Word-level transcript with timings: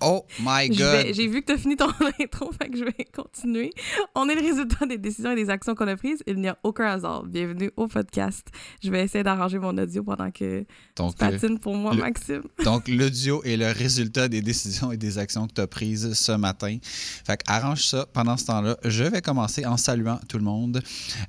Oh 0.00 0.24
my 0.40 0.68
god! 0.70 1.06
J'ai 1.12 1.26
vu 1.28 1.42
que 1.42 1.46
tu 1.46 1.52
as 1.52 1.58
fini 1.58 1.76
ton 1.76 1.88
intro, 2.20 2.50
fait 2.60 2.70
que 2.70 2.78
je 2.78 2.84
vais 2.84 3.06
continuer. 3.14 3.70
On 4.14 4.28
est 4.28 4.34
le 4.34 4.40
résultat 4.40 4.86
des 4.86 4.98
décisions 4.98 5.32
et 5.32 5.36
des 5.36 5.50
actions 5.50 5.74
qu'on 5.74 5.88
a 5.88 5.96
prises. 5.96 6.22
Il 6.26 6.36
n'y 6.36 6.48
a 6.48 6.58
aucun 6.62 6.86
hasard. 6.86 7.24
Bienvenue 7.24 7.70
au 7.76 7.86
podcast. 7.86 8.46
Je 8.82 8.90
vais 8.90 9.02
essayer 9.04 9.22
d'arranger 9.24 9.58
mon 9.58 9.76
audio 9.76 10.02
pendant 10.02 10.30
que 10.30 10.60
tu 10.60 10.66
Donc, 10.96 11.14
euh, 11.22 11.30
patines 11.30 11.58
pour 11.58 11.74
moi, 11.74 11.92
le- 11.94 12.00
Maxime. 12.00 12.42
donc 12.64 12.88
l'audio 12.88 13.42
est 13.44 13.56
le 13.56 13.70
résultat 13.70 14.28
des 14.28 14.40
décisions 14.42 14.92
et 14.92 14.96
des 14.96 15.18
actions 15.18 15.46
que 15.46 15.52
tu 15.54 15.60
as 15.60 15.66
prises 15.66 16.12
ce 16.14 16.32
matin. 16.32 16.78
Fait 16.82 17.36
que 17.36 17.44
arrange 17.46 17.84
ça 17.84 18.06
pendant 18.12 18.36
ce 18.36 18.46
temps-là. 18.46 18.76
Je 18.84 19.04
vais 19.04 19.20
commencer 19.20 19.66
en 19.66 19.76
saluant 19.76 20.18
tout 20.28 20.38
le 20.38 20.44
monde. 20.44 20.82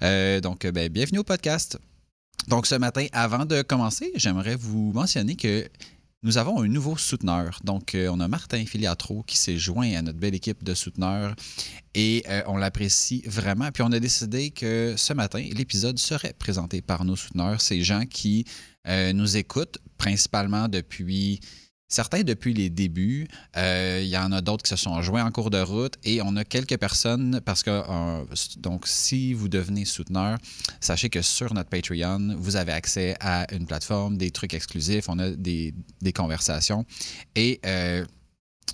Euh, 0.03 0.39
donc, 0.39 0.65
euh, 0.65 0.71
ben, 0.71 0.89
bienvenue 0.89 1.19
au 1.19 1.23
podcast. 1.23 1.77
Donc, 2.47 2.65
ce 2.67 2.75
matin, 2.75 3.05
avant 3.11 3.45
de 3.45 3.61
commencer, 3.61 4.11
j'aimerais 4.15 4.55
vous 4.55 4.91
mentionner 4.93 5.35
que 5.35 5.67
nous 6.21 6.37
avons 6.37 6.61
un 6.61 6.67
nouveau 6.67 6.97
souteneur. 6.97 7.59
Donc, 7.63 7.95
euh, 7.95 8.09
on 8.11 8.19
a 8.19 8.27
Martin 8.27 8.65
Filiatro 8.65 9.23
qui 9.23 9.37
s'est 9.37 9.57
joint 9.57 9.93
à 9.95 10.01
notre 10.01 10.19
belle 10.19 10.35
équipe 10.35 10.63
de 10.63 10.73
souteneurs 10.73 11.33
et 11.93 12.23
euh, 12.27 12.41
on 12.47 12.57
l'apprécie 12.57 13.23
vraiment. 13.25 13.71
Puis, 13.71 13.83
on 13.83 13.91
a 13.91 13.99
décidé 13.99 14.51
que 14.51 14.95
ce 14.97 15.13
matin, 15.13 15.47
l'épisode 15.53 15.97
serait 15.97 16.33
présenté 16.33 16.81
par 16.81 17.05
nos 17.05 17.15
souteneurs, 17.15 17.61
ces 17.61 17.81
gens 17.81 18.05
qui 18.05 18.45
euh, 18.87 19.13
nous 19.13 19.37
écoutent 19.37 19.77
principalement 19.97 20.67
depuis. 20.67 21.39
Certains 21.89 22.21
depuis 22.21 22.53
les 22.53 22.69
débuts, 22.69 23.27
Euh, 23.57 23.99
il 24.03 24.09
y 24.09 24.17
en 24.17 24.31
a 24.31 24.41
d'autres 24.41 24.63
qui 24.63 24.69
se 24.69 24.75
sont 24.75 25.01
joints 25.01 25.25
en 25.25 25.31
cours 25.31 25.49
de 25.49 25.59
route 25.59 25.95
et 26.03 26.21
on 26.21 26.35
a 26.35 26.43
quelques 26.43 26.77
personnes 26.77 27.41
parce 27.43 27.63
que 27.63 27.71
euh, 27.71 28.25
donc 28.57 28.87
si 28.87 29.33
vous 29.33 29.49
devenez 29.49 29.85
souteneur, 29.85 30.37
sachez 30.79 31.09
que 31.09 31.21
sur 31.23 31.53
notre 31.53 31.69
Patreon, 31.69 32.35
vous 32.37 32.55
avez 32.55 32.71
accès 32.71 33.15
à 33.19 33.51
une 33.53 33.65
plateforme, 33.65 34.17
des 34.17 34.29
trucs 34.29 34.53
exclusifs, 34.53 35.09
on 35.09 35.17
a 35.19 35.31
des, 35.31 35.73
conversations 36.13 36.85
et 37.35 37.59
euh, 37.65 38.05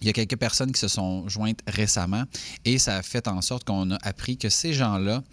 il 0.02 0.08
y 0.08 0.10
a 0.10 0.14
quelques 0.14 0.38
personnes 0.38 0.72
qui 0.72 0.80
se 0.80 0.90
sont 0.90 1.28
jointes 1.30 1.60
récemment 1.68 2.26
et 2.66 2.78
ça 2.78 2.98
a 2.98 3.02
fait 3.02 3.28
en 3.28 3.42
sorte 3.42 3.64
qu'on 3.64 3.92
a 3.92 3.98
appris 4.04 4.38
que 4.38 4.50
ces 4.50 4.74
gens-là 4.74 5.24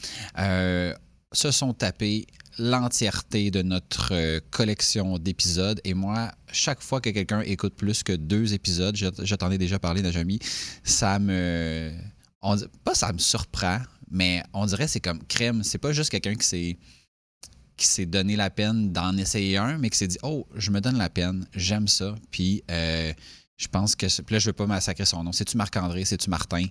se 1.32 1.50
sont 1.50 1.72
tapés 1.74 2.26
l'entièreté 2.58 3.50
de 3.50 3.62
notre 3.62 4.12
euh, 4.12 4.40
collection 4.50 5.18
d'épisodes. 5.18 5.80
Et 5.84 5.94
moi, 5.94 6.32
chaque 6.52 6.82
fois 6.82 7.00
que 7.00 7.10
quelqu'un 7.10 7.40
écoute 7.40 7.74
plus 7.74 8.02
que 8.02 8.12
deux 8.12 8.54
épisodes, 8.54 8.96
je, 8.96 9.34
t'en 9.34 9.50
ai 9.50 9.58
déjà 9.58 9.78
parlé, 9.78 10.02
Najami, 10.02 10.38
ça 10.84 11.18
me... 11.18 11.92
On, 12.42 12.56
pas 12.84 12.94
ça 12.94 13.12
me 13.12 13.18
surprend, 13.18 13.78
mais 14.10 14.42
on 14.52 14.66
dirait 14.66 14.88
c'est 14.88 15.00
comme 15.00 15.22
crème. 15.24 15.62
C'est 15.62 15.78
pas 15.78 15.92
juste 15.92 16.10
quelqu'un 16.10 16.34
qui 16.34 16.46
s'est 16.46 16.76
qui 17.76 17.86
s'est 17.86 18.06
donné 18.06 18.36
la 18.36 18.50
peine 18.50 18.92
d'en 18.92 19.16
essayer 19.16 19.56
un, 19.56 19.78
mais 19.78 19.90
qui 19.90 19.98
s'est 19.98 20.06
dit 20.06 20.18
Oh, 20.22 20.46
je 20.54 20.70
me 20.70 20.80
donne 20.80 20.98
la 20.98 21.08
peine, 21.08 21.46
j'aime 21.54 21.88
ça. 21.88 22.14
Puis 22.30 22.62
euh, 22.70 23.12
je 23.56 23.68
pense 23.68 23.94
que. 23.94 24.06
Puis 24.22 24.34
là, 24.34 24.38
je 24.38 24.46
veux 24.46 24.52
pas 24.52 24.66
massacrer 24.66 25.04
son 25.04 25.24
nom. 25.24 25.32
C'est-tu 25.32 25.56
Marc-André, 25.56 26.04
c'est-tu 26.04 26.30
Martin? 26.30 26.66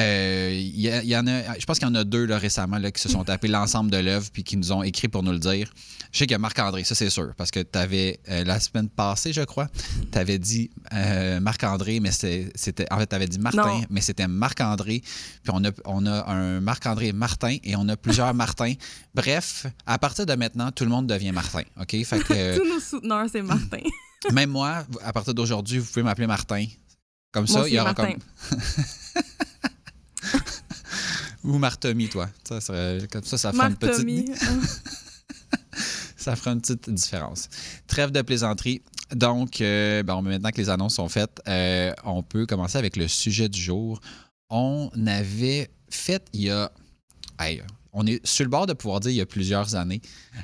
Euh, 0.00 0.50
y, 0.58 0.88
a- 0.88 1.02
il 1.02 1.08
y 1.10 1.16
en 1.16 1.26
a, 1.26 1.58
je 1.58 1.66
pense 1.66 1.78
qu'il 1.78 1.86
y 1.86 1.90
en 1.90 1.94
a 1.94 2.02
deux 2.04 2.24
là, 2.24 2.38
récemment 2.38 2.78
là, 2.78 2.90
qui 2.90 3.00
se 3.02 3.10
sont 3.10 3.24
tapés 3.24 3.46
l'ensemble 3.48 3.90
de 3.90 3.98
l'œuvre 3.98 4.26
puis 4.32 4.42
qui 4.42 4.56
nous 4.56 4.72
ont 4.72 4.82
écrit 4.82 5.06
pour 5.08 5.22
nous 5.22 5.32
le 5.32 5.38
dire. 5.38 5.70
Je 6.12 6.18
sais 6.18 6.24
qu'il 6.26 6.32
y 6.32 6.34
a 6.34 6.38
Marc-André, 6.38 6.82
ça 6.84 6.94
c'est 6.94 7.10
sûr, 7.10 7.34
parce 7.36 7.50
que 7.50 7.60
tu 7.60 7.78
avais, 7.78 8.18
la 8.26 8.58
semaine 8.58 8.88
passée, 8.88 9.34
je 9.34 9.42
crois, 9.42 9.68
tu 10.10 10.16
avais 10.18 10.38
dit 10.38 10.70
euh, 10.94 11.40
Marc-André, 11.40 12.00
mais 12.00 12.10
c'était. 12.10 12.86
En 12.90 12.98
fait, 12.98 13.06
tu 13.06 13.14
avais 13.14 13.26
dit 13.26 13.38
Martin, 13.38 13.66
Non. 13.80 13.84
mais 13.90 14.00
c'était 14.00 14.26
Marc-André. 14.26 15.00
Puis 15.42 15.52
on 15.52 15.62
a, 15.64 15.70
on 15.84 16.06
a 16.06 16.24
un 16.30 16.60
Marc-André 16.60 17.12
Martin 17.12 17.58
et 17.62 17.76
on 17.76 17.86
a 17.90 17.96
plusieurs 17.96 18.32
Martins. 18.32 18.72
Bref, 19.14 19.66
à 19.86 19.98
partir 19.98 20.24
de 20.24 20.34
maintenant, 20.34 20.70
tout 20.72 20.84
le 20.84 20.90
monde 20.90 21.06
devient 21.06 21.32
Martin. 21.32 21.62
OK? 21.78 21.90
Fait 22.04 22.18
que, 22.24 22.32
euh, 22.32 22.56
Tous 22.58 22.66
nos 22.66 22.80
souteneurs, 22.80 23.26
c'est 23.30 23.42
Martin. 23.42 23.80
même 24.32 24.50
moi, 24.50 24.86
à 25.04 25.12
partir 25.12 25.34
d'aujourd'hui, 25.34 25.78
vous 25.78 25.86
pouvez 25.86 26.02
m'appeler 26.02 26.26
Martin. 26.26 26.64
Comme 27.30 27.46
ça, 27.46 27.68
il 27.68 27.74
y 27.74 27.78
aura 27.80 27.92
Martin. 27.94 28.12
comme. 28.14 28.60
Ou 31.44 31.58
Martomi, 31.58 32.08
toi. 32.08 32.28
Ça, 32.46 32.60
serait- 32.60 33.06
comme 33.10 33.24
ça, 33.24 33.36
ça 33.38 33.52
fera, 33.52 33.68
une 33.68 33.76
petite, 33.76 34.38
ça 36.16 36.36
fera 36.36 36.52
une 36.52 36.60
petite 36.60 36.88
différence. 36.90 37.48
Trêve 37.86 38.10
de 38.10 38.22
plaisanterie. 38.22 38.82
Donc, 39.14 39.60
euh, 39.60 40.02
bon, 40.02 40.22
maintenant 40.22 40.50
que 40.50 40.56
les 40.58 40.70
annonces 40.70 40.94
sont 40.94 41.08
faites, 41.08 41.40
euh, 41.48 41.92
on 42.04 42.22
peut 42.22 42.46
commencer 42.46 42.78
avec 42.78 42.96
le 42.96 43.08
sujet 43.08 43.48
du 43.48 43.60
jour. 43.60 44.00
On 44.48 44.90
avait 45.06 45.70
fait 45.90 46.24
il 46.32 46.42
y 46.42 46.50
a. 46.50 46.70
hey, 47.40 47.62
on 47.92 48.06
est 48.06 48.24
sur 48.26 48.44
le 48.44 48.50
bord 48.50 48.66
de 48.66 48.72
pouvoir 48.72 49.00
dire 49.00 49.10
il 49.10 49.16
y 49.16 49.20
a 49.20 49.26
plusieurs 49.26 49.74
années, 49.74 50.00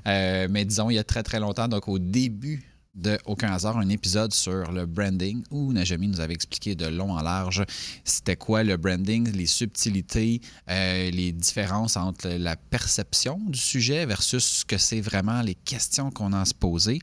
euh, 0.07 0.49
mais 0.51 0.65
disons 0.67 0.91
il 0.91 0.95
y 0.95 0.99
a 0.99 1.05
très 1.05 1.23
très 1.23 1.41
longtemps, 1.41 1.69
donc 1.69 1.89
au 1.89 1.99
début 1.99 2.63
de 2.99 3.19
Aucun 3.27 3.53
hasard, 3.53 3.79
un 3.79 3.89
épisode 3.89 4.33
sur 4.33 4.73
le 4.73 4.87
branding 4.87 5.43
où 5.51 5.73
Najami 5.73 6.09
nous 6.09 6.21
avait 6.21 6.35
expliqué 6.35 6.75
de 6.75 6.87
long 6.87 7.13
en 7.13 7.23
large 7.23 7.65
c'était 8.05 8.37
quoi 8.37 8.65
le 8.65 8.77
branding, 8.77 9.31
les 9.33 9.47
subtilités, 9.47 10.41
euh, 10.69 11.11
les 11.11 11.33
différences 11.33 11.97
entre 11.97 12.29
la 12.29 12.57
perception 12.57 13.41
du 13.47 13.59
sujet 13.59 14.07
versus 14.07 14.45
ce 14.45 14.65
que 14.65 14.79
c'est 14.79 15.01
vraiment 15.01 15.43
les 15.43 15.55
questions 15.55 16.11
qu'on 16.11 16.33
a 16.33 16.41
à 16.41 16.45
se 16.45 16.55
poser. 16.55 16.99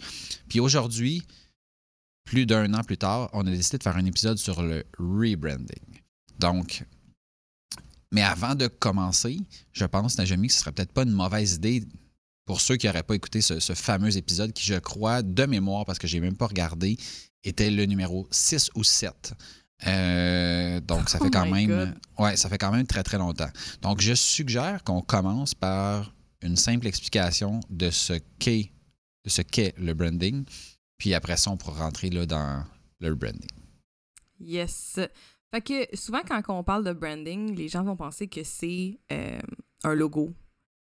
Puis 0.49 0.59
aujourd'hui, 0.59 1.23
plus 2.25 2.45
d'un 2.45 2.73
an 2.73 2.83
plus 2.83 2.97
tard, 2.97 3.29
on 3.33 3.45
a 3.47 3.51
décidé 3.51 3.77
de 3.77 3.83
faire 3.83 3.97
un 3.97 4.05
épisode 4.05 4.37
sur 4.37 4.61
le 4.61 4.83
rebranding. 4.97 6.01
Donc, 6.39 6.83
mais 8.11 8.23
avant 8.23 8.55
de 8.55 8.67
commencer, 8.67 9.39
je 9.71 9.85
pense, 9.85 10.17
Najami, 10.17 10.47
que 10.47 10.53
ce 10.53 10.59
serait 10.59 10.71
peut-être 10.71 10.91
pas 10.91 11.03
une 11.03 11.11
mauvaise 11.11 11.55
idée 11.55 11.83
pour 12.45 12.61
ceux 12.61 12.77
qui 12.77 12.85
n'auraient 12.87 13.03
pas 13.03 13.15
écouté 13.15 13.41
ce, 13.41 13.59
ce 13.59 13.73
fameux 13.73 14.15
épisode 14.17 14.53
qui, 14.53 14.63
je 14.65 14.75
crois, 14.75 15.21
de 15.21 15.45
mémoire, 15.45 15.85
parce 15.85 15.99
que 15.99 16.07
j'ai 16.07 16.19
même 16.19 16.37
pas 16.37 16.47
regardé, 16.47 16.97
était 17.43 17.69
le 17.71 17.85
numéro 17.85 18.27
6 18.31 18.69
ou 18.75 18.83
7. 18.83 19.33
Euh, 19.87 20.79
donc, 20.79 21.09
ça 21.09 21.17
fait 21.19 21.25
Oh 21.25 21.29
quand 21.31 21.45
my 21.45 21.67
même. 21.67 21.67
God. 21.67 21.97
Ouais, 22.19 22.37
ça 22.37 22.49
fait 22.49 22.57
quand 22.57 22.71
même 22.71 22.87
très, 22.87 23.03
très 23.03 23.17
longtemps. 23.17 23.49
Donc, 23.81 24.01
je 24.01 24.13
suggère 24.13 24.83
qu'on 24.83 25.01
commence 25.01 25.53
par 25.53 26.13
une 26.41 26.55
simple 26.55 26.87
explication 26.87 27.59
de 27.69 27.89
ce 27.89 28.13
qu'est 28.39 28.71
de 29.25 29.29
ce 29.29 29.41
qu'est 29.41 29.73
le 29.79 29.93
branding. 29.95 30.45
Puis 30.99 31.13
après 31.15 31.35
ça, 31.35 31.49
on 31.49 31.57
pourra 31.57 31.83
rentrer 31.85 32.11
là, 32.11 32.27
dans 32.27 32.63
le 32.99 33.15
branding. 33.15 33.49
Yes. 34.39 34.99
Fait 35.51 35.61
que 35.61 35.95
souvent, 35.95 36.21
quand 36.27 36.41
on 36.49 36.63
parle 36.63 36.83
de 36.83 36.93
branding, 36.93 37.55
les 37.55 37.67
gens 37.67 37.83
vont 37.83 37.95
penser 37.95 38.27
que 38.27 38.43
c'est 38.43 38.99
euh, 39.11 39.39
un 39.83 39.93
logo. 39.95 40.33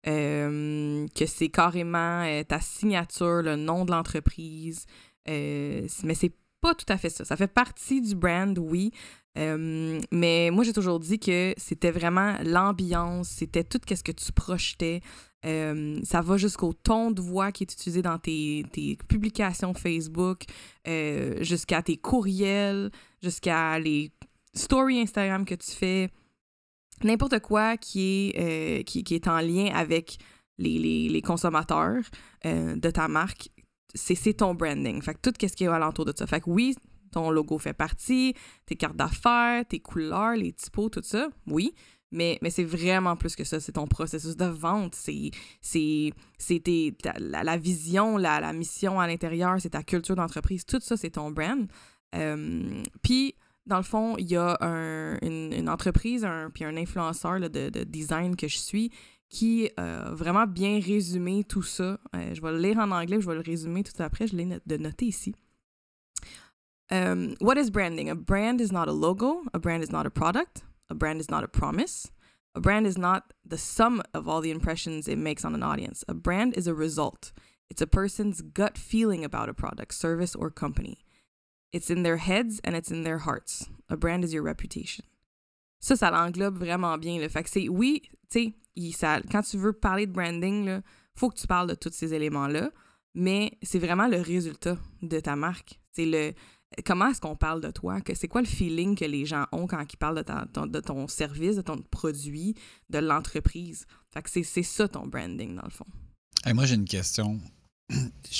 Euh, 0.07 1.07
que 1.15 1.27
c'est 1.27 1.49
carrément 1.49 2.23
euh, 2.23 2.45
ta 2.45 2.61
signature, 2.61 3.43
le 3.43 3.57
nom 3.57 3.85
de 3.85 3.91
l'entreprise. 3.91 4.87
Euh, 5.29 5.87
mais 6.05 6.15
c'est 6.15 6.33
pas 6.61 6.75
tout 6.75 6.87
à 6.89 6.97
fait 6.97 7.11
ça. 7.11 7.25
Ça 7.25 7.37
fait 7.37 7.49
partie 7.53 8.01
du 8.01 8.15
brand, 8.15 8.57
oui. 8.59 8.93
Euh, 9.37 10.01
mais 10.11 10.51
moi, 10.53 10.65
j'ai 10.65 10.73
toujours 10.73 11.01
dit 11.01 11.19
que 11.19 11.53
c'était 11.57 11.91
vraiment 11.91 12.37
l'ambiance, 12.45 13.29
c'était 13.29 13.65
tout 13.65 13.81
ce 13.89 14.03
que 14.03 14.13
tu 14.13 14.33
projetais. 14.33 15.01
Ça 15.43 16.21
va 16.21 16.37
jusqu'au 16.37 16.73
ton 16.73 17.11
de 17.13 17.21
voix 17.21 17.53
qui 17.53 17.63
est 17.63 17.73
utilisé 17.73 18.03
dans 18.03 18.19
tes, 18.19 18.65
tes 18.73 18.97
publications 19.09 19.73
Facebook, 19.73 20.45
jusqu'à 21.41 21.83
tes 21.83 21.97
courriels, 21.97 22.91
jusqu'à 23.23 23.79
les 23.79 24.11
stories 24.55 25.01
Instagram 25.01 25.45
que 25.45 25.55
tu 25.55 25.71
fais. 25.71 26.11
N'importe 27.05 27.39
quoi 27.41 27.77
qui 27.77 28.33
est, 28.35 28.81
euh, 28.81 28.83
qui, 28.83 29.15
est 29.15 29.29
en 29.29 29.41
lien 29.41 29.71
avec 29.75 30.19
les, 30.59 31.23
consommateurs 31.25 32.03
euh, 32.47 32.77
de 32.77 32.91
ta 32.91 33.09
marque, 33.09 33.49
c'est 33.95 34.35
ton 34.35 34.55
branding. 34.55 35.01
Fait 35.03 35.15
que 35.15 35.31
tout 35.31 35.33
ce 35.41 35.55
qui 35.55 35.65
est 35.65 35.69
alentour 35.69 36.05
de 36.05 36.13
ça. 36.17 36.27
Fait 36.27 36.43
oui, 36.47 36.75
Ton 37.13 37.31
logo 37.31 37.59
fait 37.59 37.73
partie, 37.73 38.35
tes 38.67 38.77
cartes 38.77 38.97
d'affaires, 38.97 39.65
tes 39.67 39.81
couleurs, 39.81 40.37
les 40.37 40.53
typos, 40.53 40.91
tout 40.91 41.03
ça, 41.03 41.29
oui. 41.47 41.73
Mais, 42.11 42.39
c'est 42.49 42.65
vraiment 42.65 43.17
plus 43.17 43.37
que 43.37 43.45
ça. 43.45 43.61
C'est 43.61 43.73
ton 43.73 43.87
processus 43.87 44.37
de 44.37 44.47
vente. 44.47 44.95
C'est, 44.95 45.31
la, 47.19 47.45
la, 47.45 47.57
vision, 47.57 48.17
la, 48.17 48.41
la 48.41 48.53
mission 48.53 48.99
à 48.99 49.07
l'intérieur. 49.07 49.61
C'est 49.61 49.71
ta 49.71 49.83
culture 49.83 50.17
d'entreprise. 50.17 50.65
Tout 50.65 50.81
ça, 50.81 50.97
c'est 50.97 51.11
ton 51.11 51.31
brand. 51.31 51.67
Euh, 52.15 52.83
puis, 53.03 53.35
dans 53.69 53.77
le 53.77 53.83
fond, 53.83 54.17
il 54.19 54.29
y 54.29 54.37
a 54.37 54.57
un, 54.61 55.19
une, 55.21 55.69
entreprise, 55.69 56.25
un, 56.25 56.51
puis 56.51 56.65
un 56.65 56.77
influenceur 56.77 57.39
de, 57.39 57.69
de, 57.69 57.85
design 57.85 58.35
que 58.35 58.49
je 58.49 58.59
suis 58.59 58.91
qui 59.29 59.71
a 59.77 60.11
vraiment 60.11 60.47
bien 60.47 60.81
résumé 60.81 61.45
tout 61.45 61.63
ça. 61.63 61.99
Euh, 62.17 62.35
je 62.35 62.41
vais 62.41 62.51
le 62.51 62.59
lire 62.59 62.79
en 62.79 62.91
anglais, 62.91 63.21
je 63.21 63.27
vais 63.27 63.35
le 63.35 63.43
résumer 63.43 63.85
tout 63.85 64.03
après. 64.03 64.27
Je 64.27 64.35
l'ai 64.35 64.47
de 64.65 64.77
noter 64.79 65.07
ici. 65.07 65.35
Um, 66.91 67.35
what 67.41 67.59
is 67.59 67.71
branding? 67.71 68.09
A 68.09 68.15
brand 68.15 68.61
is 68.61 68.73
not 68.73 68.89
a 68.89 68.93
logo. 68.93 69.43
A 69.53 69.59
brand 69.59 69.83
is 69.83 69.91
not 69.91 70.07
a 70.07 70.11
product. 70.11 70.63
A 70.89 70.95
brand 70.95 71.21
is 71.21 71.31
not 71.31 71.45
a 71.45 71.49
promise. 71.49 72.11
A 72.55 72.61
brand 72.61 72.87
is 72.87 72.97
not 72.97 73.35
the 73.45 73.59
sum 73.59 74.03
of 74.15 74.27
all 74.27 74.41
the 74.41 74.51
impressions 74.51 75.07
it 75.07 75.19
makes 75.19 75.45
on 75.45 75.55
an 75.55 75.63
audience. 75.63 76.03
A 76.09 76.15
brand 76.15 76.57
is 76.57 76.67
a 76.67 76.73
result. 76.73 77.33
It's 77.69 77.83
a 77.83 77.87
person's 77.87 78.41
gut 78.41 78.79
feeling 78.79 79.23
about 79.23 79.51
a 79.51 79.55
product, 79.55 79.93
service, 79.93 80.35
or 80.35 80.51
company. 80.51 80.99
It's 81.73 81.91
in 81.91 82.03
their 82.03 82.17
heads 82.17 82.61
and 82.65 82.75
it's 82.75 82.91
in 82.91 83.03
their 83.05 83.19
hearts. 83.19 83.69
A 83.89 83.97
brand 83.97 84.25
is 84.25 84.33
your 84.33 84.45
reputation. 84.45 85.05
Ça, 85.81 85.97
ça 85.97 86.11
l'englobe 86.11 86.59
vraiment 86.59 86.99
bien. 86.99 87.21
Le 87.21 87.29
fait 87.29 87.43
que 87.43 87.51
c'est, 87.51 87.69
oui, 87.69 88.03
tu 88.31 88.55
sais, 88.81 89.23
quand 89.31 89.43
tu 89.43 89.59
veux 89.59 89.73
parler 89.73 90.07
de 90.07 90.13
branding, 90.13 90.67
il 90.69 90.83
faut 91.15 91.29
que 91.31 91.39
tu 91.39 91.47
parles 91.47 91.69
de 91.69 91.75
tous 91.75 91.93
ces 91.93 92.15
éléments-là, 92.15 92.71
mais 93.15 93.53
c'est 93.63 93.79
vraiment 93.79 94.09
le 94.09 94.21
résultat 94.21 94.77
de 95.03 95.21
ta 95.21 95.37
marque. 95.37 95.79
C'est 95.93 96.07
le, 96.07 96.35
comment 96.85 97.09
est-ce 97.09 97.21
qu'on 97.21 97.37
parle 97.37 97.61
de 97.61 97.71
toi? 97.71 97.99
C'est 98.15 98.29
quoi 98.29 98.41
le 98.41 98.47
feeling 98.47 98.97
que 98.97 99.05
les 99.05 99.25
gens 99.25 99.47
ont 99.53 99.67
quand 99.67 99.85
ils 99.93 99.97
parlent 99.97 100.17
de, 100.17 100.81
ton, 100.81 101.09
service, 101.09 101.57
de 101.57 101.63
ton 101.63 101.79
produit, 101.79 102.55
de 102.91 102.99
l'entreprise? 102.99 103.87
Fait 104.11 104.23
que 104.23 104.31
c'est 104.31 104.63
ça 104.63 104.89
ton 104.89 105.07
branding, 105.07 105.57
dans 105.57 105.65
le 105.65 105.71
fond. 105.71 105.87
moi, 106.55 106.65
j'ai 106.65 106.75
une 106.75 106.85
question. 106.85 107.41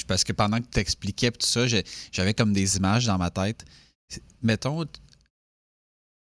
Parce 0.07 0.25
que 0.25 0.33
pendant 0.33 0.61
que 0.61 0.67
tu 0.71 0.79
expliquais 0.79 1.31
tout 1.31 1.47
ça, 1.47 1.67
j'avais 2.13 2.35
comme 2.35 2.53
des 2.53 2.77
images 2.77 3.07
dans 3.07 3.19
ma 3.19 3.31
tête. 3.31 3.65
Mettons, 4.43 4.85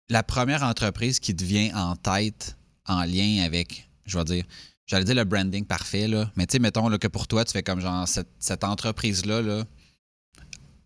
la 0.09 0.23
première 0.23 0.63
entreprise 0.63 1.19
qui 1.19 1.35
te 1.35 1.43
vient 1.43 1.75
en 1.75 1.95
tête 1.95 2.57
en 2.85 3.03
lien 3.03 3.43
avec, 3.43 3.89
je 4.05 4.17
vais 4.17 4.23
dire, 4.25 4.45
j'allais 4.85 5.05
dire 5.05 5.15
le 5.15 5.23
branding 5.23 5.65
parfait, 5.65 6.07
là, 6.07 6.31
mais 6.35 6.45
tu 6.45 6.53
sais, 6.53 6.59
mettons 6.59 6.89
que 6.97 7.07
pour 7.07 7.27
toi, 7.27 7.43
tu 7.45 7.53
fais 7.53 7.63
comme 7.63 7.79
genre 7.79 8.07
cette, 8.07 8.63
entreprise-là, 8.63 9.41
là, 9.41 9.63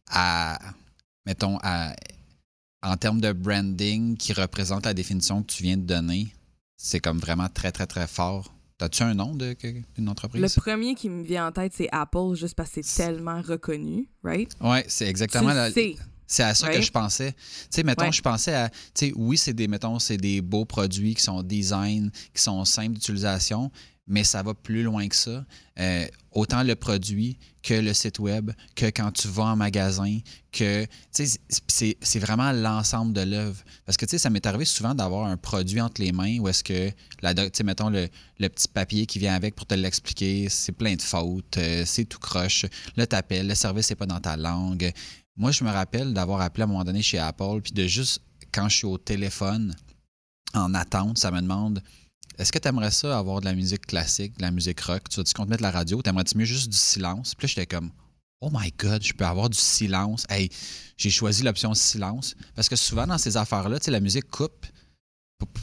à, 0.09 0.59
mettons, 1.25 1.57
en 2.81 2.97
termes 2.97 3.21
de 3.21 3.33
branding 3.33 4.15
qui 4.15 4.33
représente 4.33 4.85
la 4.85 4.93
définition 4.93 5.43
que 5.43 5.51
tu 5.51 5.63
viens 5.63 5.77
de 5.77 5.83
donner, 5.83 6.33
c'est 6.77 7.01
comme 7.01 7.19
vraiment 7.19 7.49
très, 7.49 7.71
très, 7.71 7.87
très 7.87 8.07
fort. 8.07 8.53
As-tu 8.81 9.03
un 9.03 9.13
nom 9.13 9.35
d'une 9.35 10.09
entreprise? 10.09 10.41
Le 10.41 10.61
premier 10.61 10.95
qui 10.95 11.09
me 11.09 11.23
vient 11.23 11.47
en 11.47 11.51
tête, 11.51 11.73
c'est 11.75 11.89
Apple, 11.91 12.35
juste 12.35 12.55
parce 12.55 12.71
que 12.71 12.81
c'est 12.81 13.03
tellement 13.03 13.41
reconnu, 13.41 14.07
right? 14.23 14.49
Oui, 14.61 14.79
c'est 14.87 15.07
exactement 15.07 15.53
la. 15.53 15.69
C'est 16.29 16.43
à 16.43 16.53
ça 16.53 16.69
que 16.69 16.79
je 16.79 16.91
pensais. 16.91 17.33
Tu 17.33 17.67
sais, 17.71 17.83
mettons, 17.83 18.11
je 18.11 18.21
pensais 18.21 18.53
à, 18.53 18.69
tu 18.69 19.07
sais, 19.07 19.13
oui, 19.15 19.35
c'est 19.35 19.53
des, 19.53 19.67
mettons, 19.67 19.97
c'est 19.97 20.17
des 20.17 20.41
beaux 20.41 20.63
produits 20.63 21.15
qui 21.15 21.23
sont 21.23 21.41
design, 21.41 22.11
qui 22.35 22.41
sont 22.41 22.63
simples 22.65 22.93
d'utilisation, 22.93 23.71
mais 24.05 24.23
ça 24.23 24.43
va 24.43 24.53
plus 24.53 24.83
loin 24.83 25.07
que 25.07 25.15
ça. 25.15 25.43
Euh, 25.79 26.05
autant 26.31 26.61
le 26.61 26.75
produit 26.75 27.39
que 27.63 27.73
le 27.73 27.93
site 27.95 28.19
web, 28.19 28.51
que 28.75 28.85
quand 28.87 29.11
tu 29.11 29.27
vas 29.27 29.45
en 29.45 29.55
magasin, 29.55 30.19
que 30.51 30.85
c'est 31.11 32.19
vraiment 32.19 32.51
l'ensemble 32.51 33.13
de 33.13 33.21
l'œuvre. 33.21 33.57
Parce 33.87 33.97
que 33.97 34.05
ça 34.05 34.29
m'est 34.29 34.45
arrivé 34.45 34.65
souvent 34.65 34.93
d'avoir 34.93 35.25
un 35.25 35.37
produit 35.37 35.81
entre 35.81 35.99
les 35.99 36.11
mains 36.11 36.37
où 36.39 36.47
est-ce 36.47 36.63
que, 36.63 36.91
la, 37.23 37.33
mettons 37.63 37.89
le, 37.89 38.07
le, 38.39 38.49
petit 38.49 38.67
papier 38.67 39.07
qui 39.07 39.17
vient 39.17 39.33
avec 39.33 39.55
pour 39.55 39.65
te 39.65 39.73
l'expliquer, 39.73 40.47
c'est 40.47 40.73
plein 40.73 40.95
de 40.95 41.01
fautes, 41.01 41.57
euh, 41.57 41.83
c'est 41.85 42.05
tout 42.05 42.19
croche. 42.19 42.65
Là, 42.97 43.07
tu 43.07 43.15
appelles, 43.15 43.47
le 43.47 43.55
service 43.55 43.89
n'est 43.89 43.95
pas 43.95 44.05
dans 44.05 44.19
ta 44.19 44.37
langue. 44.37 44.91
Moi, 45.39 45.51
je 45.51 45.63
me 45.63 45.71
rappelle 45.71 46.13
d'avoir 46.13 46.41
appelé 46.41 46.63
à 46.63 46.65
un 46.65 46.67
moment 46.67 46.83
donné 46.83 47.01
chez 47.01 47.17
Apple, 47.17 47.61
puis 47.63 47.71
de 47.71 47.87
juste, 47.87 48.21
quand 48.51 48.67
je 48.67 48.75
suis 48.75 48.85
au 48.85 48.97
téléphone, 48.97 49.73
en 50.53 50.73
attente, 50.73 51.17
ça 51.17 51.31
me 51.31 51.41
demande 51.41 51.81
est-ce 52.37 52.51
que 52.51 52.59
tu 52.59 52.67
aimerais 52.67 52.91
ça 52.91 53.17
avoir 53.17 53.39
de 53.39 53.45
la 53.45 53.53
musique 53.53 53.85
classique, 53.85 54.37
de 54.37 54.41
la 54.41 54.51
musique 54.51 54.81
rock? 54.81 55.07
Tu 55.09 55.17
vas-tu 55.17 55.33
comptes 55.33 55.49
mettre 55.49 55.63
la 55.63 55.71
radio? 55.71 56.01
T'aimerais-tu 56.01 56.37
mieux 56.37 56.45
juste 56.45 56.69
du 56.69 56.77
silence? 56.77 57.35
Puis 57.35 57.47
là, 57.47 57.53
j'étais 57.53 57.65
comme, 57.65 57.91
oh 58.41 58.49
my 58.51 58.71
God, 58.77 59.01
je 59.01 59.13
peux 59.13 59.25
avoir 59.25 59.49
du 59.49 59.57
silence. 59.57 60.25
Hey, 60.29 60.49
j'ai 60.97 61.09
choisi 61.09 61.43
l'option 61.43 61.73
silence. 61.73 62.35
Parce 62.55 62.67
que 62.67 62.75
souvent, 62.75 63.07
dans 63.07 63.17
ces 63.17 63.37
affaires-là, 63.37 63.79
tu 63.79 63.85
sais, 63.85 63.91
la 63.91 63.99
musique 63.99 64.29
coupe 64.29 64.65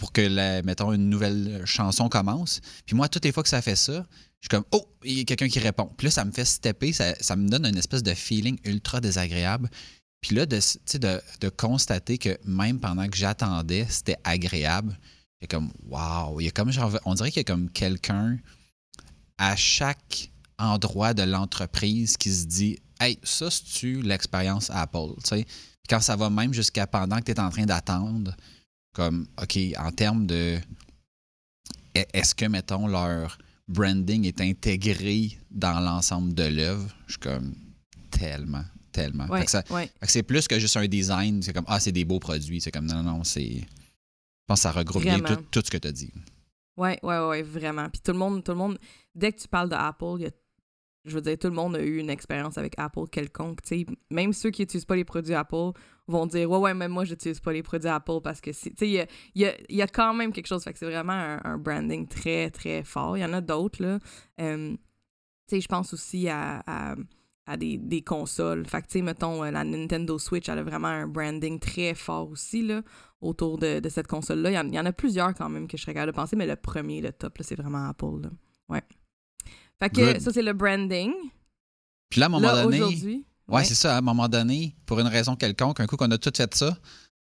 pour, 0.00 0.12
que, 0.12 0.62
mettons, 0.62 0.92
une 0.92 1.10
nouvelle 1.10 1.62
chanson 1.66 2.08
commence. 2.08 2.60
Puis 2.86 2.96
moi, 2.96 3.08
toutes 3.08 3.24
les 3.24 3.32
fois 3.32 3.42
que 3.42 3.48
ça 3.48 3.60
fait 3.60 3.76
ça, 3.76 4.06
je 4.40 4.46
suis 4.46 4.48
comme, 4.48 4.64
oh, 4.72 4.86
il 5.04 5.18
y 5.18 5.20
a 5.20 5.24
quelqu'un 5.24 5.48
qui 5.48 5.58
répond. 5.58 5.90
Puis 5.96 6.06
là, 6.06 6.10
ça 6.10 6.24
me 6.24 6.30
fait 6.30 6.44
stepper, 6.44 6.92
ça, 6.92 7.36
me 7.36 7.48
donne 7.48 7.66
une 7.66 7.78
espèce 7.78 8.02
de 8.02 8.14
feeling 8.14 8.58
ultra 8.64 9.00
désagréable. 9.00 9.68
Puis 10.20 10.36
là, 10.36 10.46
de, 10.46 11.48
constater 11.50 12.18
que 12.18 12.38
même 12.44 12.78
pendant 12.78 13.08
que 13.08 13.16
j'attendais, 13.16 13.86
c'était 13.88 14.16
agréable, 14.24 14.98
c'est 15.40 15.48
comme, 15.48 15.70
wow, 15.84 16.40
il 16.40 16.44
y 16.44 16.48
a 16.48 16.50
comme, 16.50 16.70
genre, 16.70 16.98
on 17.04 17.14
dirait 17.14 17.30
qu'il 17.30 17.40
y 17.40 17.44
a 17.44 17.44
comme 17.44 17.70
quelqu'un 17.70 18.38
à 19.38 19.56
chaque 19.56 20.30
endroit 20.58 21.12
de 21.14 21.22
l'entreprise 21.22 22.16
qui 22.16 22.32
se 22.32 22.46
dit, 22.46 22.78
hey, 23.00 23.18
ça, 23.22 23.50
c'est-tu 23.50 24.02
l'expérience 24.02 24.70
Apple, 24.70 25.14
tu 25.22 25.28
sais? 25.28 25.46
Quand 25.88 26.00
ça 26.00 26.16
va 26.16 26.30
même 26.30 26.52
jusqu'à 26.52 26.86
pendant 26.86 27.18
que 27.18 27.24
tu 27.24 27.32
es 27.32 27.40
en 27.40 27.50
train 27.50 27.66
d'attendre, 27.66 28.34
comme, 28.92 29.26
OK, 29.40 29.58
en 29.78 29.92
termes 29.92 30.26
de. 30.26 30.58
E-, 31.96 32.06
est-ce 32.12 32.34
que, 32.34 32.46
mettons, 32.46 32.86
leur 32.86 33.38
branding 33.68 34.26
est 34.26 34.40
intégré 34.40 35.38
dans 35.50 35.80
l'ensemble 35.80 36.34
de 36.34 36.44
l'œuvre? 36.44 36.94
Je 37.06 37.12
suis 37.12 37.20
comme, 37.20 37.54
tellement, 38.10 38.64
tellement. 38.92 39.26
c'est 40.02 40.22
plus 40.22 40.48
que 40.48 40.58
juste 40.58 40.76
un 40.76 40.86
design, 40.86 41.42
c'est 41.42 41.52
comme, 41.52 41.64
ah, 41.68 41.80
c'est 41.80 41.92
des 41.92 42.04
beaux 42.04 42.20
produits. 42.20 42.60
C'est 42.60 42.70
comme, 42.70 42.86
non, 42.86 43.02
non, 43.02 43.24
c'est. 43.24 43.60
Je 43.60 44.48
pense 44.48 44.60
que 44.60 44.62
ça 44.62 44.72
regroupe 44.72 45.02
bien 45.02 45.20
tout, 45.20 45.62
ce 45.64 45.70
que 45.70 45.76
tu 45.76 45.88
as 45.88 45.92
dit. 45.92 46.12
Oui, 46.76 46.90
oui, 47.02 47.14
oui, 47.28 47.42
vraiment. 47.42 47.88
Puis 47.88 48.00
tout 48.00 48.12
le 48.12 48.18
monde, 48.18 48.44
tout 48.44 48.52
le 48.52 48.58
monde, 48.58 48.78
dès 49.14 49.32
que 49.32 49.40
tu 49.40 49.48
parles 49.48 49.68
d'Apple, 49.68 50.30
je 51.06 51.14
veux 51.14 51.20
dire, 51.20 51.38
tout 51.38 51.48
le 51.48 51.54
monde 51.54 51.76
a 51.76 51.82
eu 51.82 51.98
une 51.98 52.10
expérience 52.10 52.58
avec 52.58 52.74
Apple 52.78 53.06
quelconque. 53.10 53.60
Même 54.10 54.32
ceux 54.32 54.50
qui 54.50 54.62
n'utilisent 54.62 54.84
pas 54.84 54.96
les 54.96 55.04
produits 55.04 55.34
Apple 55.34 55.70
vont 56.08 56.26
dire 56.26 56.50
Ouais, 56.50 56.58
ouais, 56.58 56.74
même 56.74 56.92
moi, 56.92 57.04
je 57.04 57.12
n'utilise 57.12 57.40
pas 57.40 57.52
les 57.52 57.62
produits 57.62 57.88
Apple 57.88 58.20
parce 58.22 58.40
que 58.40 58.50
il 58.82 59.06
y 59.34 59.82
a, 59.82 59.86
quand 59.86 60.14
même 60.14 60.32
quelque 60.32 60.46
chose. 60.46 60.64
Fait 60.64 60.72
que 60.72 60.78
c'est 60.78 60.86
vraiment 60.86 61.38
un, 61.44 61.58
branding 61.58 62.06
très, 62.08 62.50
très 62.50 62.82
fort. 62.84 63.16
Il 63.16 63.20
y 63.20 63.24
en 63.24 63.32
a 63.32 63.40
d'autres, 63.40 63.82
là. 63.82 63.98
Euh, 64.40 64.76
je 65.50 65.66
pense 65.66 65.94
aussi 65.94 66.28
à 66.28 66.96
des, 67.56 67.78
des 67.78 68.02
consoles. 68.02 68.66
Fait 68.66 68.82
que, 68.82 68.98
mettons, 68.98 69.44
euh, 69.44 69.50
la 69.52 69.62
Nintendo 69.62 70.18
Switch, 70.18 70.48
elle 70.48 70.58
a 70.58 70.62
vraiment 70.64 70.88
un 70.88 71.06
branding 71.06 71.60
très 71.60 71.94
fort 71.94 72.28
aussi, 72.30 72.62
là, 72.62 72.82
autour 73.20 73.58
de, 73.58 73.80
cette 73.88 74.08
console-là. 74.08 74.50
Il 74.50 74.74
y, 74.74 74.80
en, 74.80 74.86
a 74.86 74.92
plusieurs 74.92 75.32
quand 75.34 75.48
même 75.48 75.68
que 75.68 75.76
je 75.76 75.82
serais 75.82 75.94
capable 75.94 76.12
de 76.12 76.16
penser, 76.16 76.34
mais 76.34 76.46
le 76.46 76.56
premier, 76.56 77.00
le 77.00 77.12
top, 77.12 77.38
c'est 77.42 77.54
vraiment 77.54 77.88
Apple. 77.88 78.28
Ouais. 78.68 78.82
Fait 79.78 79.90
que 79.90 80.20
ça, 80.20 80.32
c'est 80.32 80.42
le 80.42 80.52
branding. 80.52 81.12
Puis 82.08 82.20
là, 82.20 82.26
à 82.26 82.28
un 82.28 82.32
moment 82.32 82.62
donné... 82.62 82.82
Ouais, 82.82 83.22
ouais. 83.48 83.64
c'est 83.64 83.74
ça. 83.74 83.94
À 83.94 83.98
un 83.98 84.02
moment 84.02 84.28
donné, 84.28 84.74
pour 84.86 85.00
une 85.00 85.06
raison 85.06 85.36
quelconque, 85.36 85.80
un 85.80 85.86
coup 85.86 85.96
qu'on 85.96 86.10
a 86.10 86.18
tout 86.18 86.32
fait 86.34 86.54
ça, 86.54 86.76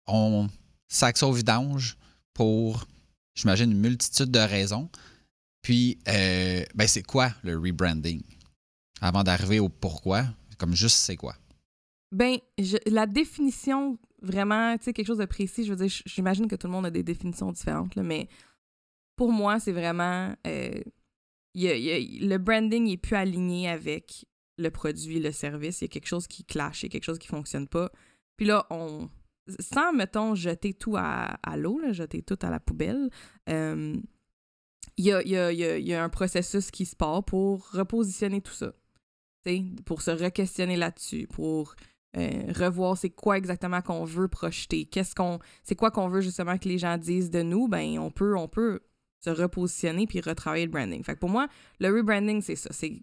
on 0.06 0.48
ça 0.88 1.12
au 1.22 1.32
vidange 1.32 1.96
pour, 2.32 2.86
j'imagine, 3.34 3.72
une 3.72 3.80
multitude 3.80 4.30
de 4.30 4.38
raisons. 4.38 4.88
Puis, 5.62 5.98
euh, 6.08 6.64
ben, 6.74 6.86
c'est 6.86 7.02
quoi 7.02 7.30
le 7.42 7.58
rebranding? 7.58 8.22
avant 9.00 9.22
d'arriver 9.22 9.60
au 9.60 9.68
pourquoi, 9.68 10.24
comme 10.58 10.74
juste 10.74 10.96
c'est 10.96 11.16
quoi? 11.16 11.34
Ben, 12.10 12.38
la 12.86 13.06
définition, 13.06 13.98
vraiment, 14.22 14.76
tu 14.78 14.84
sais, 14.84 14.92
quelque 14.92 15.06
chose 15.06 15.18
de 15.18 15.26
précis, 15.26 15.64
je 15.64 15.72
veux 15.72 15.86
dire, 15.86 16.02
j'imagine 16.06 16.48
que 16.48 16.56
tout 16.56 16.66
le 16.66 16.72
monde 16.72 16.86
a 16.86 16.90
des 16.90 17.02
définitions 17.02 17.52
différentes, 17.52 17.94
là, 17.94 18.02
mais 18.02 18.28
pour 19.16 19.32
moi, 19.32 19.60
c'est 19.60 19.72
vraiment. 19.72 20.34
Euh, 20.46 20.80
le 21.66 22.36
branding 22.36 22.88
est 22.88 22.96
plus 22.96 23.16
aligné 23.16 23.68
avec 23.68 24.26
le 24.56 24.70
produit, 24.70 25.20
le 25.20 25.32
service. 25.32 25.80
Il 25.80 25.84
y 25.84 25.86
a 25.86 25.88
quelque 25.88 26.06
chose 26.06 26.26
qui 26.26 26.44
clash, 26.44 26.82
il 26.82 26.86
y 26.86 26.88
a 26.88 26.90
quelque 26.90 27.04
chose 27.04 27.18
qui 27.18 27.28
fonctionne 27.28 27.68
pas. 27.68 27.90
Puis 28.36 28.46
là, 28.46 28.66
on. 28.70 29.08
Sans, 29.60 29.94
mettons, 29.94 30.34
jeter 30.34 30.74
tout 30.74 30.96
à, 30.98 31.38
l'eau, 31.56 31.80
jeter 31.92 32.20
tout 32.20 32.38
à 32.42 32.50
la 32.50 32.60
poubelle, 32.60 33.08
il 33.46 33.94
y, 34.98 35.94
a, 35.94 36.04
un 36.04 36.08
processus 36.10 36.70
qui 36.70 36.84
se 36.84 36.94
part 36.94 37.24
pour 37.24 37.70
repositionner 37.70 38.42
tout 38.42 38.52
ça 38.52 38.74
pour 39.84 40.02
se 40.02 40.10
re-questionner 40.10 40.76
là-dessus, 40.76 41.26
pour 41.26 41.74
euh, 42.16 42.52
revoir 42.54 42.96
c'est 42.96 43.10
quoi 43.10 43.36
exactement 43.36 43.80
qu'on 43.82 44.04
veut 44.04 44.28
projeter, 44.28 44.84
qu'est-ce 44.86 45.14
qu'on, 45.14 45.38
c'est 45.62 45.74
quoi 45.74 45.90
qu'on 45.90 46.08
veut 46.08 46.20
justement 46.20 46.58
que 46.58 46.68
les 46.68 46.78
gens 46.78 46.96
disent 46.96 47.30
de 47.30 47.42
nous, 47.42 47.68
ben 47.68 47.98
on 47.98 48.10
peut, 48.10 48.36
on 48.36 48.48
peut 48.48 48.80
se 49.20 49.30
repositionner 49.30 50.06
puis 50.06 50.20
retravailler 50.20 50.66
le 50.66 50.70
branding. 50.70 51.02
Fait 51.02 51.14
que 51.14 51.18
pour 51.18 51.30
moi, 51.30 51.48
le 51.80 51.92
rebranding, 51.94 52.40
c'est 52.40 52.56
ça. 52.56 52.70
C'est, 52.72 53.02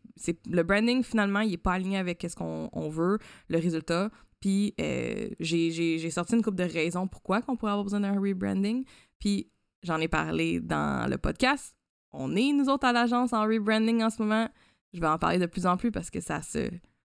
le 0.50 0.64
branding, 0.64 1.04
finalement, 1.04 1.42
il 1.42 1.52
n'est 1.52 1.58
pas 1.58 1.74
aligné 1.74 1.98
avec 1.98 2.26
ce 2.28 2.36
qu'on 2.36 2.70
on 2.72 2.90
veut, 2.90 3.20
le 3.50 3.58
résultat. 3.58 4.10
Puis 4.40 4.74
euh, 4.80 5.30
j'ai 5.40 6.10
sorti 6.10 6.36
une 6.36 6.44
couple 6.44 6.58
de 6.58 6.64
raisons 6.64 7.08
pourquoi 7.08 7.42
qu'on 7.42 7.56
pourrait 7.56 7.72
avoir 7.72 7.84
besoin 7.84 8.02
d'un 8.02 8.20
rebranding. 8.20 8.86
Puis 9.20 9.50
j'en 9.84 10.00
ai 10.00 10.08
parlé 10.08 10.60
dans 10.60 11.10
le 11.10 11.18
podcast. 11.18 11.76
On 12.12 12.36
est, 12.36 12.54
nous 12.54 12.70
autres, 12.70 12.86
à 12.86 12.94
l'agence 12.94 13.34
en 13.34 13.44
rebranding 13.44 14.02
en 14.02 14.10
ce 14.10 14.22
moment. 14.22 14.50
Je 14.94 15.02
vais 15.02 15.08
en 15.08 15.18
parler 15.18 15.40
de 15.40 15.46
plus 15.46 15.66
en 15.66 15.76
plus 15.76 15.92
parce 15.92 16.10
que 16.10 16.22
ça 16.22 16.42
se 16.42 16.70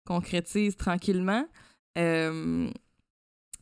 concrétise 0.06 0.76
tranquillement. 0.76 1.48
Euh, 1.98 2.70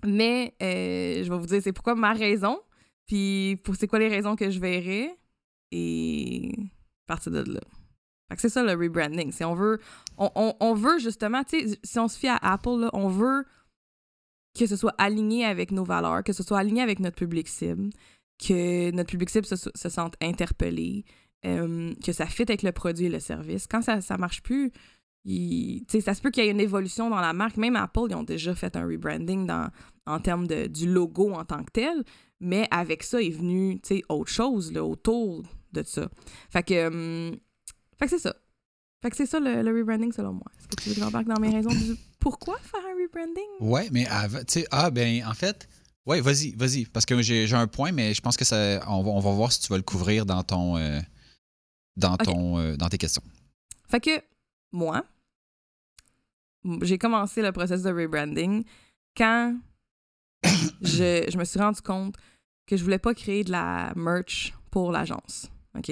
mais 0.05 0.55
euh, 0.61 1.23
je 1.23 1.29
vais 1.29 1.37
vous 1.37 1.45
dire 1.45 1.61
c'est 1.61 1.73
pourquoi 1.73 1.95
ma 1.95 2.13
raison, 2.13 2.59
puis 3.05 3.59
pour 3.63 3.75
c'est 3.75 3.87
quoi 3.87 3.99
les 3.99 4.07
raisons 4.07 4.35
que 4.35 4.49
je 4.49 4.59
verrai, 4.59 5.17
et 5.71 6.51
partir 7.07 7.31
de 7.31 7.53
là. 7.53 7.61
Fait 8.29 8.35
que 8.35 8.41
c'est 8.41 8.49
ça 8.49 8.63
le 8.63 8.73
rebranding. 8.73 9.31
Si 9.31 9.43
on 9.43 9.55
veut, 9.55 9.79
on, 10.17 10.73
veut 10.73 10.99
justement, 10.99 11.43
si 11.47 11.99
on 11.99 12.07
se 12.07 12.17
fie 12.17 12.27
à 12.27 12.37
Apple, 12.41 12.89
on 12.91 13.07
veut 13.07 13.45
que 14.57 14.65
ce 14.65 14.75
soit 14.75 14.95
aligné 14.97 15.45
avec 15.45 15.71
nos 15.71 15.83
valeurs, 15.83 16.23
que 16.23 16.33
ce 16.33 16.43
soit 16.43 16.59
aligné 16.59 16.81
avec 16.81 16.99
notre 16.99 17.15
public 17.15 17.47
cible, 17.47 17.89
que 18.37 18.91
notre 18.91 19.09
public 19.09 19.29
cible 19.29 19.45
se, 19.45 19.55
se 19.55 19.89
sente 19.89 20.15
interpellé, 20.21 21.05
euh, 21.45 21.93
que 22.03 22.11
ça 22.11 22.25
fit 22.25 22.43
avec 22.43 22.63
le 22.63 22.71
produit 22.71 23.05
et 23.05 23.09
le 23.09 23.19
service. 23.19 23.67
Quand 23.67 23.81
ça 23.81 23.97
ne 23.97 24.17
marche 24.17 24.41
plus, 24.41 24.71
ça 25.25 26.13
se 26.13 26.21
peut 26.21 26.31
qu'il 26.31 26.43
y 26.43 26.47
ait 26.47 26.51
une 26.51 26.59
évolution 26.59 27.09
dans 27.09 27.21
la 27.21 27.33
marque. 27.33 27.57
Même 27.57 27.75
Apple, 27.75 28.07
ils 28.09 28.15
ont 28.15 28.23
déjà 28.23 28.55
fait 28.55 28.75
un 28.75 28.85
rebranding 28.85 29.49
en 30.05 30.19
termes 30.19 30.47
de, 30.47 30.67
du 30.67 30.91
logo 30.91 31.31
en 31.31 31.45
tant 31.45 31.63
que 31.63 31.71
tel. 31.71 32.03
Mais 32.39 32.67
avec 32.71 33.03
ça 33.03 33.21
est 33.21 33.29
venu 33.29 33.79
autre 34.09 34.31
chose 34.31 34.75
autour 34.77 35.43
de 35.83 35.87
ça. 35.87 36.09
Fait 36.49 36.63
que, 36.63 36.87
hum, 36.87 37.37
fait 37.99 38.05
que 38.05 38.11
c'est 38.11 38.19
ça. 38.19 38.35
Fait 39.01 39.09
que 39.11 39.17
c'est 39.17 39.25
ça 39.25 39.39
le, 39.39 39.77
rebranding 39.77 40.11
selon 40.11 40.33
moi. 40.33 40.45
Est-ce 40.57 40.67
que 40.67 40.75
tu 40.81 40.89
veux 40.89 40.95
que 40.95 41.01
j'embarque 41.01 41.27
dans 41.27 41.39
mes 41.39 41.49
raisons 41.49 41.69
du 41.69 41.95
pourquoi 42.19 42.57
faire 42.59 42.81
un 42.81 43.01
rebranding? 43.01 43.47
Ouais, 43.59 43.89
mais 43.91 44.05
tu 44.05 44.45
sais, 44.47 44.67
ah 44.71 44.89
ben 44.89 45.23
en 45.25 45.33
fait, 45.33 45.67
ouais, 46.05 46.19
vas-y, 46.21 46.51
vas-y. 46.55 46.85
Parce 46.85 47.05
que 47.05 47.21
j'ai 47.21 47.53
un 47.53 47.67
point, 47.67 47.91
mais 47.91 48.13
je 48.13 48.21
pense 48.21 48.37
que 48.37 48.45
ça. 48.45 48.83
On 48.87 49.03
va, 49.03 49.11
on 49.11 49.19
va 49.19 49.31
voir 49.31 49.51
si 49.51 49.61
tu 49.61 49.67
vas 49.67 49.77
le 49.77 49.83
couvrir 49.83 50.25
dans 50.25 50.43
ton. 50.43 50.77
Euh, 50.77 50.99
dans 51.95 52.17
ton. 52.17 52.57
Euh, 52.57 52.75
dans 52.75 52.89
tes 52.89 52.97
questions. 52.97 53.23
Fait 53.87 53.99
que 53.99 54.21
moi, 54.71 55.03
j'ai 56.81 56.97
commencé 56.97 57.41
le 57.41 57.51
processus 57.51 57.83
de 57.83 57.91
rebranding 57.91 58.63
quand 59.15 59.55
je, 60.81 61.25
je, 61.29 61.37
me 61.37 61.45
suis 61.45 61.59
rendu 61.59 61.81
compte 61.81 62.15
que 62.65 62.77
je 62.77 62.83
voulais 62.83 62.99
pas 62.99 63.13
créer 63.13 63.43
de 63.43 63.51
la 63.51 63.93
merch 63.95 64.53
pour 64.69 64.91
l'agence. 64.91 65.49
OK? 65.77 65.91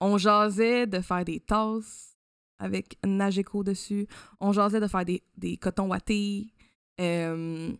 On 0.00 0.18
jasait 0.18 0.86
de 0.86 1.00
faire 1.00 1.24
des 1.24 1.40
tasses 1.40 2.16
avec 2.58 2.98
Nageco 3.04 3.64
dessus. 3.64 4.06
On 4.40 4.52
jasait 4.52 4.80
de 4.80 4.86
faire 4.86 5.04
des, 5.04 5.22
des 5.36 5.56
cotons 5.56 5.88
wattés. 5.88 6.48
Euh, 7.00 7.72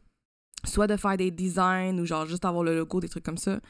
soit 0.65 0.87
de 0.87 0.97
faire 0.97 1.17
des 1.17 1.31
designs 1.31 1.99
ou 1.99 2.07
genre 2.07 2.27
juste 2.27 2.45
avoir 2.45 2.65
le 2.65 2.77
logo, 2.77 3.01
des 3.01 3.09
trucs 3.09 3.25
comme 3.25 3.39
ça. 3.39 3.61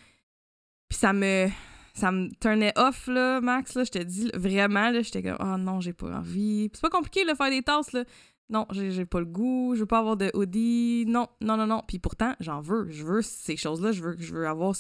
Puis 0.88 0.98
ça 0.98 1.12
me 1.12 1.48
ça 1.94 2.10
me 2.10 2.28
turnait 2.40 2.72
off 2.76 3.06
là, 3.06 3.40
Max 3.40 3.74
là, 3.74 3.84
je 3.84 3.90
te 3.90 3.98
dis 3.98 4.30
vraiment 4.34 4.90
là, 4.90 5.02
j'étais 5.02 5.22
comme 5.22 5.36
oh 5.40 5.56
non, 5.58 5.80
j'ai 5.80 5.92
pas 5.92 6.16
envie. 6.16 6.70
c'est 6.72 6.82
pas 6.82 6.90
compliqué 6.90 7.24
de 7.24 7.34
faire 7.34 7.50
des 7.50 7.62
tasses 7.62 7.92
là. 7.92 8.04
Non, 8.50 8.66
j'ai 8.72 9.06
pas 9.06 9.20
le 9.20 9.26
goût, 9.26 9.74
je 9.74 9.80
veux 9.80 9.86
pas 9.86 10.00
avoir 10.00 10.18
de 10.18 10.30
hoodie. 10.34 11.06
Non, 11.08 11.28
non, 11.40 11.56
non, 11.56 11.66
non. 11.66 11.82
Puis 11.88 11.98
pourtant, 11.98 12.34
j'en 12.40 12.60
veux. 12.60 12.90
Je 12.90 13.02
veux 13.02 13.22
ces 13.22 13.56
choses-là. 13.56 13.90
Je 13.90 14.02
veux, 14.02 14.16
je 14.18 14.34
veux 14.34 14.46
avoir 14.46 14.76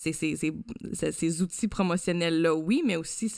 ces, 0.00 0.12
ces, 0.14 0.36
ces, 1.12 1.42
outils 1.42 1.68
promotionnels-là, 1.68 2.54
oui, 2.54 2.82
mais 2.86 2.96
aussi 2.96 3.30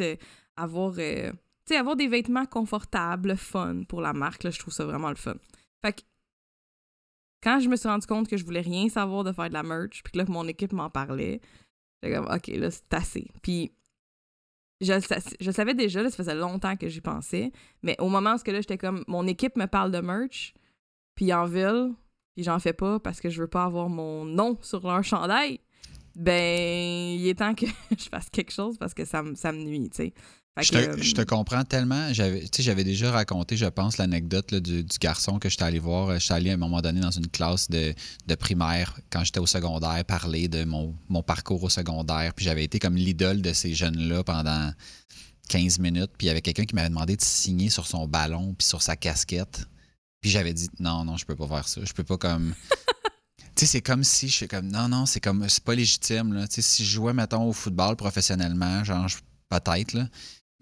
avoir, 0.56 0.94
euh, 0.98 1.32
avoir 1.70 1.96
des 1.96 2.06
vêtements 2.06 2.46
confortables, 2.46 3.36
fun 3.36 3.82
pour 3.88 4.00
la 4.00 4.12
marque. 4.12 4.44
Là, 4.44 4.50
je 4.50 4.60
trouve 4.60 4.72
ça 4.72 4.84
vraiment 4.84 5.08
le 5.08 5.16
fun. 5.16 5.34
Fait 5.84 5.92
que 5.92 6.02
quand 7.42 7.58
je 7.58 7.68
me 7.68 7.74
suis 7.74 7.88
rendu 7.88 8.06
compte 8.06 8.28
que 8.28 8.36
je 8.36 8.44
voulais 8.44 8.60
rien 8.60 8.88
savoir 8.88 9.24
de 9.24 9.32
faire 9.32 9.48
de 9.48 9.54
la 9.54 9.64
merch, 9.64 10.02
puis 10.04 10.12
que 10.12 10.18
là, 10.18 10.24
mon 10.28 10.46
équipe 10.46 10.72
m'en 10.72 10.88
parlait, 10.88 11.40
j'étais 12.00 12.14
comme, 12.14 12.32
OK, 12.32 12.46
là, 12.46 12.70
c'est 12.70 12.94
assez. 12.94 13.28
Puis 13.42 13.72
je, 14.80 14.92
je 15.40 15.50
savais 15.50 15.74
déjà, 15.74 16.08
ça 16.08 16.16
faisait 16.16 16.36
longtemps 16.36 16.76
que 16.76 16.88
j'y 16.88 17.00
pensais, 17.00 17.50
mais 17.82 17.96
au 17.98 18.08
moment 18.08 18.36
où 18.36 18.50
là, 18.50 18.60
j'étais 18.60 18.78
comme, 18.78 19.02
mon 19.08 19.26
équipe 19.26 19.56
me 19.56 19.66
parle 19.66 19.90
de 19.90 19.98
merch, 19.98 20.54
puis 21.16 21.32
en 21.32 21.46
ville, 21.46 21.92
puis 22.36 22.44
j'en 22.44 22.60
fais 22.60 22.72
pas 22.72 23.00
parce 23.00 23.20
que 23.20 23.30
je 23.30 23.42
veux 23.42 23.48
pas 23.48 23.64
avoir 23.64 23.88
mon 23.88 24.24
nom 24.24 24.56
sur 24.62 24.86
leur 24.86 25.02
chandail, 25.04 25.58
ben, 26.14 27.18
il 27.18 27.26
est 27.28 27.38
temps 27.38 27.54
que 27.54 27.66
je 27.98 28.08
fasse 28.08 28.28
quelque 28.30 28.52
chose 28.52 28.76
parce 28.78 28.94
que 28.94 29.04
ça, 29.04 29.22
ça 29.34 29.52
me 29.52 29.62
nuit, 29.62 29.88
tu 29.90 29.96
sais. 29.96 30.14
Je 30.60 30.70
te, 31.14 31.20
euh, 31.20 31.24
comprends 31.24 31.64
tellement. 31.64 32.12
J'avais, 32.12 32.44
j'avais 32.58 32.84
déjà 32.84 33.10
raconté, 33.10 33.56
je 33.56 33.64
pense, 33.64 33.96
l'anecdote 33.96 34.54
du, 34.54 34.84
garçon 35.00 35.38
que 35.38 35.48
j'étais 35.48 35.62
allé 35.62 35.78
voir. 35.78 36.18
J'étais 36.18 36.34
allé 36.34 36.50
à 36.50 36.54
un 36.54 36.58
moment 36.58 36.82
donné 36.82 37.00
dans 37.00 37.10
une 37.10 37.28
classe 37.28 37.70
de, 37.70 37.94
primaire 38.38 39.00
quand 39.10 39.24
j'étais 39.24 39.40
au 39.40 39.46
secondaire 39.46 40.04
parler 40.04 40.48
de 40.48 40.64
mon, 40.64 40.94
parcours 41.22 41.62
au 41.62 41.70
secondaire. 41.70 42.34
Puis 42.34 42.44
j'avais 42.44 42.64
été 42.64 42.78
comme 42.78 42.96
l'idole 42.96 43.40
de 43.40 43.54
ces 43.54 43.72
jeunes-là 43.72 44.24
pendant 44.24 44.72
15 45.48 45.78
minutes. 45.78 46.10
Puis 46.18 46.26
il 46.26 46.28
y 46.28 46.30
avait 46.30 46.42
quelqu'un 46.42 46.66
qui 46.66 46.74
m'avait 46.74 46.90
demandé 46.90 47.16
de 47.16 47.22
signer 47.22 47.70
sur 47.70 47.86
son 47.86 48.06
ballon 48.06 48.52
puis 48.52 48.66
sur 48.66 48.82
sa 48.82 48.94
casquette. 48.94 49.64
Puis 50.20 50.30
j'avais 50.30 50.52
dit 50.52 50.68
non, 50.78 51.06
non, 51.06 51.16
je 51.16 51.24
peux 51.24 51.34
pas 51.34 51.48
faire 51.48 51.66
ça. 51.66 51.80
Je 51.82 51.94
peux 51.94 52.04
pas 52.04 52.18
comme. 52.18 52.54
tu 53.54 53.60
sais, 53.60 53.66
c'est 53.66 53.82
comme 53.82 54.04
si 54.04 54.28
je 54.28 54.34
suis 54.34 54.48
comme 54.48 54.68
non, 54.68 54.88
non, 54.88 55.06
c'est 55.06 55.20
comme 55.20 55.48
c'est 55.48 55.62
pas 55.62 55.74
légitime. 55.74 56.32
Là. 56.32 56.46
Tu 56.46 56.54
sais, 56.54 56.62
si 56.62 56.84
je 56.84 56.90
jouais, 56.90 57.12
mettons, 57.12 57.48
au 57.48 57.52
football 57.52 57.96
professionnellement, 57.96 58.84
genre, 58.84 59.06
peut-être, 59.48 59.92
là. 59.92 60.08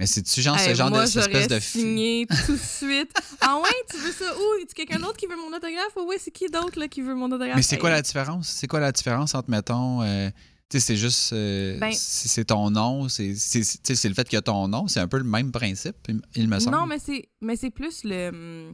Mais 0.01 0.07
c'est-tu 0.07 0.41
genre 0.41 0.59
ce 0.59 0.75
genre 0.75 0.91
de 0.91 1.03
espèce 1.03 1.47
de 1.47 1.61
signé 1.61 2.27
tout 2.47 2.53
de 2.53 2.57
suite. 2.57 3.13
ah 3.43 3.61
ouais, 3.63 3.69
tu 3.91 3.99
veux 3.99 4.13
ça 4.13 4.35
où? 4.35 4.67
Tu 4.67 4.75
quelqu'un 4.75 4.99
d'autre 4.99 5.19
qui 5.19 5.27
veut 5.27 5.37
mon 5.37 5.55
autographe? 5.55 5.93
Oh 5.95 6.07
ouais, 6.07 6.17
c'est 6.19 6.31
qui 6.31 6.47
d'autre 6.47 6.79
là, 6.79 6.89
qui 6.89 7.03
veut 7.03 7.15
mon 7.15 7.27
autographe? 7.27 7.57
Mais 7.57 7.63
c'est 7.63 7.77
quoi 7.77 7.91
la 7.91 8.01
différence? 8.01 8.49
C'est 8.49 8.67
quoi 8.67 8.81
la 8.81 8.93
différence 8.93 9.35
entre, 9.35 9.51
mettons, 9.51 10.01
euh, 10.01 10.31
tu 10.71 10.79
sais, 10.79 10.87
c'est 10.87 10.97
juste. 10.97 11.35
Euh, 11.35 11.79
ben 11.79 11.93
c'est 11.93 12.47
ton 12.47 12.71
nom, 12.71 13.11
c'est 13.11 13.29
le 13.29 14.15
fait 14.15 14.25
qu'il 14.25 14.37
y 14.37 14.39
a 14.39 14.43
ton 14.43 14.69
nom, 14.69 14.89
c'est 14.89 15.01
un 15.01 15.09
peu 15.09 15.19
le 15.19 15.25
même 15.25 15.53
principe, 15.53 15.97
il 16.35 16.49
me 16.49 16.59
semble. 16.59 16.77
Non, 16.77 16.87
mais 16.87 16.99
c'est 16.99 17.29
mais 17.43 17.57
c'est 17.57 17.71
plus 17.71 18.03
le. 18.05 18.73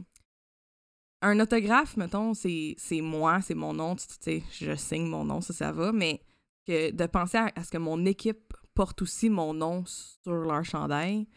Un 1.21 1.39
autographe, 1.39 1.97
mettons, 1.97 2.33
c'est 2.33 2.75
moi, 3.01 3.39
c'est 3.41 3.55
mon 3.55 3.73
nom, 3.73 3.95
tu 3.95 4.05
sais, 4.19 4.43
je 4.59 4.75
signe 4.75 5.07
mon 5.07 5.25
nom, 5.25 5.41
ça, 5.41 5.53
ça 5.53 5.71
va, 5.71 5.91
mais 5.91 6.21
que 6.67 6.91
de 6.91 7.05
penser 7.07 7.37
à 7.37 7.63
ce 7.63 7.71
que 7.71 7.77
mon 7.77 8.05
équipe 8.05 8.53
portent 8.75 9.01
aussi 9.01 9.29
mon 9.29 9.53
nom 9.53 9.83
sur 9.85 10.33
leur 10.33 10.63
chandail, 10.63 11.27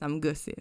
ça 0.00 0.08
me 0.08 0.18
gossait. 0.18 0.56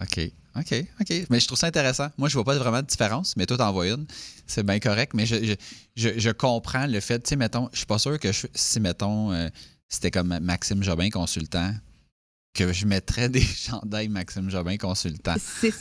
OK. 0.00 0.30
OK, 0.56 0.74
OK. 1.00 1.26
Mais 1.30 1.40
je 1.40 1.46
trouve 1.46 1.58
ça 1.58 1.66
intéressant. 1.66 2.08
Moi, 2.16 2.28
je 2.28 2.34
vois 2.34 2.44
pas 2.44 2.56
vraiment 2.56 2.80
de 2.80 2.86
différence, 2.86 3.36
mais 3.36 3.46
toi, 3.46 3.58
t'en 3.58 3.72
vois 3.72 3.88
une. 3.88 4.06
C'est 4.46 4.64
bien 4.64 4.78
correct. 4.80 5.12
Mais 5.14 5.26
je, 5.26 5.54
je, 5.96 6.30
comprends 6.30 6.86
le 6.86 7.00
fait, 7.00 7.20
tu 7.20 7.30
sais, 7.30 7.36
mettons, 7.36 7.68
je 7.72 7.78
suis 7.78 7.86
pas 7.86 7.98
sûr 7.98 8.18
que 8.18 8.30
si, 8.54 8.80
mettons, 8.80 9.32
euh, 9.32 9.48
c'était 9.88 10.10
comme 10.10 10.38
Maxime 10.40 10.82
Jobin, 10.82 11.10
consultant, 11.10 11.72
que 12.58 12.72
je 12.72 12.86
mettrais 12.86 13.28
des 13.28 13.40
chandails 13.40 14.08
Maxime 14.08 14.50
Jobin, 14.50 14.76
consultant, 14.76 15.34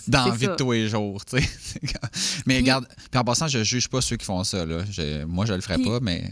dans 0.08 0.32
vie 0.32 0.48
de 0.48 0.56
tous 0.56 0.72
les 0.72 0.88
jours, 0.88 1.26
tu 1.26 1.42
sais. 1.42 1.82
mais 2.46 2.58
regarde, 2.58 2.88
puis 3.10 3.20
en 3.20 3.24
passant, 3.24 3.48
je 3.48 3.64
juge 3.64 3.90
pas 3.90 4.02
ceux 4.02 4.18
qui 4.18 4.26
font 4.26 4.44
ça, 4.44 4.66
là. 4.66 4.84
moi, 5.26 5.46
je 5.46 5.54
le 5.54 5.62
ferais 5.62 5.80
pas, 5.80 6.00
mais... 6.00 6.30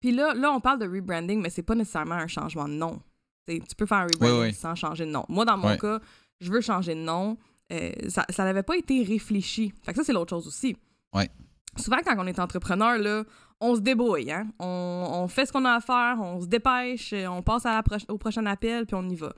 Puis 0.00 0.12
là, 0.12 0.34
là, 0.34 0.52
on 0.52 0.60
parle 0.60 0.80
de 0.80 0.86
rebranding, 0.86 1.40
mais 1.40 1.50
c'est 1.50 1.62
pas 1.62 1.74
nécessairement 1.74 2.16
un 2.16 2.26
changement 2.26 2.68
de 2.68 2.74
nom. 2.74 3.00
tu 3.46 3.60
peux 3.76 3.86
faire 3.86 3.98
un 3.98 4.06
rebranding 4.06 4.52
sans 4.52 4.74
changer 4.74 5.04
de 5.04 5.10
nom. 5.10 5.24
Moi, 5.28 5.44
dans 5.44 5.56
mon 5.56 5.76
cas, 5.76 6.00
je 6.40 6.50
veux 6.50 6.60
changer 6.60 6.94
de 6.94 7.00
nom. 7.00 7.36
Euh, 7.72 7.92
ça 8.08 8.44
n'avait 8.44 8.64
pas 8.64 8.76
été 8.76 9.02
réfléchi. 9.04 9.72
Fait 9.84 9.92
que 9.92 9.98
ça, 9.98 10.04
c'est 10.04 10.12
l'autre 10.12 10.30
chose 10.30 10.46
aussi. 10.46 10.76
Ouais. 11.14 11.30
Souvent, 11.76 11.98
quand 12.04 12.16
on 12.18 12.26
est 12.26 12.38
entrepreneur, 12.38 12.98
là, 12.98 13.24
on 13.60 13.76
se 13.76 13.80
débrouille. 13.80 14.30
Hein? 14.32 14.48
On, 14.58 15.26
fait 15.28 15.46
ce 15.46 15.52
qu'on 15.52 15.64
a 15.64 15.74
à 15.74 15.80
faire, 15.80 16.16
on 16.20 16.40
se 16.40 16.46
dépêche, 16.46 17.14
on 17.28 17.42
passe 17.42 17.64
à 17.64 17.82
au 18.08 18.18
prochain 18.18 18.44
appel, 18.46 18.86
puis 18.86 18.96
on 18.96 19.08
y 19.08 19.14
va. 19.14 19.32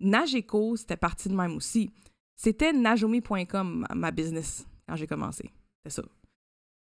Nageco, 0.00 0.76
c'était 0.76 0.96
parti 0.96 1.28
de 1.28 1.34
même 1.34 1.56
aussi. 1.56 1.90
C'était 2.36 2.72
najomi.com, 2.72 3.86
ma 3.94 4.10
business, 4.10 4.66
quand 4.86 4.96
j'ai 4.96 5.06
commencé. 5.06 5.50
C'est 5.84 5.90
ça. 5.90 6.02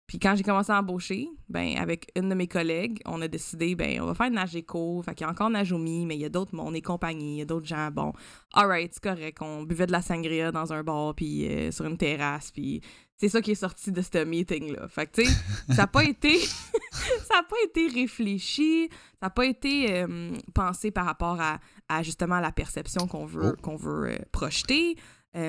Puis 0.07 0.19
quand 0.19 0.35
j'ai 0.35 0.43
commencé 0.43 0.71
à 0.71 0.79
embaucher, 0.79 1.29
ben 1.47 1.77
avec 1.77 2.11
une 2.15 2.27
de 2.27 2.35
mes 2.35 2.47
collègues, 2.47 2.99
on 3.05 3.21
a 3.21 3.27
décidé, 3.27 3.73
ben 3.73 4.01
on 4.01 4.05
va 4.05 4.13
faire 4.13 4.29
Nageco. 4.29 5.01
Fait 5.01 5.15
qu'il 5.15 5.25
y 5.25 5.27
a 5.27 5.31
encore 5.31 5.49
Najomi, 5.49 6.05
mais 6.05 6.15
il 6.15 6.21
y 6.21 6.25
a 6.25 6.29
d'autres, 6.29 6.51
on 6.57 6.73
est 6.73 6.81
compagnie, 6.81 7.35
il 7.35 7.39
y 7.39 7.41
a 7.41 7.45
d'autres 7.45 7.65
gens. 7.65 7.89
Bon, 7.89 8.11
alright, 8.53 8.93
c'est 8.93 9.03
correct. 9.03 9.37
On 9.41 9.63
buvait 9.63 9.87
de 9.87 9.93
la 9.93 10.01
sangria 10.01 10.51
dans 10.51 10.73
un 10.73 10.83
bar, 10.83 11.15
puis 11.15 11.47
euh, 11.47 11.71
sur 11.71 11.85
une 11.85 11.97
terrasse, 11.97 12.51
puis 12.51 12.81
c'est 13.15 13.29
ça 13.29 13.41
qui 13.41 13.51
est 13.51 13.55
sorti 13.55 13.93
de 13.93 14.01
ce 14.01 14.25
meeting-là. 14.25 14.89
Fait 14.89 15.07
que, 15.07 15.21
tu 15.21 15.25
sais, 15.25 15.33
ça 15.69 15.83
n'a 15.83 15.87
pas 15.87 16.03
été... 16.03 16.37
ça 16.91 17.39
a 17.39 17.43
pas 17.43 17.55
été 17.63 17.87
réfléchi, 17.87 18.89
ça 18.91 19.27
n'a 19.27 19.29
pas 19.29 19.45
été 19.45 19.93
euh, 19.93 20.31
pensé 20.53 20.91
par 20.91 21.05
rapport 21.05 21.39
à, 21.39 22.03
justement 22.03 22.41
la 22.41 22.51
perception 22.51 23.07
qu'on 23.07 23.25
veut, 23.25 23.55
oh. 23.57 23.61
qu'on 23.61 23.77
veut 23.77 24.11
euh, 24.11 24.17
projeter. 24.31 24.97
Ça 25.33 25.41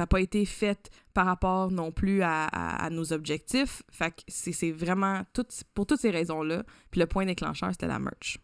n'a 0.00 0.06
pas 0.08 0.20
été 0.20 0.44
fait 0.44 0.90
par 1.14 1.26
rapport 1.26 1.70
non 1.70 1.92
plus 1.92 2.22
à, 2.22 2.88
nos 2.90 3.12
objectifs. 3.12 3.82
Fait 3.90 4.10
que 4.10 4.22
c'est 4.28 4.72
vraiment 4.72 5.22
tout, 5.32 5.46
pour 5.72 5.86
toutes 5.86 6.00
ces 6.00 6.10
raisons-là. 6.10 6.64
Puis 6.90 7.00
le 7.00 7.06
point 7.06 7.24
déclencheur, 7.24 7.70
c'était 7.70 7.86
la 7.86 7.98
merch. 7.98 8.38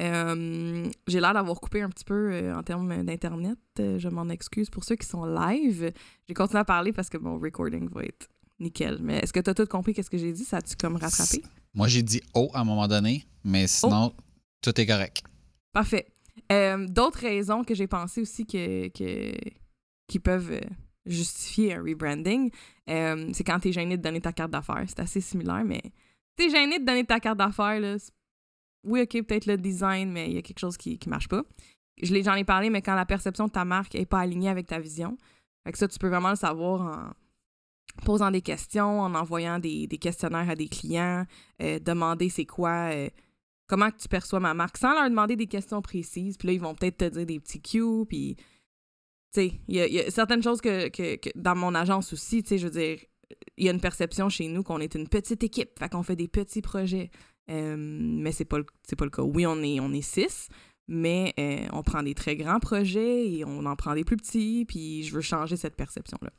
Euh, 0.00 0.88
j'ai 1.06 1.20
l'air 1.20 1.34
d'avoir 1.34 1.60
coupé 1.60 1.80
un 1.80 1.88
petit 1.88 2.04
peu 2.04 2.32
euh, 2.32 2.54
en 2.54 2.64
termes 2.64 3.04
d'Internet. 3.04 3.58
je 3.78 4.08
m'en 4.08 4.28
excuse 4.28 4.68
pour 4.68 4.84
ceux 4.84 4.96
qui 4.96 5.06
sont 5.06 5.24
live. 5.24 5.92
J'ai 6.28 6.34
continué 6.34 6.60
à 6.60 6.64
parler 6.64 6.92
parce 6.92 7.08
que 7.08 7.16
mon 7.16 7.38
recording 7.38 7.88
va 7.90 8.02
être 8.04 8.28
nickel. 8.58 8.98
Mais 9.00 9.18
est-ce 9.18 9.32
que 9.32 9.40
tu 9.40 9.50
as 9.50 9.54
tout 9.54 9.66
compris 9.66 9.94
qu'est-ce 9.94 10.10
que 10.10 10.18
j'ai 10.18 10.32
dit? 10.32 10.44
Ça 10.44 10.58
a-tu 10.58 10.76
comme 10.76 10.96
rattrapé? 10.96 11.42
Moi, 11.74 11.88
j'ai 11.88 12.02
dit 12.02 12.20
O 12.34 12.50
à 12.54 12.60
un 12.60 12.64
moment 12.64 12.86
donné, 12.86 13.24
mais 13.44 13.66
sinon, 13.66 14.12
tout 14.60 14.80
est 14.80 14.86
correct. 14.86 15.22
Parfait. 15.72 16.06
Euh, 16.52 16.86
d'autres 16.88 17.20
raisons 17.20 17.64
que 17.64 17.74
j'ai 17.74 17.86
pensé 17.86 18.20
aussi 18.20 18.46
que, 18.46 18.88
que, 18.88 19.32
qui 20.06 20.18
peuvent 20.18 20.52
euh, 20.52 20.60
justifier 21.06 21.74
un 21.74 21.82
rebranding, 21.82 22.50
euh, 22.88 23.30
c'est 23.32 23.44
quand 23.44 23.58
tu 23.60 23.68
es 23.68 23.72
gêné 23.72 23.96
de 23.96 24.02
donner 24.02 24.20
ta 24.20 24.32
carte 24.32 24.50
d'affaires. 24.50 24.84
C'est 24.86 25.00
assez 25.00 25.20
similaire, 25.20 25.64
mais 25.64 25.82
tu 26.36 26.44
es 26.44 26.50
gêné 26.50 26.78
de 26.78 26.84
donner 26.84 27.04
ta 27.04 27.20
carte 27.20 27.38
d'affaires. 27.38 27.80
Oui, 28.84 29.00
OK, 29.00 29.22
peut-être 29.22 29.46
le 29.46 29.56
design, 29.56 30.12
mais 30.12 30.28
il 30.28 30.34
y 30.34 30.38
a 30.38 30.42
quelque 30.42 30.58
chose 30.58 30.76
qui 30.76 30.98
ne 31.04 31.10
marche 31.10 31.28
pas. 31.28 31.42
J'en 32.02 32.34
ai, 32.34 32.44
parlé, 32.44 32.70
mais 32.70 32.82
quand 32.82 32.94
la 32.94 33.06
perception 33.06 33.46
de 33.46 33.52
ta 33.52 33.64
marque 33.64 33.94
n'est 33.94 34.06
pas 34.06 34.20
alignée 34.20 34.48
avec 34.48 34.66
ta 34.66 34.78
vision, 34.78 35.16
ça, 35.72 35.88
tu 35.88 35.98
peux 35.98 36.08
vraiment 36.08 36.30
le 36.30 36.36
savoir 36.36 36.80
en 36.82 38.04
posant 38.04 38.30
des 38.30 38.42
questions, 38.42 39.00
en 39.00 39.14
envoyant 39.14 39.58
des, 39.58 39.86
questionnaires 40.00 40.50
à 40.50 40.56
des 40.56 40.68
clients, 40.68 41.24
demander 41.60 42.28
c'est 42.28 42.44
quoi 42.44 42.90
comment 43.66 43.90
tu 43.90 44.08
perçois 44.08 44.40
ma 44.40 44.54
marque 44.54 44.76
sans 44.76 44.92
leur 44.92 45.08
demander 45.08 45.36
des 45.36 45.46
questions 45.46 45.82
précises. 45.82 46.36
Puis 46.36 46.48
là, 46.48 46.54
ils 46.54 46.60
vont 46.60 46.74
peut-être 46.74 46.98
te 46.98 47.04
dire 47.04 47.26
des 47.26 47.40
petits 47.40 47.60
cues. 47.60 48.04
Puis, 48.08 48.36
il 49.42 49.58
y, 49.68 50.00
a 50.00 50.10
certaines 50.10 50.42
choses 50.42 50.60
que, 50.60 51.38
dans 51.38 51.54
mon 51.54 51.74
agence 51.74 52.12
aussi, 52.12 52.42
tu 52.42 52.50
sais, 52.50 52.58
je 52.58 52.66
veux 52.66 52.72
dire, 52.72 52.98
il 53.56 53.66
y 53.66 53.68
a 53.68 53.72
une 53.72 53.80
perception 53.80 54.28
chez 54.28 54.48
nous 54.48 54.62
qu'on 54.62 54.80
est 54.80 54.94
une 54.94 55.08
petite 55.08 55.42
équipe, 55.42 55.78
fait 55.78 55.88
qu'on 55.88 56.02
fait 56.02 56.16
des 56.16 56.28
petits 56.28 56.62
projets. 56.62 57.10
Euh, 57.50 57.76
mais 57.78 58.32
c'est 58.32 58.44
pas, 58.44 58.58
pas 58.62 59.04
le 59.04 59.10
cas. 59.10 59.22
Oui, 59.22 59.46
on 59.46 59.62
est, 59.62 60.02
six, 60.02 60.48
mais 60.88 61.34
euh, 61.38 61.66
on 61.72 61.82
prend 61.82 62.02
des 62.02 62.14
très 62.14 62.36
grands 62.36 62.60
projets 62.60 63.30
et 63.30 63.44
on 63.44 63.66
en 63.66 63.76
prend 63.76 63.94
des 63.94 64.04
plus 64.04 64.16
petits, 64.16 64.64
puis 64.66 65.02
je 65.02 65.14
veux 65.14 65.20
changer 65.20 65.56
cette 65.56 65.76
perception-là. 65.76 66.30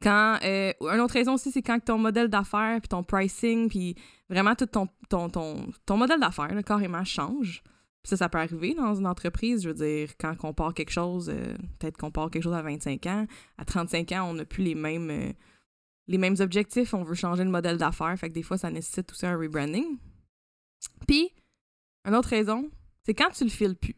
Quand, 0.00 0.38
euh, 0.44 0.72
une 0.80 1.00
autre 1.00 1.14
raison 1.14 1.34
aussi, 1.34 1.50
c'est 1.50 1.62
quand 1.62 1.82
ton 1.84 1.98
modèle 1.98 2.28
d'affaires, 2.28 2.78
puis 2.80 2.88
ton 2.88 3.02
pricing, 3.02 3.68
puis 3.68 3.96
vraiment 4.28 4.54
tout 4.54 4.66
ton, 4.66 4.88
ton, 5.08 5.28
ton, 5.28 5.66
ton 5.86 5.96
modèle 5.96 6.20
d'affaires, 6.20 6.54
carrément, 6.64 7.04
change. 7.04 7.62
Puis 8.02 8.10
ça, 8.10 8.16
ça 8.16 8.28
peut 8.28 8.38
arriver 8.38 8.74
dans 8.74 8.94
une 8.94 9.06
entreprise. 9.06 9.62
Je 9.62 9.70
veux 9.70 9.74
dire, 9.74 10.10
quand 10.18 10.34
on 10.42 10.52
part 10.52 10.74
quelque 10.74 10.90
chose, 10.90 11.28
euh, 11.28 11.56
peut-être 11.78 11.96
qu'on 11.96 12.10
part 12.10 12.30
quelque 12.30 12.44
chose 12.44 12.54
à 12.54 12.62
25 12.62 13.06
ans, 13.06 13.26
à 13.58 13.64
35 13.64 14.12
ans, 14.12 14.30
on 14.30 14.34
n'a 14.34 14.44
plus 14.44 14.62
les 14.62 14.74
mêmes, 14.74 15.10
euh, 15.10 15.32
les 16.06 16.18
mêmes 16.18 16.36
objectifs, 16.40 16.94
on 16.94 17.02
veut 17.02 17.14
changer 17.14 17.44
le 17.44 17.50
modèle 17.50 17.76
d'affaires. 17.76 18.16
Fait 18.18 18.28
que 18.28 18.34
des 18.34 18.42
fois, 18.42 18.58
ça 18.58 18.70
nécessite 18.70 19.10
aussi 19.12 19.26
un 19.26 19.36
rebranding. 19.36 19.98
Puis, 21.06 21.30
une 22.06 22.14
autre 22.14 22.30
raison, 22.30 22.70
c'est 23.04 23.14
quand 23.14 23.30
tu 23.30 23.44
le 23.44 23.50
files 23.50 23.76
plus. 23.76 23.96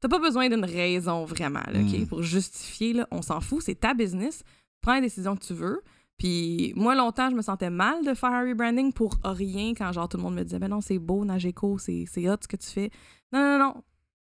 T'as 0.00 0.08
pas 0.08 0.18
besoin 0.18 0.48
d'une 0.48 0.64
raison 0.64 1.26
vraiment, 1.26 1.62
là, 1.70 1.80
hmm. 1.80 2.06
pour 2.06 2.22
justifier, 2.22 2.94
là, 2.94 3.06
on 3.10 3.20
s'en 3.20 3.40
fout, 3.40 3.62
c'est 3.62 3.74
ta 3.74 3.92
business 3.92 4.42
prends 4.80 4.94
la 4.94 5.00
décision 5.00 5.36
que 5.36 5.44
tu 5.44 5.54
veux. 5.54 5.82
Puis 6.20 6.74
moi, 6.76 6.94
longtemps, 6.94 7.30
je 7.30 7.34
me 7.34 7.40
sentais 7.40 7.70
mal 7.70 8.04
de 8.04 8.12
faire 8.12 8.28
un 8.28 8.46
rebranding 8.46 8.92
pour 8.92 9.18
rien 9.24 9.72
quand 9.74 9.90
genre 9.90 10.06
tout 10.06 10.18
le 10.18 10.22
monde 10.22 10.34
me 10.34 10.44
disait 10.44 10.58
Ben 10.58 10.68
non, 10.68 10.82
c'est 10.82 10.98
beau, 10.98 11.24
Nageco, 11.24 11.78
c'est 11.78 12.04
hot 12.28 12.36
ce 12.42 12.46
que 12.46 12.56
tu 12.56 12.68
fais. 12.68 12.90
Non, 13.32 13.40
non, 13.40 13.58
non, 13.58 13.82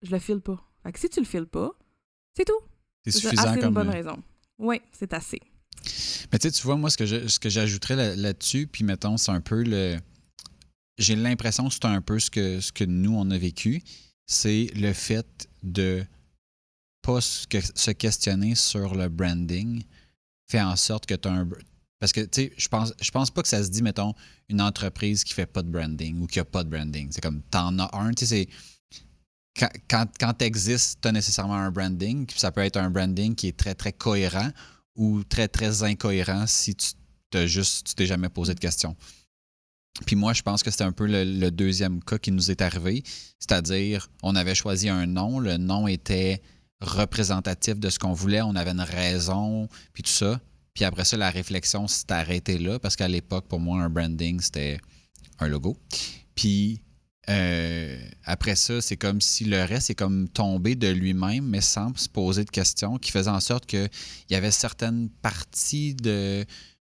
je 0.03 0.11
le 0.11 0.19
file 0.19 0.41
pas. 0.41 0.61
Fait 0.83 0.91
que 0.91 0.99
si 0.99 1.09
tu 1.09 1.21
le 1.21 1.27
files 1.27 1.47
pas, 1.47 1.71
c'est 2.37 2.45
tout. 2.45 2.59
C'est 3.05 3.13
suffisant 3.13 3.55
C'est 3.55 3.63
une 3.63 3.73
bonne 3.73 3.89
euh, 3.89 3.93
raison. 3.93 4.21
Oui, 4.59 4.81
c'est 4.91 5.13
assez. 5.15 5.39
Mais 6.33 6.41
tu 6.41 6.49
sais, 6.49 6.51
tu 6.51 6.63
vois, 6.65 6.77
moi, 6.77 6.91
ce 6.91 6.97
que, 6.97 7.29
ce 7.29 7.39
que 7.39 7.49
j'ajouterais 7.49 8.17
là-dessus, 8.17 8.67
puis 8.67 8.83
mettons, 8.83 9.17
c'est 9.17 9.31
un 9.31 9.41
peu 9.41 9.63
le. 9.63 9.99
J'ai 10.99 11.15
l'impression 11.15 11.69
que 11.69 11.75
c'est 11.75 11.85
un 11.85 12.01
peu 12.01 12.19
ce 12.19 12.31
que, 12.31 12.61
ce 12.61 12.73
que 12.73 12.83
nous, 12.83 13.15
on 13.17 13.31
a 13.31 13.39
vécu. 13.39 13.81
C'est 14.27 14.73
le 14.75 14.93
fait 14.93 15.49
de 15.63 16.05
pas 17.03 17.21
se 17.21 17.93
questionner 17.93 18.57
sur 18.57 18.97
le 18.97 19.09
branding, 19.09 19.85
fait 20.49 20.61
en 20.61 20.75
sorte 20.75 21.07
que 21.07 21.15
tu 21.15 21.29
as 21.29 21.33
un. 21.33 21.49
Parce 21.99 22.13
que, 22.13 22.21
tu 22.21 22.43
sais, 22.43 22.53
je 22.57 22.69
pense, 22.69 22.93
je 23.01 23.11
pense 23.11 23.31
pas 23.31 23.43
que 23.43 23.49
ça 23.49 23.63
se 23.65 23.71
dit, 23.71 23.83
mettons, 23.83 24.15
une 24.49 24.61
entreprise 24.61 25.25
qui 25.25 25.33
fait 25.33 25.47
pas 25.47 25.63
de 25.63 25.69
branding 25.69 26.21
ou 26.21 26.27
qui 26.27 26.39
a 26.39 26.45
pas 26.45 26.63
de 26.63 26.69
branding. 26.69 27.09
C'est 27.11 27.23
comme, 27.23 27.43
t'en 27.51 27.79
as 27.79 27.97
un, 27.97 28.13
tu 28.13 28.27
sais. 28.27 28.49
Quand, 29.59 30.07
quand, 30.21 30.35
tu 30.35 30.45
existes, 30.45 30.99
tu 31.01 31.09
as 31.09 31.13
nécessairement 31.13 31.55
un 31.55 31.71
branding. 31.71 32.27
Ça 32.37 32.53
peut 32.53 32.61
être 32.61 32.77
un 32.77 32.91
branding 32.91 33.35
qui 33.35 33.49
est 33.49 33.57
très, 33.57 33.75
très 33.75 33.93
cohérent 33.93 34.51
ou 34.97 35.25
très, 35.25 35.49
très 35.49 35.83
incohérent 35.83 36.47
si 36.47 36.75
tu 36.75 36.89
t'es 37.31 37.49
juste, 37.49 37.87
tu 37.87 37.95
t'es 37.95 38.07
jamais 38.07 38.29
posé 38.29 38.55
de 38.55 38.61
questions. 38.61 38.95
Puis 40.05 40.15
moi, 40.15 40.35
je 40.35 40.43
pense 40.43 40.63
que 40.63 40.71
c'était 40.71 40.85
un 40.85 40.93
peu 40.93 41.07
le, 41.07 41.51
deuxième 41.51 42.03
cas 42.03 42.19
qui 42.19 42.31
nous 42.31 42.51
est 42.51 42.61
arrivé. 42.61 43.03
C'est-à-dire, 43.39 44.11
on 44.23 44.37
avait 44.37 44.55
choisi 44.55 44.91
un 44.91 45.07
nom. 45.07 45.39
Le 45.39 45.57
nom 45.57 45.89
était 45.89 46.43
représentatif 46.81 47.79
de 47.79 47.89
ce 47.89 47.99
qu'on 47.99 48.13
voulait, 48.13 48.43
on 48.43 48.55
avait 48.55 48.73
une 48.73 48.81
raison, 48.83 49.69
puis 49.95 50.03
tout 50.03 50.11
ça. 50.11 50.39
Puis 50.77 50.85
après 50.85 51.07
ça, 51.07 51.17
la 51.17 51.31
réflexion 51.31 51.89
s'est 51.89 52.13
arrêtée 52.13 52.59
là, 52.59 52.79
parce 52.79 52.97
qu'à 52.97 53.09
l'époque, 53.09 53.49
pour 53.49 53.59
moi, 53.59 53.83
un 53.83 53.89
branding, 53.89 54.39
c'était 54.41 54.79
un 55.39 55.49
logo. 55.49 55.75
Puis 56.35 56.83
euh, 57.31 57.99
après 58.25 58.57
ça, 58.57 58.83
c'est 58.83 58.99
comme 58.99 59.23
si 59.23 59.47
le 59.47 59.65
reste 59.65 59.89
est 59.89 59.95
comme 59.95 60.29
tombé 60.29 60.75
de 60.75 60.89
lui-même, 60.89 61.47
mais 61.47 61.63
sans 61.63 61.97
se 61.97 62.11
poser 62.11 62.45
de 62.45 62.51
questions, 62.51 62.99
qui 62.99 63.11
faisait 63.11 63.31
en 63.31 63.41
sorte 63.41 63.65
qu'il 63.65 63.89
y 64.29 64.35
avait 64.35 64.51
certaines 64.51 65.09
parties 65.23 65.95
de, 65.95 66.45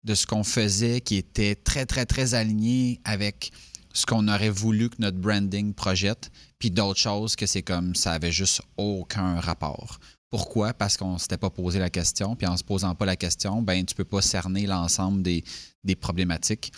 de 0.05 0.15
ce 0.15 0.29
qu'on 0.29 0.45
faisait 0.45 1.01
qui 1.01 1.17
étaient 1.17 1.57
très, 1.57 1.85
très, 1.85 2.07
très 2.07 2.35
alignées 2.35 3.01
avec 3.03 3.51
ce 3.93 4.07
qu'on 4.07 4.29
aurait 4.29 4.49
voulu 4.49 4.91
que 4.91 4.97
notre 5.01 5.19
branding 5.19 5.75
projette, 5.75 6.31
puis 6.61 6.71
d'autres 6.71 7.01
choses 7.01 7.35
que 7.35 7.47
c'est 7.47 7.63
comme 7.63 7.97
ça 7.97 8.13
avait 8.13 8.33
juste 8.33 8.63
aucun 8.77 9.41
rapport. 9.41 9.99
Pourquoi? 10.33 10.73
Parce 10.73 10.97
qu'on 10.97 11.13
ne 11.13 11.19
s'était 11.19 11.37
pas 11.37 11.51
posé 11.51 11.79
la 11.79 11.91
question, 11.91 12.35
puis 12.37 12.47
en 12.47 12.57
se 12.57 12.65
posant 12.65 12.95
pas 12.95 13.05
la 13.05 13.17
question, 13.17 13.61
ben 13.61 13.85
tu 13.85 13.95
peux 13.95 14.07
pas 14.07 14.23
cerner 14.23 14.67
l'ensemble 14.67 15.23
des, 15.23 15.45
problématiques. 16.01 16.73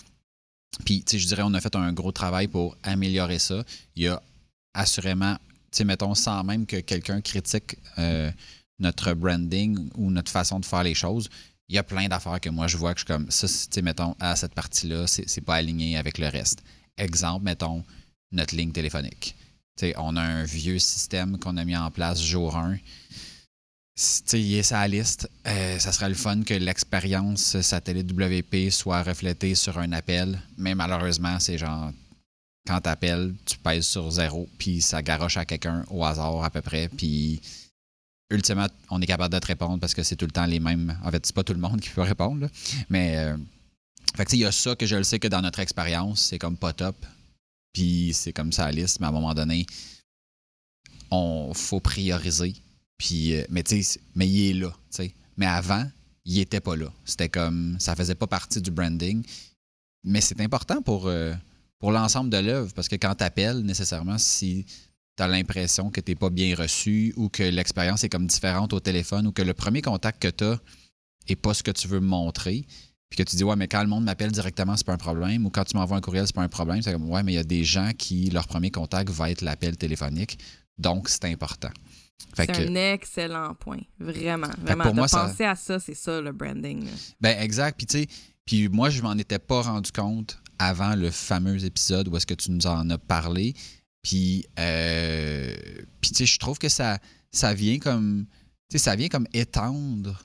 Puis, 0.84 1.04
je 1.08 1.24
dirais, 1.24 1.42
on 1.44 1.54
a 1.54 1.60
fait 1.60 1.76
un 1.76 1.92
gros 1.92 2.10
travail 2.10 2.48
pour 2.48 2.76
améliorer 2.82 3.38
ça. 3.38 3.62
Il 3.94 4.02
y 4.02 4.08
a 4.08 4.20
assurément, 4.74 5.36
mettons, 5.84 6.16
sans 6.16 6.42
même 6.42 6.66
que 6.66 6.80
quelqu'un 6.80 7.20
critique 7.20 7.76
euh, 7.98 8.32
notre 8.80 9.14
branding 9.14 9.88
ou 9.94 10.10
notre 10.10 10.32
façon 10.32 10.58
de 10.58 10.64
faire 10.64 10.82
les 10.82 10.94
choses, 10.94 11.30
il 11.68 11.76
y 11.76 11.78
a 11.78 11.84
plein 11.84 12.08
d'affaires 12.08 12.40
que 12.40 12.50
moi 12.50 12.66
je 12.66 12.76
vois 12.76 12.92
que 12.92 12.98
je 12.98 13.04
suis 13.04 13.14
comme 13.14 13.30
ça, 13.30 13.46
tu 13.70 13.82
mettons, 13.82 14.16
à 14.18 14.34
cette 14.34 14.54
partie-là, 14.54 15.06
c'est 15.06 15.40
pas 15.42 15.54
aligné 15.54 15.96
avec 15.96 16.18
le 16.18 16.26
reste. 16.26 16.64
Exemple, 16.98 17.44
mettons, 17.44 17.84
notre 18.32 18.56
ligne 18.56 18.72
téléphonique. 18.72 19.36
on 19.96 20.16
a 20.16 20.22
un 20.22 20.42
vieux 20.42 20.80
système 20.80 21.38
qu'on 21.38 21.56
a 21.56 21.64
mis 21.64 21.76
en 21.76 21.92
place 21.92 22.20
jour 22.20 22.56
1. 22.56 22.78
Il 24.32 24.54
est 24.54 24.62
sa 24.62 24.86
liste. 24.88 25.28
Euh, 25.46 25.78
ça 25.78 25.92
serait 25.92 26.08
le 26.08 26.14
fun 26.14 26.42
que 26.42 26.54
l'expérience 26.54 27.60
satellite 27.60 28.10
WP 28.10 28.70
soit 28.70 29.02
reflétée 29.02 29.54
sur 29.54 29.78
un 29.78 29.92
appel, 29.92 30.40
mais 30.58 30.74
malheureusement, 30.74 31.38
c'est 31.38 31.58
genre 31.58 31.92
quand 32.66 32.80
tu 32.80 32.88
appelles, 32.88 33.34
tu 33.44 33.58
pèses 33.58 33.86
sur 33.86 34.10
zéro, 34.10 34.48
puis 34.58 34.80
ça 34.80 35.02
garoche 35.02 35.36
à 35.36 35.44
quelqu'un 35.44 35.84
au 35.90 36.04
hasard 36.04 36.42
à 36.42 36.50
peu 36.50 36.62
près, 36.62 36.88
puis 36.88 37.40
ultimement, 38.30 38.66
on 38.90 39.00
est 39.02 39.06
capable 39.06 39.34
de 39.34 39.38
te 39.38 39.46
répondre 39.46 39.78
parce 39.78 39.94
que 39.94 40.02
c'est 40.02 40.16
tout 40.16 40.24
le 40.24 40.32
temps 40.32 40.46
les 40.46 40.60
mêmes. 40.60 40.98
En 41.04 41.10
fait, 41.10 41.24
c'est 41.26 41.34
pas 41.34 41.44
tout 41.44 41.52
le 41.52 41.60
monde 41.60 41.80
qui 41.80 41.90
peut 41.90 42.00
répondre, 42.02 42.48
mais 42.88 43.18
euh, 43.18 43.36
fait 44.16 44.24
que, 44.24 44.36
il 44.36 44.40
y 44.40 44.44
a 44.44 44.52
ça 44.52 44.76
que 44.76 44.86
je 44.86 44.96
le 44.96 45.04
sais 45.04 45.18
que 45.18 45.28
dans 45.28 45.42
notre 45.42 45.60
expérience, 45.60 46.22
c'est 46.22 46.38
comme 46.38 46.56
pas 46.56 46.72
top. 46.72 46.96
Puis 47.72 48.12
c'est 48.14 48.32
comme 48.32 48.52
ça 48.52 48.66
à 48.66 48.70
liste, 48.70 49.00
mais 49.00 49.06
à 49.06 49.08
un 49.08 49.12
moment 49.12 49.34
donné, 49.34 49.66
on 51.10 51.52
faut 51.54 51.80
prioriser. 51.80 52.54
Puis, 52.98 53.34
euh, 53.34 53.44
mais 53.50 53.62
tu 53.62 53.82
mais 54.14 54.28
il 54.28 54.50
est 54.50 54.54
là, 54.54 54.70
tu 54.70 54.96
sais. 54.96 55.14
Mais 55.36 55.46
avant, 55.46 55.84
il 56.24 56.38
était 56.38 56.60
pas 56.60 56.76
là. 56.76 56.92
C'était 57.04 57.28
comme, 57.28 57.76
ça 57.78 57.96
faisait 57.96 58.14
pas 58.14 58.26
partie 58.26 58.60
du 58.60 58.70
branding. 58.70 59.24
Mais 60.04 60.20
c'est 60.20 60.40
important 60.40 60.82
pour, 60.82 61.06
euh, 61.06 61.34
pour 61.78 61.92
l'ensemble 61.92 62.30
de 62.30 62.38
l'œuvre, 62.38 62.72
parce 62.74 62.88
que 62.88 62.96
quand 62.96 63.14
tu 63.14 63.24
appelles, 63.24 63.60
nécessairement, 63.60 64.18
si 64.18 64.66
tu 65.16 65.22
as 65.22 65.28
l'impression 65.28 65.90
que 65.90 66.00
tu 66.00 66.12
n'es 66.12 66.16
pas 66.16 66.30
bien 66.30 66.54
reçu 66.54 67.14
ou 67.16 67.28
que 67.28 67.42
l'expérience 67.42 68.04
est 68.04 68.08
comme 68.08 68.26
différente 68.26 68.72
au 68.72 68.80
téléphone 68.80 69.26
ou 69.26 69.32
que 69.32 69.42
le 69.42 69.54
premier 69.54 69.82
contact 69.82 70.20
que 70.20 70.28
tu 70.28 70.44
as 70.44 70.58
n'est 71.28 71.36
pas 71.36 71.54
ce 71.54 71.62
que 71.62 71.70
tu 71.70 71.88
veux 71.88 72.00
montrer, 72.00 72.66
puis 73.08 73.24
que 73.24 73.30
tu 73.30 73.36
dis, 73.36 73.44
ouais, 73.44 73.56
mais 73.56 73.68
quand 73.68 73.80
le 73.80 73.88
monde 73.88 74.04
m'appelle 74.04 74.32
directement, 74.32 74.76
c'est 74.76 74.86
pas 74.86 74.92
un 74.92 74.98
problème, 74.98 75.46
ou 75.46 75.50
quand 75.50 75.64
tu 75.64 75.76
m'envoies 75.76 75.96
un 75.96 76.00
courriel, 76.00 76.26
c'est 76.26 76.34
pas 76.34 76.42
un 76.42 76.48
problème, 76.48 76.82
c'est 76.82 76.92
comme, 76.92 77.08
ouais, 77.10 77.22
mais 77.22 77.32
il 77.32 77.36
y 77.36 77.38
a 77.38 77.44
des 77.44 77.64
gens 77.64 77.92
qui, 77.96 78.28
leur 78.30 78.46
premier 78.46 78.70
contact 78.70 79.08
va 79.10 79.30
être 79.30 79.42
l'appel 79.42 79.76
téléphonique, 79.76 80.38
donc 80.78 81.08
c'est 81.08 81.24
important. 81.26 81.70
C'est 82.36 82.50
un 82.50 82.74
excellent 82.74 83.54
point. 83.54 83.80
Vraiment. 83.98 84.48
Vraiment. 84.58 84.84
Pour 84.84 84.94
moi, 84.94 85.06
penser 85.08 85.44
à 85.44 85.54
ça, 85.54 85.78
c'est 85.78 85.94
ça 85.94 86.20
le 86.20 86.32
branding. 86.32 86.88
Ben, 87.20 87.38
exact. 87.40 87.76
Puis, 87.76 87.86
tu 87.86 87.98
sais, 88.00 88.08
puis 88.44 88.68
moi, 88.68 88.90
je 88.90 89.02
m'en 89.02 89.14
étais 89.14 89.38
pas 89.38 89.62
rendu 89.62 89.92
compte 89.92 90.38
avant 90.58 90.94
le 90.94 91.10
fameux 91.10 91.64
épisode 91.64 92.08
où 92.08 92.16
est-ce 92.16 92.26
que 92.26 92.34
tu 92.34 92.50
nous 92.50 92.66
en 92.66 92.90
as 92.90 92.98
parlé. 92.98 93.54
Puis, 94.02 94.44
euh, 94.58 95.54
puis 96.00 96.10
tu 96.10 96.16
sais, 96.18 96.26
je 96.26 96.38
trouve 96.38 96.58
que 96.58 96.68
ça, 96.68 96.98
ça 97.32 97.54
vient 97.54 97.78
comme, 97.78 98.26
tu 98.70 98.78
sais, 98.78 98.84
ça 98.84 98.96
vient 98.96 99.08
comme 99.08 99.26
étendre 99.32 100.24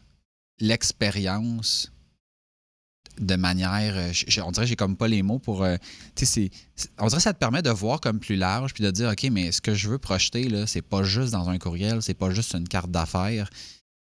l'expérience 0.59 1.91
de 3.19 3.35
manière. 3.35 3.95
Euh, 3.95 4.11
on 4.43 4.51
dirait 4.51 4.65
que 4.65 4.69
j'ai 4.69 4.75
comme 4.75 4.95
pas 4.95 5.07
les 5.07 5.21
mots 5.21 5.39
pour. 5.39 5.63
Euh, 5.63 5.75
tu 6.15 6.25
sais, 6.25 6.49
on 6.97 7.07
dirait 7.07 7.17
que 7.17 7.23
ça 7.23 7.33
te 7.33 7.39
permet 7.39 7.61
de 7.61 7.69
voir 7.69 7.99
comme 7.99 8.19
plus 8.19 8.35
large 8.35 8.73
puis 8.73 8.83
de 8.83 8.91
dire, 8.91 9.09
OK, 9.09 9.27
mais 9.31 9.51
ce 9.51 9.61
que 9.61 9.73
je 9.73 9.89
veux 9.89 9.97
projeter, 9.97 10.49
là, 10.49 10.65
c'est 10.65 10.81
pas 10.81 11.03
juste 11.03 11.31
dans 11.31 11.49
un 11.49 11.57
courriel, 11.57 12.01
c'est 12.01 12.13
pas 12.13 12.31
juste 12.31 12.53
une 12.53 12.67
carte 12.67 12.91
d'affaires. 12.91 13.49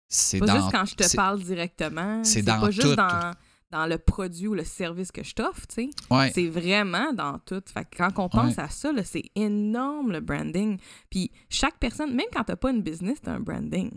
C'est 0.08 0.40
pas 0.40 0.56
juste 0.56 0.70
quand 0.70 0.84
je 0.84 0.94
te 0.94 1.16
parle 1.16 1.42
directement. 1.42 2.22
C'est 2.24 2.42
pas 2.42 2.70
juste 2.70 2.96
dans, 2.96 3.32
dans 3.70 3.86
le 3.86 3.98
produit 3.98 4.48
ou 4.48 4.54
le 4.54 4.64
service 4.64 5.10
que 5.10 5.24
je 5.24 5.34
t'offre, 5.34 5.66
tu 5.66 5.74
sais. 5.74 5.90
Ouais. 6.10 6.30
C'est 6.34 6.48
vraiment 6.48 7.12
dans 7.14 7.38
tout. 7.38 7.62
Fait 7.72 7.84
que 7.84 7.96
quand 7.96 8.10
on 8.18 8.28
pense 8.28 8.58
à 8.58 8.68
ça, 8.68 8.92
là, 8.92 9.02
c'est 9.04 9.24
énorme 9.34 10.12
le 10.12 10.20
branding. 10.20 10.78
Puis 11.10 11.30
chaque 11.48 11.78
personne, 11.78 12.14
même 12.14 12.26
quand 12.32 12.44
t'as 12.44 12.56
pas 12.56 12.70
une 12.70 12.82
business, 12.82 13.18
t'as 13.22 13.32
un 13.32 13.40
branding. 13.40 13.90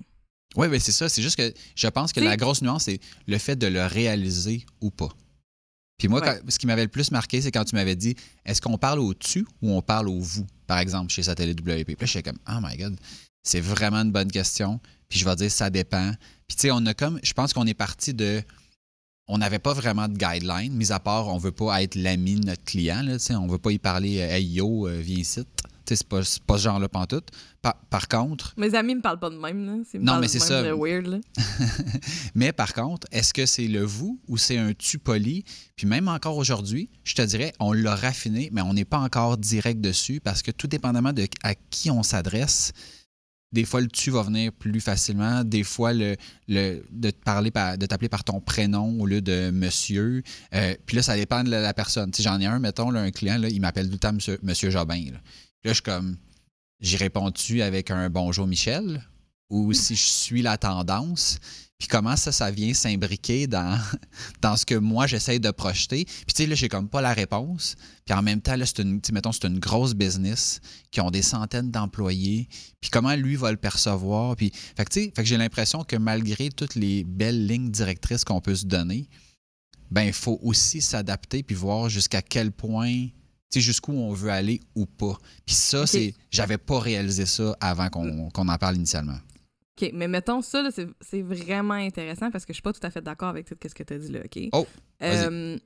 Oui, 0.57 0.67
mais 0.69 0.79
c'est 0.79 0.91
ça. 0.91 1.09
C'est 1.09 1.21
juste 1.21 1.35
que 1.35 1.53
je 1.75 1.87
pense 1.87 2.13
que 2.13 2.19
la 2.19 2.37
grosse 2.37 2.61
nuance, 2.61 2.83
c'est 2.85 2.99
le 3.27 3.37
fait 3.37 3.55
de 3.55 3.67
le 3.67 3.85
réaliser 3.85 4.65
ou 4.81 4.89
pas. 4.91 5.09
Puis 5.97 6.07
moi, 6.09 6.19
Ouais. 6.21 6.39
quand- 6.41 6.51
ce 6.51 6.59
qui 6.59 6.67
m'avait 6.67 6.83
le 6.83 6.89
plus 6.89 7.11
marqué, 7.11 7.41
c'est 7.41 7.51
quand 7.51 7.63
tu 7.65 7.75
m'avais 7.75 7.95
dit 7.95 8.15
est-ce 8.45 8.61
qu'on 8.61 8.77
parle 8.77 8.99
au 8.99 9.13
tu 9.13 9.45
ou 9.61 9.71
on 9.71 9.81
parle 9.81 10.09
au 10.09 10.19
vous, 10.19 10.45
par 10.67 10.79
exemple, 10.79 11.11
chez 11.11 11.23
Satellite 11.23 11.59
WP. 11.61 11.95
Puis 11.95 11.95
là, 12.01 12.05
j'étais 12.05 12.29
comme 12.31 12.39
oh 12.49 12.59
my 12.61 12.75
God, 12.77 12.97
c'est 13.43 13.61
vraiment 13.61 13.97
une 14.01 14.11
bonne 14.11 14.31
question. 14.31 14.79
Puis 15.07 15.19
je 15.19 15.25
vais 15.25 15.35
dire 15.35 15.51
ça 15.51 15.69
dépend. 15.69 16.11
Puis 16.47 16.55
tu 16.57 16.61
sais, 16.63 16.71
on 16.71 16.85
a 16.85 16.93
comme, 16.93 17.19
je 17.23 17.31
pense 17.33 17.53
qu'on 17.53 17.65
est 17.65 17.73
parti 17.73 18.13
de. 18.13 18.41
On 19.27 19.37
n'avait 19.39 19.57
pas 19.59 19.73
vraiment 19.73 20.07
de 20.07 20.15
guideline, 20.17 20.71
mis 20.73 20.91
à 20.91 20.99
part 20.99 21.29
on 21.29 21.37
veut 21.39 21.51
pas 21.51 21.81
être 21.81 21.95
l'ami 21.95 22.35
de 22.35 22.45
notre 22.45 22.63
client. 22.63 23.01
Là, 23.01 23.17
tu 23.17 23.25
sais, 23.25 23.35
on 23.35 23.47
veut 23.47 23.57
pas 23.57 23.71
y 23.71 23.79
parler 23.79 24.19
euh, 24.19 24.29
Hey 24.35 24.45
yo, 24.45 24.87
euh, 24.87 24.99
viens 24.99 25.17
ici. 25.17 25.41
C'est 25.87 26.07
pas, 26.07 26.21
pas 26.47 26.57
ce 26.57 26.63
genre-là 26.63 26.89
pantoute. 26.89 27.29
Par, 27.61 27.75
par 27.89 28.07
contre, 28.07 28.53
Mes 28.57 28.73
amis 28.75 28.95
me 28.95 29.01
parlent 29.01 29.19
pas 29.19 29.29
de 29.29 29.37
même, 29.37 29.65
là. 29.65 29.73
Me 29.73 29.99
Non, 29.99 30.19
mais 30.19 30.27
c'est 30.27 30.39
ça. 30.39 30.63
de 30.63 30.71
weird, 30.71 31.07
là. 31.07 31.17
Mais 32.35 32.51
par 32.51 32.73
contre, 32.73 33.07
est-ce 33.11 33.33
que 33.33 33.45
c'est 33.45 33.67
le 33.67 33.83
vous 33.83 34.19
ou 34.27 34.37
c'est 34.37 34.57
un 34.57 34.73
tu 34.73 34.99
poli? 34.99 35.43
Puis 35.75 35.87
même 35.87 36.07
encore 36.07 36.37
aujourd'hui, 36.37 36.89
je 37.03 37.15
te 37.15 37.21
dirais, 37.21 37.53
on 37.59 37.73
l'a 37.73 37.95
raffiné, 37.95 38.49
mais 38.51 38.61
on 38.61 38.73
n'est 38.73 38.85
pas 38.85 38.99
encore 38.99 39.37
direct 39.37 39.81
dessus 39.81 40.19
parce 40.19 40.41
que 40.41 40.51
tout 40.51 40.67
dépendamment 40.67 41.13
de 41.13 41.27
à 41.43 41.55
qui 41.55 41.89
on 41.91 42.03
s'adresse, 42.03 42.71
des 43.51 43.63
fois 43.63 43.81
le 43.81 43.87
tu 43.87 44.11
va 44.11 44.21
venir 44.21 44.51
plus 44.51 44.81
facilement, 44.81 45.43
des 45.43 45.63
fois 45.63 45.93
le, 45.93 46.17
le 46.47 46.83
de 46.91 47.09
te 47.09 47.23
parler 47.23 47.51
par, 47.51 47.77
de 47.77 47.85
t'appeler 47.85 48.09
par 48.09 48.23
ton 48.23 48.41
prénom 48.41 48.99
au 48.99 49.05
lieu 49.05 49.21
de 49.21 49.49
monsieur. 49.51 50.21
Euh, 50.53 50.75
puis 50.85 50.97
là, 50.97 51.03
ça 51.03 51.15
dépend 51.15 51.43
de 51.43 51.49
la, 51.49 51.61
la 51.61 51.73
personne. 51.73 52.13
Sais, 52.13 52.21
j'en 52.21 52.39
ai 52.39 52.45
un, 52.45 52.59
mettons, 52.59 52.91
là, 52.91 53.01
un 53.01 53.11
client, 53.11 53.37
là, 53.37 53.47
il 53.49 53.61
m'appelle 53.61 53.87
tout 53.87 53.93
le 53.93 53.99
temps 53.99 54.13
monsieur, 54.13 54.37
monsieur 54.43 54.69
Jobin. 54.69 55.11
Là. 55.11 55.19
Là, 55.65 55.71
je 55.71 55.77
suis 55.77 55.83
comme 55.83 56.17
j'y 56.79 56.95
réponds-tu 56.95 57.63
avec 57.63 57.89
un 57.89 58.07
bonjour 58.11 58.45
Michel? 58.45 59.03
Ou 59.49 59.73
si 59.73 59.95
je 59.95 60.05
suis 60.05 60.43
la 60.43 60.59
tendance, 60.59 61.39
puis 61.79 61.87
comment 61.87 62.15
ça, 62.15 62.31
ça 62.31 62.51
vient 62.51 62.71
s'imbriquer 62.75 63.47
dans, 63.47 63.79
dans 64.43 64.57
ce 64.57 64.63
que 64.63 64.75
moi, 64.75 65.07
j'essaye 65.07 65.39
de 65.39 65.49
projeter? 65.49 66.05
Puis, 66.05 66.35
tu 66.35 66.43
sais, 66.43 66.45
là, 66.45 66.53
j'ai 66.53 66.69
comme 66.69 66.87
pas 66.87 67.01
la 67.01 67.13
réponse. 67.13 67.77
Puis, 68.05 68.13
en 68.13 68.21
même 68.21 68.41
temps, 68.41 68.55
là, 68.55 68.67
c'est 68.67 68.77
une, 68.83 69.01
mettons, 69.11 69.31
c'est 69.31 69.47
une 69.47 69.57
grosse 69.57 69.95
business 69.95 70.61
qui 70.91 71.01
ont 71.01 71.09
des 71.09 71.23
centaines 71.23 71.71
d'employés. 71.71 72.47
Puis, 72.79 72.91
comment 72.91 73.15
lui 73.15 73.35
va 73.35 73.49
le 73.49 73.57
percevoir? 73.57 74.35
Puis, 74.35 74.51
fait 74.77 74.85
que, 74.85 74.93
tu 74.93 75.03
sais, 75.05 75.13
fait 75.15 75.23
que 75.23 75.27
j'ai 75.27 75.37
l'impression 75.37 75.83
que 75.83 75.95
malgré 75.95 76.49
toutes 76.49 76.75
les 76.75 77.03
belles 77.03 77.47
lignes 77.47 77.71
directrices 77.71 78.23
qu'on 78.23 78.39
peut 78.39 78.55
se 78.55 78.67
donner, 78.67 79.09
ben, 79.89 80.03
il 80.03 80.13
faut 80.13 80.39
aussi 80.43 80.79
s'adapter 80.79 81.41
puis 81.41 81.55
voir 81.55 81.89
jusqu'à 81.89 82.21
quel 82.21 82.51
point, 82.51 83.07
jusqu'où 83.53 83.93
on 83.93 84.11
veut 84.11 84.29
aller 84.29 84.59
ou 84.75 84.85
pas. 84.85 85.17
Puis 85.45 85.55
ça, 85.55 85.87
c'est, 85.87 86.13
j'avais 86.31 86.57
pas 86.57 86.79
réalisé 86.79 87.25
ça 87.25 87.55
avant 87.61 87.89
qu'on, 87.89 88.29
en 88.29 88.57
parle 88.57 88.75
initialement. 88.75 89.17
OK, 89.81 89.91
mais 89.93 90.07
mettons 90.07 90.41
ça, 90.41 90.69
c'est, 90.71 91.21
vraiment 91.21 91.73
intéressant 91.73 92.31
parce 92.31 92.45
que 92.45 92.53
je 92.53 92.55
suis 92.55 92.61
pas 92.63 92.73
tout 92.73 92.85
à 92.85 92.89
fait 92.89 93.01
d'accord 93.01 93.29
avec 93.29 93.45
tout 93.45 93.55
ce 93.61 93.73
que 93.73 93.83
tu 93.83 93.93
as 93.93 93.97
dit 93.97 94.11
là, 94.11 94.19
OK? 94.23 94.49
Oh. 94.53 94.65
Euh, 95.03 95.57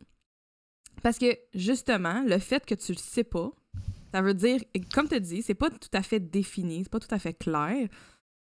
parce 1.03 1.17
que, 1.17 1.37
justement, 1.53 2.23
le 2.25 2.39
fait 2.39 2.65
que 2.65 2.75
tu 2.75 2.91
le 2.91 2.97
sais 2.97 3.23
pas, 3.23 3.51
ça 4.13 4.21
veut 4.21 4.33
dire, 4.33 4.61
comme 4.93 5.07
tu 5.07 5.19
dis, 5.21 5.41
c'est 5.43 5.53
pas 5.53 5.69
tout 5.69 5.89
à 5.93 6.01
fait 6.01 6.19
défini, 6.19 6.83
c'est 6.83 6.89
pas 6.89 6.99
tout 6.99 7.13
à 7.13 7.19
fait 7.19 7.33
clair. 7.33 7.87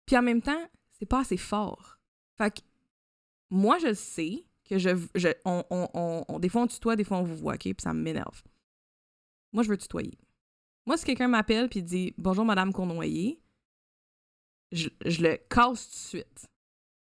Puis 0.07 0.17
en 0.17 0.23
même 0.23 0.41
temps, 0.41 0.63
c'est 0.99 1.07
pas 1.07 1.21
assez 1.21 1.37
fort. 1.37 1.99
Fait 2.39 2.51
que, 2.55 2.61
moi, 3.51 3.79
je 3.81 3.89
le 3.89 3.95
sais 3.95 4.45
que 4.69 4.79
je, 4.79 4.91
je 5.15 5.29
on, 5.45 5.65
on, 5.71 5.89
on- 5.95 6.25
on- 6.29 6.39
des 6.39 6.49
fois 6.49 6.63
on 6.63 6.67
tutoie, 6.67 6.97
des 6.97 7.05
fois 7.05 7.19
on 7.19 7.23
vous 7.23 7.37
voit, 7.37 7.55
OK? 7.55 7.63
Puis 7.63 7.75
ça 7.79 7.93
m'énerve. 7.93 8.43
Moi, 9.53 9.63
je 9.63 9.69
veux 9.69 9.77
tutoyer. 9.77 10.19
Moi, 10.87 10.97
si 10.97 11.05
quelqu'un 11.05 11.29
m'appelle 11.29 11.69
puis 11.69 11.83
dit 11.83 12.15
Bonjour, 12.19 12.45
Madame 12.45 12.73
Cournoyer, 12.73 13.41
je, 14.73 14.89
je 15.05 15.23
le 15.23 15.37
casse 15.49 15.89
tout 15.89 15.95
de 15.95 16.23
suite. 16.23 16.47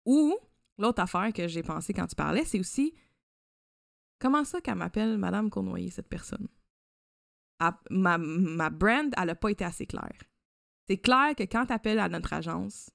Ou, 0.06 0.38
l'autre 0.78 1.02
affaire 1.02 1.34
que 1.34 1.48
j'ai 1.48 1.64
pensé 1.64 1.94
quand 1.94 2.08
tu 2.08 2.16
parlais, 2.16 2.46
c'est 2.46 2.60
aussi 2.60 2.94
comment 4.20 4.44
ça 4.44 4.62
qu'elle 4.62 4.76
m'appelle 4.76 5.18
Madame 5.18 5.50
Cournoyer, 5.50 5.90
cette 5.90 6.10
personne? 6.10 6.48
Elle- 7.60 7.74
ma, 7.90 8.18
ma 8.18 8.70
brand, 8.70 9.14
elle 9.18 9.28
n'a 9.28 9.36
pas 9.36 9.50
été 9.50 9.64
assez 9.64 9.86
claire. 9.86 10.20
C'est 10.88 10.98
clair 10.98 11.36
que 11.36 11.44
quand 11.44 11.66
tu 11.66 11.74
appelles 11.74 12.00
à 12.00 12.10
notre 12.10 12.34
agence, 12.34 12.92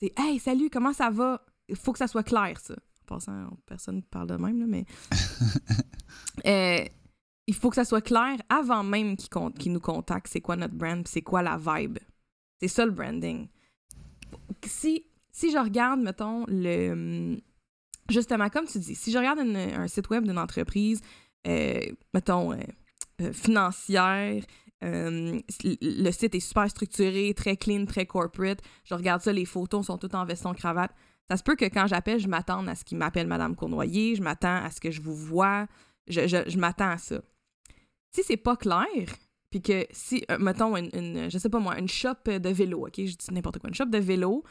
c'est 0.00 0.12
Hey, 0.18 0.38
salut, 0.38 0.70
comment 0.70 0.92
ça 0.92 1.10
va? 1.10 1.44
Il 1.68 1.76
faut 1.76 1.92
que 1.92 1.98
ça 1.98 2.08
soit 2.08 2.22
clair, 2.22 2.58
ça. 2.60 2.74
En 2.74 3.04
passant, 3.06 3.50
personne 3.66 3.96
ne 3.96 4.00
parle 4.02 4.28
de 4.28 4.36
même, 4.36 4.60
là, 4.60 4.66
mais. 4.66 4.84
Euh, 6.46 6.84
il 7.50 7.54
faut 7.56 7.68
que 7.70 7.74
ça 7.76 7.84
soit 7.84 8.00
clair 8.00 8.36
avant 8.48 8.84
même 8.84 9.16
qu'ils 9.16 9.28
qu'ils 9.58 9.72
nous 9.72 9.80
contactent 9.80 10.28
c'est 10.32 10.40
quoi 10.40 10.54
notre 10.56 10.74
brand, 10.74 11.06
c'est 11.08 11.22
quoi 11.22 11.42
la 11.42 11.56
vibe. 11.58 11.98
C'est 12.60 12.68
ça 12.68 12.84
le 12.86 12.92
branding. 12.92 13.48
Si, 14.64 15.04
si 15.32 15.50
je 15.50 15.58
regarde, 15.58 16.00
mettons, 16.00 16.44
le. 16.48 16.92
hum, 16.92 17.40
Justement, 18.08 18.48
comme 18.50 18.66
tu 18.66 18.78
dis, 18.80 18.94
si 18.96 19.12
je 19.12 19.18
regarde 19.18 19.38
un 19.38 19.86
site 19.88 20.10
web 20.10 20.24
d'une 20.26 20.38
entreprise, 20.38 21.00
euh, 21.46 21.80
mettons, 22.12 22.52
euh, 22.52 22.56
euh, 23.22 23.32
financière, 23.32 24.42
euh, 24.82 25.38
le 25.80 26.10
site 26.10 26.34
est 26.34 26.40
super 26.40 26.68
structuré, 26.68 27.32
très 27.34 27.56
clean, 27.56 27.84
très 27.86 28.06
corporate. 28.06 28.58
Je 28.84 28.94
regarde 28.94 29.22
ça, 29.22 29.32
les 29.32 29.44
photos 29.44 29.86
sont 29.86 29.96
toutes 29.98 30.14
en 30.16 30.24
veston 30.24 30.54
cravate. 30.54 30.90
Ça 31.28 31.36
se 31.36 31.44
peut 31.44 31.54
que 31.54 31.66
quand 31.66 31.86
j'appelle, 31.86 32.18
je 32.18 32.26
m'attende 32.28 32.68
à 32.68 32.74
ce 32.74 32.84
qu'il 32.84 32.98
m'appelle 32.98 33.28
Madame 33.28 33.54
Cournoyer, 33.54 34.16
je 34.16 34.22
m'attends 34.22 34.56
à 34.64 34.70
ce 34.72 34.80
que 34.80 34.90
je 34.90 35.00
vous 35.00 35.14
vois, 35.14 35.66
je, 36.08 36.26
je- 36.26 36.48
je 36.50 36.58
m'attends 36.58 36.90
à 36.90 36.98
ça. 36.98 37.20
Si 38.12 38.22
c'est 38.24 38.36
pas 38.36 38.56
clair, 38.56 38.86
puis 39.50 39.62
que 39.62 39.86
si, 39.90 40.24
euh, 40.30 40.38
mettons, 40.38 40.76
une, 40.76 40.90
une- 40.94 41.30
je 41.30 41.38
sais 41.38 41.48
pas 41.48 41.58
moi, 41.58 41.78
une 41.78 41.88
shop 41.88 42.14
de 42.26 42.48
vélo, 42.48 42.86
OK, 42.86 42.94
je 42.96 43.16
dis 43.16 43.32
n'importe 43.32 43.58
quoi, 43.58 43.68
une 43.68 43.74
shop 43.74 43.86
de 43.86 43.98
vélo, 43.98 44.42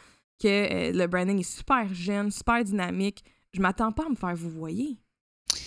que 0.41 0.47
euh, 0.47 0.91
le 0.93 1.07
branding 1.07 1.39
est 1.39 1.43
super 1.57 1.93
jeune, 1.93 2.31
super 2.31 2.63
dynamique, 2.63 3.23
je 3.53 3.61
m'attends 3.61 3.91
pas 3.91 4.05
à 4.05 4.09
me 4.09 4.15
faire 4.15 4.35
vous 4.35 4.49
voyez. 4.49 4.97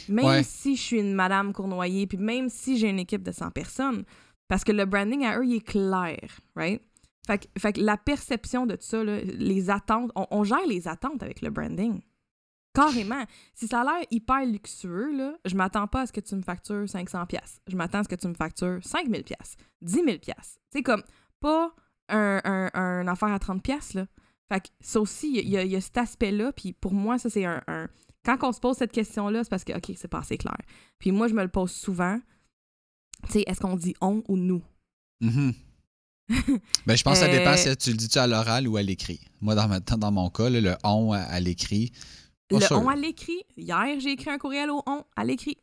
Même 0.09 0.24
Ouais. 0.24 0.42
si 0.42 0.76
je 0.76 0.81
suis 0.81 1.00
une 1.00 1.12
Madame 1.14 1.52
Cournoyer, 1.52 2.07
puis 2.07 2.18
même 2.18 2.48
si 2.48 2.78
j'ai 2.78 2.88
une 2.88 3.00
équipe 3.00 3.22
de 3.22 3.33
100 3.33 3.50
personnes, 3.50 4.05
parce 4.48 4.64
que 4.64 4.72
le 4.72 4.85
branding 4.85 5.24
à 5.24 5.38
eux, 5.38 5.44
il 5.46 5.57
est 5.57 5.66
clair, 5.66 6.18
right? 6.57 6.81
Fait 7.26 7.38
que, 7.38 7.46
fait 7.61 7.72
que 7.74 7.81
la 7.81 7.96
perception 7.96 8.66
de 8.66 8.76
ça, 8.81 9.02
là, 9.05 9.20
les 9.20 9.70
attentes, 9.70 10.11
on, 10.16 10.26
on 10.31 10.44
gère 10.44 10.66
les 10.66 10.88
attentes 10.88 11.22
avec 11.22 11.40
le 11.40 11.50
branding. 11.50 12.00
Carrément. 12.74 13.22
Si 13.54 13.66
ça 13.68 13.82
a 13.82 13.85
l'air 13.85 14.06
hyper 14.11 14.46
luxueux, 14.46 15.14
là, 15.16 15.35
je 15.44 15.54
m'attends 15.54 15.87
pas 15.87 16.02
à 16.02 16.06
ce 16.06 16.12
que 16.12 16.20
tu 16.20 16.35
me 16.35 16.42
factures 16.42 16.88
500 16.88 17.26
pièces. 17.26 17.61
Je 17.66 17.76
m'attends 17.76 17.98
à 17.98 18.04
ce 18.04 18.08
que 18.08 18.14
tu 18.14 18.28
me 18.28 18.35
factures 18.35 18.78
5000 18.82 19.24
pièces, 19.24 19.56
10 19.82 19.92
000 19.94 20.06
pièces. 20.18 20.58
C'est 20.72 20.82
comme 20.82 21.02
pas 21.40 21.74
un, 22.08 22.40
un, 22.44 22.70
un 22.74 23.06
affaire 23.08 23.28
à 23.32 23.38
30 23.38 23.62
pièces 23.62 23.94
là. 23.94 24.06
Fait 24.50 24.61
que 24.61 24.68
ça 24.80 25.00
aussi, 25.00 25.32
il 25.38 25.48
y, 25.48 25.56
a- 25.56 25.64
il 25.64 25.70
y 25.70 25.76
a 25.76 25.80
cet 25.80 25.96
aspect-là, 25.98 26.52
puis 26.52 26.72
pour 26.72 26.92
moi, 26.92 27.18
ça 27.18 27.28
c'est 27.30 27.44
un, 27.44 27.62
un- 27.68 27.88
Quand 28.24 28.37
on 28.42 28.52
se 28.52 28.61
pose 28.61 28.76
cette 28.76 28.92
question-là, 28.92 29.44
c'est 29.44 29.50
parce 29.50 29.64
que, 29.64 29.72
OK, 29.76 29.92
c'est 29.96 30.08
pas 30.08 30.18
assez 30.20 30.37
clair. 30.38 30.56
Puis 30.98 31.11
moi, 31.11 31.28
je 31.28 31.35
me 31.35 31.42
le 31.42 31.48
pose 31.48 31.70
souvent. 31.72 32.20
Tu 33.26 33.32
sais, 33.32 33.44
est-ce 33.46 33.61
qu'on 33.61 33.76
dit 33.76 33.94
on 34.00 34.22
ou 34.28 34.37
nous? 34.37 34.62
Mhm. 35.20 35.52
ben, 36.87 36.96
je 36.96 37.02
pense 37.02 37.14
que 37.20 37.26
ça 37.26 37.30
Euh, 37.32 37.38
dépend 37.38 37.56
si 37.56 37.76
tu 37.76 37.90
le 37.90 37.96
dis-tu 37.96 38.18
à 38.18 38.26
l'oral 38.26 38.66
ou 38.68 38.76
à 38.76 38.82
l'écrit. 38.82 39.20
Moi, 39.40 39.54
dans, 39.54 39.68
ma- 39.68 39.80
dans 39.80 40.12
mon 40.12 40.30
cas, 40.30 40.48
là, 40.50 40.61
le 40.61 40.74
on 40.85 41.12
à, 41.12 41.18
à 41.20 41.40
l'écrit. 41.40 41.92
Pas 42.53 42.61
le 42.61 42.67
sûr. 42.67 42.79
on 42.79 42.88
à 42.88 42.97
l'écrit. 42.97 43.43
Hier, 43.57 43.99
j'ai 44.01 44.12
écrit 44.12 44.31
un 44.31 44.38
courriel 44.38 44.71
au 44.71 44.83
on 44.87 45.05
à 45.17 45.25
l'écrit. 45.25 45.57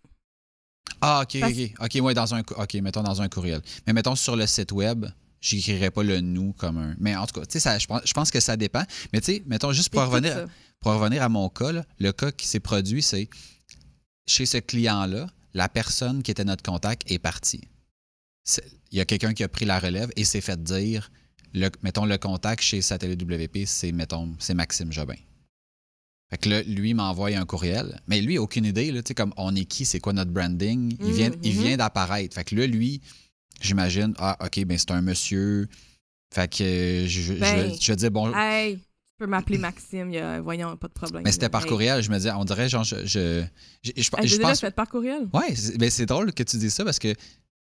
Ah, 1.02 1.22
OK, 1.24 1.40
Parce- 1.40 1.54
OK. 1.54 1.72
OK, 1.96 2.04
ouais, 2.04 2.14
dans 2.14 2.34
un, 2.36 2.40
OK, 2.42 2.74
mettons 2.76 3.04
dans 3.04 3.22
un 3.22 3.30
courriel. 3.30 3.62
Mais 3.88 3.94
mettons 3.94 4.16
sur 4.16 4.36
le 4.36 4.46
site 4.48 4.72
web, 4.72 5.06
j'écrirais 5.40 5.92
pas 5.92 6.04
le 6.04 6.20
nous 6.20 6.54
comme 6.54 6.78
un. 6.78 6.96
Mais 7.00 7.16
en 7.16 7.26
tout 7.26 7.40
cas, 7.40 7.46
tu 7.46 7.54
sais, 7.54 7.60
ça- 7.60 7.80
je 7.80 7.88
pense, 7.88 8.02
je 8.06 8.14
pense 8.14 8.32
que 8.32 8.40
ça 8.40 8.58
dépend. 8.58 8.84
Mais 9.14 9.22
tu 9.22 9.34
sais, 9.34 9.44
mettons 9.46 9.72
juste 9.72 9.90
pour 9.90 10.02
revenir, 10.02 10.48
pour 10.82 10.94
revenir 10.94 11.22
à 11.24 11.30
mon 11.30 11.48
cas, 11.50 11.72
là, 11.72 11.86
le 12.00 12.12
cas 12.12 12.32
qui 12.32 12.48
s'est 12.48 12.60
produit, 12.60 13.02
c'est 13.02 13.30
chez 14.28 14.46
ce 14.46 14.58
client-là, 14.58 15.28
la 15.54 15.70
personne 15.70 16.22
qui 16.24 16.32
était 16.32 16.44
notre 16.44 16.64
contact 16.64 17.10
est 17.12 17.20
partie. 17.20 17.62
Il 18.92 18.98
y 18.98 19.02
a 19.02 19.06
quelqu'un 19.06 19.34
qui 19.34 19.44
a 19.44 19.48
pris 19.48 19.66
la 19.66 19.80
relève 19.80 20.12
et 20.16 20.24
s'est 20.26 20.42
fait 20.42 20.62
dire, 20.62 21.12
le, 21.54 21.70
mettons, 21.84 22.06
le 22.06 22.18
contact 22.18 22.62
chez 22.62 22.82
Satellite 22.82 23.22
WP, 23.24 23.66
c'est, 23.66 23.92
mettons, 23.92 24.36
c'est 24.40 24.54
Maxime 24.54 24.92
Jobin. 24.92 25.16
Fait 26.30 26.38
que 26.38 26.50
là, 26.50 26.62
lui 26.64 26.94
m'envoie 26.94 27.30
un 27.30 27.46
courriel, 27.46 28.00
mais 28.08 28.22
lui, 28.22 28.38
aucune 28.38 28.66
idée, 28.66 28.92
là, 28.92 29.02
tu 29.02 29.08
sais, 29.10 29.14
comme 29.16 29.34
on 29.38 29.56
est 29.56 29.66
qui, 29.66 29.84
c'est 29.86 30.00
quoi 30.00 30.14
notre 30.14 30.30
branding, 30.32 30.96
il 31.00 31.12
vient, 31.12 31.32
il 31.44 31.56
Mhm. 31.56 31.62
vient 31.64 31.78
d'apparaître. 31.78 32.36
Fait 32.36 32.44
que 32.44 32.56
là, 32.56 32.68
lui, 32.68 33.02
j'imagine, 33.62 34.14
ah, 34.20 34.38
OK, 34.46 34.64
ben 34.66 34.78
c'est 34.78 34.92
un 34.92 35.02
monsieur. 35.02 35.68
Fait 36.34 36.48
que 36.48 37.06
je, 37.08 37.34
Ben, 37.34 37.74
je, 37.82 37.92
vais 37.92 37.96
dire 37.96 38.12
bon. 38.12 38.32
Hey, 38.36 38.78
tu 38.78 38.84
peux 39.18 39.26
m'appeler 39.26 39.58
Maxime, 39.58 40.12
y 40.12 40.20
a- 40.20 40.40
voyons, 40.40 40.78
pas 40.78 40.88
de 40.88 40.94
problème. 40.94 41.24
Mais 41.26 41.32
c'était 41.32 41.50
par 41.50 41.64
Hey. 41.64 41.70
courriel, 41.70 42.04
je 42.04 42.12
me 42.12 42.18
disais, 42.18 42.32
on 42.32 42.46
dirait, 42.46 42.70
genre, 42.70 42.84
je. 42.84 42.98
je, 43.08 43.44
je, 43.84 43.92
je- 43.98 44.02
je 44.04 44.10
j'ai 44.28 44.38
déjà 44.38 44.50
pense. 44.50 44.60
fait 44.62 44.76
par 44.76 44.88
courriel. 44.88 45.28
Ouais, 45.34 45.56
c'est 45.56 45.78
ben, 45.80 45.90
c'est 45.90 46.06
drôle 46.06 46.32
que 46.34 46.44
tu 46.44 46.58
dis 46.58 46.70
ça 46.70 46.86
parce 46.86 47.00
que 47.00 47.14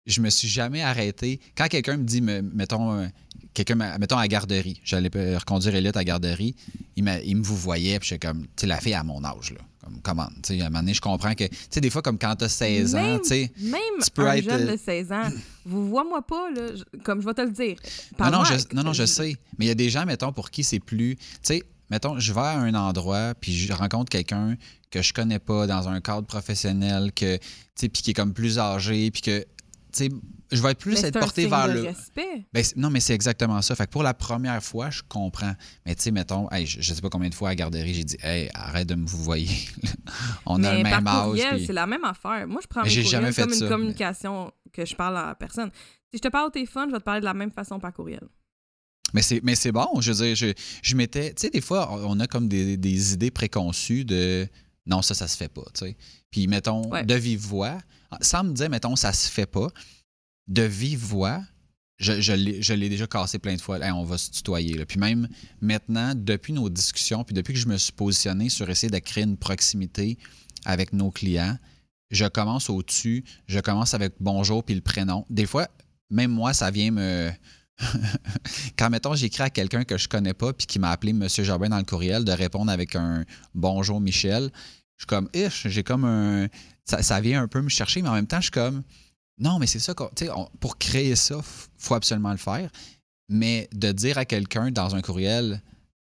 je 0.08 0.20
me 0.20 0.30
suis 0.30 0.48
jamais 0.48 0.82
arrêté. 0.82 1.38
Quand 1.56 1.68
quelqu'un 1.68 1.96
me 1.98 2.04
dit, 2.04 2.20
me- 2.20 2.42
mettons, 2.42 2.94
euh, 2.98 3.06
quelqu'un, 3.54 3.76
mettons 3.76 4.16
à 4.16 4.22
la 4.22 4.28
garderie, 4.28 4.80
j'allais 4.84 5.10
euh, 5.14 5.38
reconduire 5.38 5.74
Elliot 5.76 5.90
à 5.94 5.98
la 6.00 6.04
garderie, 6.04 6.56
il, 6.96 7.04
m'a- 7.04 7.20
il 7.20 7.36
me 7.36 7.42
vous 7.44 7.56
voyait, 7.56 7.98
puis 8.00 8.08
j'étais 8.08 8.26
comme, 8.26 8.42
tu 8.42 8.48
sais, 8.62 8.66
la 8.66 8.80
fille 8.80 8.94
à 8.94 9.04
mon 9.04 9.22
âge, 9.24 9.52
là. 9.52 9.60
Comme, 9.84 10.00
comment, 10.02 10.26
tu 10.42 10.54
sais, 10.56 10.60
à 10.60 10.66
un 10.66 10.70
moment 10.70 10.80
donné, 10.80 10.92
je 10.94 11.00
comprends 11.00 11.34
que, 11.34 11.44
tu 11.44 11.56
sais, 11.70 11.80
des 11.80 11.90
fois, 11.90 12.02
comme 12.02 12.18
quand 12.18 12.34
t'as 12.36 12.48
16 12.48 12.94
ans, 12.96 13.02
Même- 13.02 13.20
tu 13.20 13.28
sais. 13.28 13.52
Même 13.60 13.80
Tu 14.02 14.10
peux 14.10 14.26
un 14.26 14.34
être, 14.34 14.44
jeune 14.44 14.68
euh, 14.68 14.72
de 14.72 14.76
16 14.78 15.12
ans, 15.12 15.28
vous 15.64 15.88
vois-moi 15.88 16.22
pas, 16.22 16.50
là, 16.50 16.62
comme 17.04 17.20
je 17.20 17.26
vais 17.26 17.34
te 17.34 17.40
le 17.42 17.50
dire. 17.52 17.76
Non, 18.12 18.16
Par 18.18 18.30
non, 18.30 18.38
moi, 18.38 18.46
je, 18.50 18.74
non, 18.76 18.82
non, 18.82 18.92
je 18.92 19.04
sais. 19.06 19.36
Mais 19.58 19.66
il 19.66 19.68
y 19.68 19.70
a 19.70 19.74
des 19.74 19.88
gens, 19.90 20.04
mettons, 20.04 20.32
pour 20.32 20.50
qui 20.50 20.64
c'est 20.64 20.80
plus. 20.80 21.16
Tu 21.16 21.22
sais, 21.42 21.62
mettons, 21.90 22.18
je 22.18 22.32
vais 22.32 22.40
à 22.40 22.58
un 22.58 22.74
endroit, 22.74 23.34
puis 23.40 23.52
je 23.56 23.72
rencontre 23.72 24.10
quelqu'un 24.10 24.56
que 24.90 25.00
je 25.02 25.12
connais 25.12 25.38
pas 25.38 25.66
dans 25.66 25.88
un 25.88 26.00
cadre 26.00 26.26
professionnel, 26.26 27.12
que, 27.14 27.36
tu 27.36 27.42
sais, 27.76 27.88
puis 27.88 28.02
qui 28.02 28.10
est 28.10 28.14
comme 28.14 28.32
plus 28.32 28.58
âgé, 28.58 29.10
puis 29.10 29.22
que, 29.22 29.44
je 30.50 30.62
vais 30.62 30.70
être 30.70 30.78
plus 30.78 31.00
Mais 31.02 31.08
être 31.08 31.16
un 31.16 31.20
porté 31.20 31.42
signe 31.42 31.50
vers 31.50 31.68
de 31.68 31.72
le. 31.74 31.82
respect. 31.82 32.46
Ben, 32.52 32.64
non, 32.76 32.90
mais 32.90 33.00
c'est 33.00 33.14
exactement 33.14 33.60
ça. 33.62 33.74
Fait 33.74 33.86
que 33.86 33.90
pour 33.90 34.02
la 34.02 34.14
première 34.14 34.62
fois, 34.62 34.90
je 34.90 35.02
comprends. 35.08 35.52
Mais 35.86 35.94
tu 35.94 36.02
sais, 36.02 36.10
mettons, 36.10 36.50
hey, 36.50 36.66
je, 36.66 36.80
je 36.80 36.94
sais 36.94 37.00
pas 37.00 37.10
combien 37.10 37.28
de 37.28 37.34
fois 37.34 37.48
à 37.48 37.52
la 37.52 37.56
garderie, 37.56 37.94
j'ai 37.94 38.04
dit, 38.04 38.16
hey, 38.22 38.48
arrête 38.54 38.88
de 38.88 38.94
me 38.94 39.06
vous 39.06 39.22
voyer. 39.22 39.48
On 40.46 40.62
a 40.64 40.74
le 40.76 40.82
même 40.82 41.04
par 41.04 41.16
âge. 41.20 41.24
courriel, 41.26 41.56
puis- 41.56 41.66
c'est 41.66 41.72
la 41.72 41.86
même 41.86 42.04
affaire. 42.04 42.46
Moi, 42.46 42.60
je 42.62 42.66
prends 42.66 42.82
mes 42.82 42.88
jamais 42.88 43.32
fait 43.32 43.42
comme 43.42 43.52
une 43.52 43.60
mais- 43.62 43.68
communication 43.68 44.52
que 44.72 44.84
je 44.84 44.94
parle 44.94 45.16
à 45.18 45.26
la 45.26 45.34
personne. 45.34 45.70
Si 46.10 46.16
je 46.16 46.20
te 46.22 46.28
parle 46.28 46.48
au 46.48 46.50
téléphone, 46.50 46.88
je 46.88 46.94
vais 46.94 47.00
te 47.00 47.04
parler 47.04 47.20
de 47.20 47.26
la 47.26 47.34
même 47.34 47.50
façon 47.52 47.78
par 47.78 47.92
courriel. 47.92 48.22
Mais 49.14 49.22
c'est, 49.22 49.40
mais 49.42 49.54
c'est 49.54 49.72
bon, 49.72 49.86
je 50.00 50.12
veux 50.12 50.24
dire, 50.26 50.36
je, 50.36 50.52
je 50.82 50.94
m'étais. 50.96 51.30
Tu 51.32 51.42
sais, 51.42 51.50
des 51.50 51.62
fois, 51.62 51.90
on 52.04 52.20
a 52.20 52.26
comme 52.26 52.46
des, 52.48 52.76
des 52.76 53.14
idées 53.14 53.30
préconçues 53.30 54.04
de 54.04 54.46
non, 54.86 55.02
ça, 55.02 55.14
ça 55.14 55.28
se 55.28 55.36
fait 55.36 55.48
pas, 55.48 55.64
sais. 55.74 55.96
Puis, 56.30 56.46
mettons, 56.46 56.88
Ouais. 56.90 57.04
de 57.04 57.14
vive 57.14 57.40
voix, 57.40 57.78
sans 58.20 58.44
me 58.44 58.52
dire, 58.52 58.70
mettons, 58.70 58.96
ça 58.96 59.12
se 59.12 59.30
fait 59.30 59.46
pas, 59.46 59.68
de 60.46 60.62
vive 60.62 61.00
voix, 61.00 61.42
je, 61.98 62.72
l'ai, 62.74 62.88
déjà 62.88 63.06
cassé 63.06 63.38
plein 63.38 63.56
de 63.56 63.60
fois. 63.60 63.78
On 63.92 64.04
va 64.04 64.18
se 64.18 64.30
tutoyer. 64.30 64.76
là. 64.76 64.86
Puis 64.86 64.98
même 64.98 65.28
maintenant, 65.60 66.12
depuis 66.14 66.52
nos 66.52 66.68
discussions, 66.70 67.24
puis 67.24 67.34
depuis 67.34 67.54
que 67.54 67.58
je 67.58 67.68
me 67.68 67.76
suis 67.76 67.92
positionné 67.92 68.48
sur 68.48 68.70
essayer 68.70 68.90
de 68.90 68.98
créer 68.98 69.24
une 69.24 69.36
proximité 69.36 70.16
avec 70.64 70.92
nos 70.92 71.10
clients, 71.10 71.56
je 72.10 72.24
commence 72.26 72.70
au-dessus, 72.70 73.24
je 73.46 73.60
commence 73.60 73.94
avec 73.94 74.14
bonjour 74.20 74.64
puis 74.64 74.74
le 74.74 74.80
prénom. 74.80 75.26
Des 75.28 75.46
fois, 75.46 75.68
même 76.10 76.30
moi, 76.30 76.54
ça 76.54 76.70
vient 76.70 76.90
me. 76.90 77.30
Quand, 78.78 78.90
mettons, 78.90 79.14
j'écris 79.14 79.42
à 79.42 79.50
quelqu'un 79.50 79.84
que 79.84 79.98
je 79.98 80.08
connais 80.08 80.34
pas 80.34 80.52
puis 80.52 80.66
qui 80.66 80.78
m'a 80.78 80.90
appelé 80.90 81.12
Monsieur 81.12 81.44
Jobin 81.44 81.68
dans 81.68 81.78
le 81.78 81.84
courriel, 81.84 82.24
de 82.24 82.32
répondre 82.32 82.72
avec 82.72 82.96
un 82.96 83.24
bonjour 83.54 84.00
Michel, 84.00 84.50
je 84.96 85.02
suis 85.02 85.06
comme, 85.06 85.28
j'ai 85.32 85.82
comme 85.84 86.04
un. 86.04 86.48
Ça, 86.88 87.02
ça 87.02 87.20
vient 87.20 87.42
un 87.42 87.48
peu 87.48 87.60
me 87.60 87.68
chercher, 87.68 88.00
mais 88.02 88.08
en 88.08 88.14
même 88.14 88.26
temps, 88.26 88.38
je 88.38 88.44
suis 88.44 88.50
comme, 88.50 88.82
non, 89.38 89.58
mais 89.58 89.66
c'est 89.66 89.78
ça, 89.78 89.94
on- 90.34 90.48
pour 90.60 90.78
créer 90.78 91.14
ça, 91.16 91.36
il 91.36 91.42
faut 91.78 91.94
absolument 91.94 92.30
le 92.32 92.38
faire. 92.38 92.70
Mais 93.28 93.68
de 93.74 93.92
dire 93.92 94.16
à 94.18 94.24
quelqu'un 94.24 94.70
dans 94.70 94.94
un 94.94 95.02
courriel, 95.02 95.60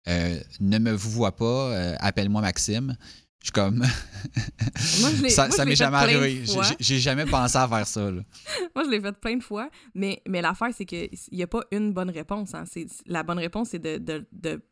euh, 0.09 0.39
ne 0.61 0.79
me 0.79 0.93
vois 0.93 1.35
pas, 1.35 1.45
euh, 1.73 1.97
appelle-moi 1.99 2.41
Maxime, 2.41 2.97
je 3.43 3.47
suis 3.47 3.53
comme. 3.53 3.79
Moi, 5.01 5.11
je 5.17 5.23
l'ai- 5.23 5.29
ça 5.31 5.51
ça 5.51 5.65
m'est 5.65 5.75
jamais 5.77 5.97
arrivé. 5.97 6.45
J'ai- 6.79 6.99
jamais 7.01 7.27
pensé 7.27 7.57
à 7.59 7.69
faire 7.69 7.87
ça. 7.87 8.11
là. 8.11 8.23
Moi, 8.75 8.85
je 8.85 8.91
l'ai 8.91 9.01
fait 9.01 9.13
plein 9.13 9.37
de 9.37 9.43
fois, 9.43 9.69
mais, 9.95 10.23
mais 10.29 10.41
l'affaire, 10.41 10.69
c'est 10.77 10.85
qu'il 10.85 11.11
n'y 11.33 11.43
a 11.43 11.47
pas 11.49 11.63
une 11.73 11.93
bonne 11.93 12.11
réponse. 12.11 12.55
hein. 12.55 12.65
La 13.07 13.23
bonne 13.25 13.39
réponse, 13.39 13.71
c'est 13.71 13.79
de, 13.81 13.99
de, 13.99 14.27
de 14.33 14.63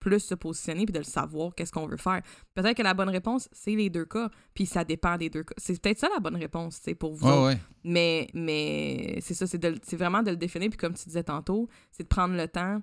plus 0.00 0.20
se 0.20 0.34
positionner 0.34 0.84
puis 0.86 0.92
de 0.92 0.98
le 0.98 1.04
savoir, 1.04 1.54
qu'est-ce 1.54 1.72
qu'on 1.72 1.86
veut 1.86 1.96
faire. 1.96 2.22
Peut-être 2.54 2.76
que 2.76 2.82
la 2.82 2.94
bonne 2.94 3.08
réponse, 3.08 3.48
c'est 3.52 3.74
les 3.74 3.90
deux 3.90 4.04
cas, 4.04 4.30
puis 4.54 4.66
ça 4.66 4.84
dépend 4.84 5.16
des 5.16 5.30
deux 5.30 5.42
cas. 5.42 5.54
C'est 5.56 5.80
peut-être 5.80 5.98
ça 5.98 6.08
la 6.12 6.20
bonne 6.20 6.36
réponse, 6.36 6.78
c'est 6.82 6.94
pour 6.94 7.14
vous. 7.14 7.28
Ouais. 7.46 7.58
Mais, 7.84 8.28
mais 8.34 9.18
c'est 9.20 9.34
ça, 9.34 9.46
c'est 9.46 9.58
de 9.58 9.68
le- 9.68 9.78
c'est 9.82 9.96
vraiment 9.96 10.22
de 10.22 10.30
le 10.30 10.36
définir, 10.36 10.68
puis 10.70 10.78
comme 10.78 10.94
tu 10.94 11.04
disais 11.06 11.24
tantôt, 11.24 11.68
c'est 11.90 12.02
de 12.04 12.08
prendre 12.08 12.34
le 12.36 12.46
temps 12.48 12.80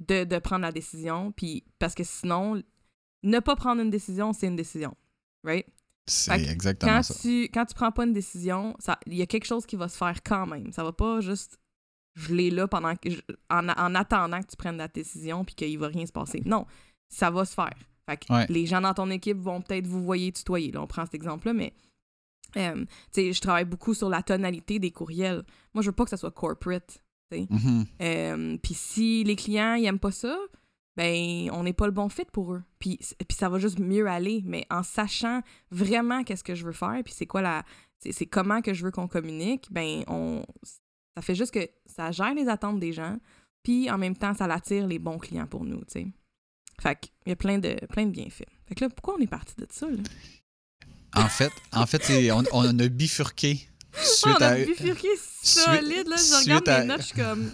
de, 0.00 0.24
de 0.24 0.38
prendre 0.38 0.62
la 0.62 0.72
décision, 0.72 1.32
puis 1.32 1.64
parce 1.78 1.94
que 1.94 2.02
sinon, 2.04 2.60
ne 3.22 3.38
pas 3.38 3.54
prendre 3.56 3.80
une 3.80 3.90
décision, 3.90 4.32
c'est 4.32 4.48
une 4.48 4.56
décision. 4.56 4.94
Right? 5.44 5.66
C'est 6.06 6.32
exactement 6.50 6.92
quand 6.94 7.02
ça. 7.04 7.14
tu 7.14 7.42
quand 7.44 7.64
tu 7.64 7.74
prends 7.74 7.92
pas 7.92 8.04
une 8.04 8.12
décision, 8.12 8.76
il 9.06 9.14
y 9.14 9.22
a 9.22 9.26
quelque 9.26 9.44
chose 9.44 9.64
qui 9.66 9.76
va 9.76 9.86
se 9.88 9.96
faire 9.96 10.20
quand 10.24 10.46
même. 10.46 10.72
Ça 10.72 10.82
va 10.82 10.92
pas 10.92 11.20
juste 11.20 11.60
je 12.14 12.34
l'ai 12.34 12.50
là 12.50 12.68
pendant 12.68 12.94
que 12.96 13.10
je- 13.10 13.20
en, 13.50 13.68
en 13.68 13.94
attendant 13.94 14.40
que 14.40 14.46
tu 14.48 14.56
prennes 14.56 14.76
la 14.76 14.88
décision 14.88 15.44
puis 15.44 15.54
qu'il 15.54 15.78
va 15.78 15.88
rien 15.88 16.06
se 16.06 16.12
passer. 16.12 16.42
Non, 16.44 16.66
ça 17.08 17.30
va 17.30 17.44
se 17.44 17.54
faire. 17.54 17.74
Fait 18.08 18.16
que 18.16 18.32
Ouais. 18.32 18.46
les 18.48 18.66
gens 18.66 18.80
dans 18.80 18.94
ton 18.94 19.10
équipe 19.10 19.38
vont 19.38 19.60
peut-être 19.62 19.86
vous 19.86 20.02
voyer 20.02 20.32
tutoyer. 20.32 20.72
Là, 20.72 20.82
on 20.82 20.86
prend 20.86 21.04
cet 21.04 21.14
exemple-là, 21.14 21.52
mais 21.54 21.72
euh, 22.56 22.84
je 23.16 23.40
travaille 23.40 23.64
beaucoup 23.64 23.94
sur 23.94 24.08
la 24.08 24.22
tonalité 24.22 24.78
des 24.78 24.90
courriels. 24.90 25.44
Moi, 25.72 25.82
je 25.82 25.88
veux 25.88 25.94
pas 25.94 26.04
que 26.04 26.10
ça 26.10 26.16
soit 26.16 26.32
corporate. 26.32 27.02
Mhm. 27.30 27.86
Euh, 28.02 28.58
puis 28.62 28.74
si 28.74 29.24
les 29.24 29.36
clients 29.36 29.74
ils 29.74 29.86
aiment 29.86 29.98
pas 29.98 30.10
ça, 30.10 30.36
ben 30.98 31.48
on 31.52 31.62
n'est 31.62 31.72
pas 31.72 31.86
le 31.86 31.92
bon 31.92 32.10
fit 32.10 32.26
pour 32.30 32.52
eux. 32.52 32.62
Puis, 32.78 32.98
ça 33.30 33.48
va 33.48 33.58
juste 33.58 33.78
mieux 33.78 34.06
aller, 34.06 34.42
mais 34.44 34.66
en 34.68 34.82
sachant 34.82 35.40
vraiment 35.70 36.24
qu'est-ce 36.24 36.44
que 36.44 36.54
je 36.54 36.66
veux 36.66 36.72
faire, 36.72 37.00
puis 37.02 37.14
c'est 37.16 37.24
quoi 37.26 37.40
la 37.40 37.64
c'est 38.00 38.12
c'est 38.12 38.26
comment 38.26 38.60
que 38.60 38.74
je 38.74 38.84
veux 38.84 38.90
qu'on 38.90 39.08
communique, 39.08 39.68
ben 39.70 40.02
on 40.08 40.44
ça 41.16 41.22
fait 41.22 41.34
juste 41.34 41.52
que 41.52 41.68
ça 41.86 42.10
gère 42.10 42.34
les 42.34 42.48
attentes 42.48 42.80
des 42.80 42.92
gens, 42.92 43.18
puis 43.62 43.90
en 43.90 43.98
même 43.98 44.16
temps 44.16 44.34
ça 44.34 44.44
attire 44.46 44.86
les 44.86 44.98
bons 44.98 45.18
clients 45.18 45.46
pour 45.46 45.64
nous, 45.64 45.78
tu 45.84 45.84
sais. 45.92 46.06
Fait 46.80 46.98
qu'il 46.98 47.12
y 47.26 47.32
a 47.32 47.36
plein 47.36 47.58
de 47.58 47.74
plein 47.90 48.06
de 48.06 48.10
bienfaits. 48.10 48.48
Fait 48.66 48.74
que 48.74 48.84
là 48.84 48.90
pourquoi 48.90 49.14
on 49.18 49.22
est 49.22 49.26
parti 49.26 49.54
de 49.56 49.66
ça 49.70 49.88
là? 49.88 49.98
En 51.14 51.28
fait, 51.28 51.52
en 51.72 51.86
fait 51.86 52.02
on, 52.32 52.42
on 52.52 52.78
a 52.78 52.88
bifurqué 52.88 53.68
suite 54.02 54.24
Oh, 54.26 54.30
on 54.40 54.42
a 54.42 54.46
à. 54.48 54.64
bifurqué 54.64 55.08
suite- 55.16 55.62
solide 55.62 56.08
là, 56.08 56.16
je 56.16 56.22
suite 56.22 56.42
regarde 56.44 56.68
à- 56.68 56.80
mes 56.80 56.86
notes, 56.86 57.00
je 57.02 57.06
suis 57.06 57.16
comme 57.16 57.52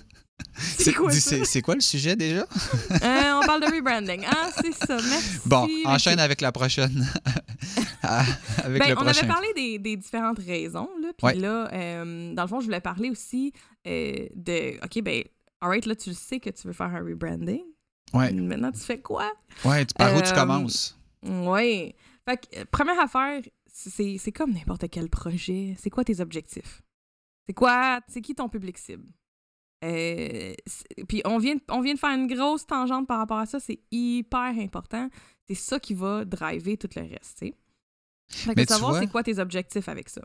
C'est 0.57 1.62
quoi 1.62 1.74
le 1.74 1.81
sujet 1.81 2.16
déjà? 2.16 2.40
Euh, 2.42 3.40
on 3.40 3.46
parle 3.46 3.61
de 3.61 3.74
rebranding. 3.74 4.24
Ah, 4.27 4.51
c'est 4.61 4.72
ça. 4.72 4.96
Merci. 4.96 5.38
Bon, 5.46 5.66
merci. 5.66 5.87
enchaîne 5.87 6.18
avec 6.20 6.40
la 6.40 6.53
prochaine. 6.53 7.07
Ah, 8.03 8.24
avec 8.64 8.81
Ben, 8.81 8.88
le 8.90 8.94
on 8.94 9.03
prochain. 9.03 9.18
avait 9.18 9.27
parlé 9.29 9.48
des, 9.55 9.79
des 9.79 9.96
différentes 9.96 10.38
raisons. 10.38 10.88
Là, 11.03 11.09
puis 11.16 11.27
Ouais. 11.27 11.35
là, 11.35 11.68
euh, 11.72 12.33
dans 12.33 12.42
le 12.42 12.48
fond, 12.48 12.61
je 12.61 12.66
voulais 12.66 12.81
parler 12.81 13.11
aussi 13.11 13.53
euh, 13.87 14.27
de 14.35 14.77
OK, 14.83 15.03
ben, 15.03 15.24
alright, 15.61 15.85
là, 15.85 15.94
tu 15.96 16.11
le 16.11 16.14
sais 16.14 16.38
que 16.40 16.48
tu 16.48 16.66
veux 16.68 16.72
faire 16.72 16.87
un 16.94 17.01
rebranding. 17.01 17.61
Ouais, 18.14 18.33
Maintenant, 18.33 18.72
tu 18.72 18.81
fais 18.81 19.01
quoi? 19.01 19.31
ouais, 19.64 19.85
tu- 19.85 19.94
par 19.94 20.16
où 20.16 20.22
tu 20.22 20.33
commences? 20.33 20.96
Oui. 21.22 21.94
Fait 22.27 22.37
que, 22.38 22.64
première 22.70 23.01
affaire, 23.01 23.42
c'est 23.66 24.33
comme 24.33 24.53
n'importe 24.53 24.88
quel 24.90 25.11
projet. 25.11 25.77
C'est 25.79 25.90
quoi 25.90 26.05
tes 26.05 26.20
objectifs? 26.20 26.81
C'est 27.46 27.55
quoi? 27.55 28.01
C'est 28.09 28.20
qui 28.22 28.35
ton 28.35 28.48
public 28.48 28.79
cible? 28.79 29.09
Euh, 29.85 30.55
puis 31.09 31.23
on 31.25 31.38
vient, 31.38 31.55
on 31.69 31.81
vient 31.81 31.95
de 31.95 31.99
faire 31.99 32.11
une 32.17 32.27
grosse 32.27 32.67
tangente 32.67 33.07
par 33.07 33.19
rapport 33.19 33.38
à 33.38 33.47
ça. 33.47 33.61
C'est 33.61 33.79
hyper 33.91 34.41
important. 34.59 35.09
C'est 35.47 35.55
ça 35.55 35.79
qui 35.79 35.95
va 35.95 36.25
driver 36.25 36.77
tout 36.77 36.88
le 36.97 37.03
reste, 37.03 37.38
tu 37.38 37.47
sais. 37.49 37.55
Fait 38.31 38.51
que 38.51 38.55
Mais 38.57 38.62
de 38.64 38.67
tu 38.69 38.75
savoir 38.75 38.91
vois- 38.93 39.01
c'est 39.01 39.07
quoi 39.07 39.23
tes 39.23 39.38
objectifs 39.38 39.88
avec 39.88 40.09
ça. 40.09 40.21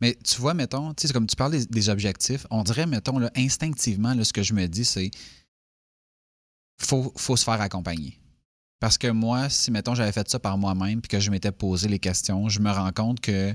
Mais 0.00 0.16
tu 0.24 0.40
vois, 0.40 0.54
mettons, 0.54 0.94
tu 0.94 1.02
sais, 1.02 1.06
c'est 1.08 1.12
comme 1.14 1.26
tu 1.26 1.34
parles 1.36 1.52
des, 1.52 1.66
des 1.66 1.88
objectifs, 1.88 2.46
on 2.50 2.62
dirait, 2.62 2.86
mettons, 2.86 3.18
là, 3.18 3.30
instinctivement, 3.36 4.14
là, 4.14 4.24
ce 4.24 4.32
que 4.32 4.42
je 4.42 4.52
me 4.52 4.66
dis, 4.66 4.84
c'est 4.84 5.10
faut, 6.80 7.12
faut 7.16 7.36
se 7.36 7.44
faire 7.44 7.60
accompagner. 7.60 8.18
Parce 8.80 8.96
que 8.96 9.08
moi, 9.08 9.48
si, 9.48 9.70
mettons, 9.72 9.94
j'avais 9.94 10.12
fait 10.12 10.28
ça 10.28 10.38
par 10.38 10.56
moi-même 10.56 11.00
puis 11.00 11.08
que 11.08 11.18
je 11.18 11.30
m'étais 11.30 11.50
posé 11.50 11.88
les 11.88 11.98
questions, 11.98 12.48
je 12.48 12.60
me 12.60 12.70
rends 12.70 12.92
compte 12.92 13.20
que 13.20 13.54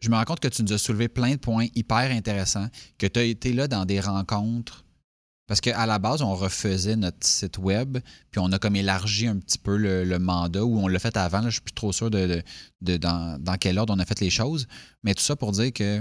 je 0.00 0.10
me 0.10 0.16
rends 0.16 0.24
compte 0.24 0.40
que 0.40 0.48
tu 0.48 0.62
nous 0.62 0.72
as 0.72 0.78
soulevé 0.78 1.08
plein 1.08 1.32
de 1.32 1.36
points 1.36 1.66
hyper 1.74 2.10
intéressants, 2.10 2.68
que 2.98 3.06
tu 3.06 3.18
as 3.18 3.24
été 3.24 3.52
là 3.52 3.68
dans 3.68 3.84
des 3.84 4.00
rencontres. 4.00 4.84
Parce 5.46 5.60
qu'à 5.62 5.86
la 5.86 5.98
base, 5.98 6.20
on 6.20 6.34
refaisait 6.34 6.94
notre 6.94 7.26
site 7.26 7.56
web, 7.56 7.98
puis 8.30 8.38
on 8.38 8.52
a 8.52 8.58
comme 8.58 8.76
élargi 8.76 9.26
un 9.26 9.38
petit 9.38 9.58
peu 9.58 9.76
le, 9.76 10.18
mandat, 10.18 10.64
ou 10.64 10.78
on 10.78 10.88
l'a 10.88 10.98
fait 10.98 11.16
avant, 11.16 11.40
je 11.40 11.46
ne 11.46 11.50
suis 11.50 11.62
plus 11.62 11.72
trop 11.72 11.90
sûr 11.90 12.10
de, 12.10 12.42
dans, 12.82 13.56
quel 13.58 13.78
ordre 13.78 13.94
on 13.94 13.98
a 13.98 14.04
fait 14.04 14.20
les 14.20 14.30
choses. 14.30 14.68
Mais 15.02 15.14
tout 15.14 15.22
ça 15.22 15.36
pour 15.36 15.52
dire 15.52 15.72
que 15.72 16.00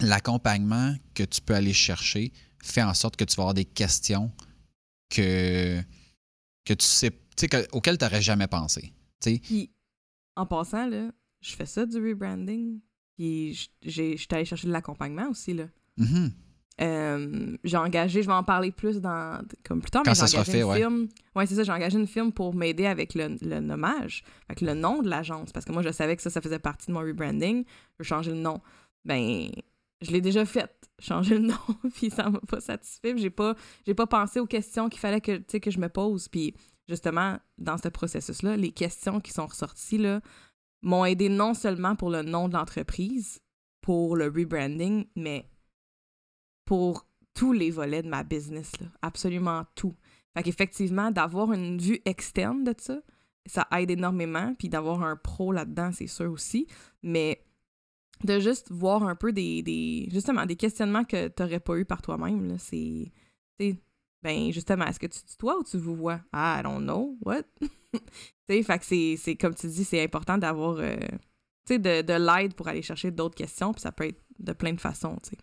l'accompagnement 0.00 0.94
que 1.14 1.24
tu 1.24 1.40
peux 1.40 1.54
aller 1.54 1.72
chercher 1.72 2.32
fait 2.62 2.82
en 2.82 2.94
sorte 2.94 3.16
que 3.16 3.24
tu 3.24 3.34
vas 3.34 3.42
avoir 3.42 3.54
des 3.54 3.64
questions 3.64 4.30
que, 5.10 5.82
que 6.64 6.74
tu 6.74 6.86
sais, 6.86 7.12
auxquelles 7.72 7.98
tu 7.98 8.04
n'aurais 8.04 8.22
jamais 8.22 8.46
pensé. 8.46 8.92
Puis, 9.20 9.72
en 10.36 10.46
passant, 10.46 10.86
là, 10.86 11.10
je 11.40 11.54
fais 11.54 11.66
ça 11.66 11.84
du 11.84 11.96
rebranding. 11.96 12.80
Puis, 13.22 13.70
j'ai- 13.82 14.16
j'étais 14.16 14.34
allée 14.34 14.44
chercher 14.44 14.66
de 14.66 14.72
l'accompagnement 14.72 15.28
aussi, 15.30 15.52
là. 15.54 15.66
mhm. 15.96 16.32
Euh, 16.80 17.56
j'ai 17.62 17.76
engagé, 17.76 18.22
je 18.22 18.26
vais 18.26 18.32
en 18.32 18.42
parler 18.42 18.72
plus 18.72 19.00
dans 19.00 19.40
comme 19.62 19.80
plus 19.82 19.90
tard, 19.90 20.02
Quand 20.04 20.10
mais 20.10 20.14
ça 20.16 20.24
j'ai 20.26 20.32
sera 20.32 20.40
engagé 20.42 20.52
fait, 20.52 20.60
une 20.64 20.70
ouais. 20.70 20.76
firme. 20.78 21.08
Ouais, 21.36 21.46
c'est 21.46 21.54
ça, 21.54 21.62
j'ai 21.64 21.70
engagé 21.72 21.98
une 21.98 22.06
firme 22.08 22.32
pour 22.32 22.54
m'aider 22.54 22.86
avec 22.86 23.14
le, 23.14 23.36
le 23.42 23.60
nommage, 23.60 24.24
avec 24.48 24.62
le 24.62 24.74
nom 24.74 25.02
de 25.02 25.08
l'agence, 25.08 25.52
parce 25.52 25.66
que 25.66 25.70
moi 25.72 25.82
je 25.82 25.90
savais 25.92 26.16
que 26.16 26.22
ça, 26.22 26.30
ça 26.30 26.40
faisait 26.40 26.58
partie 26.58 26.86
de 26.88 26.92
mon 26.92 27.00
rebranding. 27.00 27.64
Je 27.64 27.96
veux 28.00 28.04
changer 28.04 28.32
le 28.32 28.38
nom. 28.38 28.60
Ben, 29.04 29.48
je 30.00 30.10
l'ai 30.10 30.20
déjà 30.22 30.44
fait, 30.46 30.72
changer 30.98 31.34
le 31.38 31.46
nom, 31.48 31.76
puis 31.94 32.10
ça 32.10 32.28
m'a 32.30 32.40
pas 32.40 32.60
satisfait. 32.60 33.14
J'ai 33.18 33.30
pas, 33.30 33.54
j'ai 33.86 33.94
pas 33.94 34.06
pensé 34.06 34.40
aux 34.40 34.46
questions 34.46 34.88
qu'il 34.88 34.98
fallait 35.00 35.20
que, 35.20 35.36
que 35.58 35.70
je 35.70 35.78
me 35.78 35.88
pose. 35.90 36.26
Puis 36.28 36.54
justement, 36.88 37.38
dans 37.58 37.76
ce 37.78 37.88
processus-là, 37.88 38.56
les 38.56 38.72
questions 38.72 39.20
qui 39.20 39.30
sont 39.30 39.46
ressorties 39.46 39.98
là 39.98 40.20
m'ont 40.82 41.04
aidé 41.04 41.28
non 41.28 41.54
seulement 41.54 41.96
pour 41.96 42.10
le 42.10 42.22
nom 42.22 42.48
de 42.48 42.54
l'entreprise, 42.54 43.40
pour 43.80 44.16
le 44.16 44.26
rebranding, 44.26 45.06
mais 45.16 45.48
pour 46.64 47.06
tous 47.34 47.52
les 47.52 47.70
volets 47.70 48.02
de 48.02 48.08
ma 48.08 48.24
business, 48.24 48.72
là, 48.80 48.86
absolument 49.00 49.64
tout. 49.74 49.94
Fait 50.34 50.42
qu'effectivement, 50.42 51.10
d'avoir 51.10 51.52
une 51.52 51.78
vue 51.78 52.00
externe 52.04 52.64
de 52.64 52.74
ça, 52.78 53.00
ça 53.46 53.66
aide 53.72 53.90
énormément, 53.90 54.54
puis 54.58 54.68
d'avoir 54.68 55.02
un 55.02 55.16
pro 55.16 55.52
là-dedans, 55.52 55.90
c'est 55.92 56.06
sûr 56.06 56.30
aussi, 56.30 56.66
mais 57.02 57.44
de 58.24 58.38
juste 58.38 58.70
voir 58.70 59.02
un 59.02 59.16
peu 59.16 59.32
des, 59.32 59.62
des 59.62 60.08
justement, 60.10 60.46
des 60.46 60.56
questionnements 60.56 61.04
que 61.04 61.28
tu 61.28 61.42
n'aurais 61.42 61.60
pas 61.60 61.76
eu 61.76 61.84
par 61.84 62.02
toi-même, 62.02 62.56
c'est, 62.58 63.12
ben 64.22 64.52
justement, 64.52 64.86
est-ce 64.86 65.00
que 65.00 65.06
tu 65.06 65.18
dis 65.26 65.36
toi 65.36 65.58
ou 65.58 65.64
tu 65.64 65.78
vous 65.78 65.96
vois? 65.96 66.20
Ah, 66.32 66.58
I 66.60 66.62
don't 66.62 66.82
know, 66.82 67.16
what? 67.22 67.42
tu 68.48 68.62
fait 68.62 68.78
que 68.78 69.16
c'est, 69.16 69.36
comme 69.36 69.54
tu 69.54 69.66
dis, 69.68 69.84
c'est 69.84 70.02
important 70.02 70.38
d'avoir, 70.38 70.76
euh, 70.78 70.96
tu 71.66 71.74
sais, 71.74 71.78
de, 71.78 72.02
de 72.02 72.12
l'aide 72.12 72.54
pour 72.54 72.68
aller 72.68 72.82
chercher 72.82 73.10
d'autres 73.10 73.34
questions, 73.34 73.72
puis 73.72 73.80
ça 73.80 73.92
peut 73.92 74.06
être 74.06 74.20
de 74.38 74.52
plein 74.52 74.72
de 74.72 74.80
façons, 74.80 75.16
tu 75.22 75.30
sais. 75.30 75.38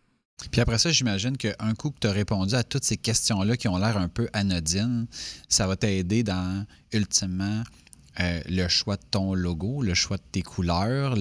Puis 0.52 0.62
après 0.62 0.78
ça, 0.78 0.89
j'imagine 0.89 1.36
qu'un 1.36 1.74
coup 1.78 1.92
que 1.92 2.00
tu 2.00 2.08
as 2.08 2.12
répondu 2.12 2.56
à 2.56 2.63
toutes 2.63 2.86
ces 2.86 2.96
questions-là 2.96 3.58
qui 3.58 3.68
ont 3.68 3.78
l'air 3.78 3.98
un 3.98 4.08
peu 4.08 4.30
anodines, 4.32 5.06
ça 5.50 5.68
va 5.68 5.76
t'aider 5.76 6.24
dans, 6.24 6.65
ultimement, 6.94 7.62
euh, 8.22 8.42
le 8.48 8.68
choix 8.68 8.96
de 8.96 9.04
ton 9.12 9.34
logo, 9.34 9.82
le 9.82 9.94
choix 9.94 10.18
de 10.18 10.24
tes 10.32 10.42
couleurs, 10.42 11.15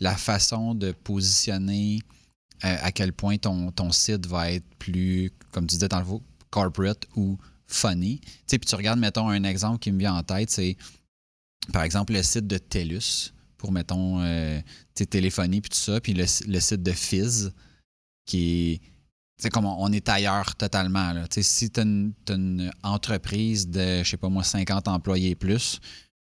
la 0.00 0.16
façon 0.16 0.74
de 0.74 0.92
positionner 0.92 2.00
euh, 2.64 2.76
à 2.80 2.92
quel 2.92 3.12
point 3.12 3.36
ton, 3.38 3.70
ton, 3.72 3.90
site 3.90 4.26
va 4.26 4.52
être 4.52 4.66
plus, 4.78 5.30
comme 5.50 5.66
tu 5.66 5.74
disais 5.74 5.88
dans 5.88 5.98
le 5.98 6.04
corporate 6.52 7.06
ou 7.16 7.38
funny. 7.66 8.20
Tu 8.20 8.28
sais, 8.46 8.58
puis 8.58 8.68
tu 8.68 8.74
regardes, 8.76 9.00
mettons, 9.00 9.28
un 9.28 9.42
exemple 9.42 9.78
qui 9.78 9.90
me 9.90 9.98
vient 9.98 10.14
en 10.14 10.22
tête, 10.22 10.50
c'est 10.50 10.76
par 11.72 11.82
exemple 11.82 12.12
le 12.12 12.22
site 12.22 12.46
de 12.46 12.58
TELUS 12.58 13.32
pour, 13.56 13.72
mettons, 13.72 14.20
euh, 14.20 14.60
téléphonie 14.94 15.60
puis 15.60 15.70
tout 15.70 15.78
ça, 15.78 16.00
puis 16.00 16.14
le, 16.14 16.26
site 16.26 16.82
de 16.82 16.92
Fizz 16.92 17.52
qui 18.26 18.80
est 19.42 19.50
comme 19.50 19.66
on 19.66 19.90
est 19.92 20.08
ailleurs 20.08 20.54
totalement. 20.54 21.12
Là. 21.12 21.24
Si 21.30 21.70
tu 21.70 21.80
as, 21.80 21.82
une 21.82 22.70
entreprise 22.82 23.68
de, 23.68 24.02
je 24.02 24.10
sais 24.10 24.16
pas 24.16 24.28
moi, 24.28 24.44
50 24.44 24.86
employés 24.88 25.34
plus, 25.34 25.80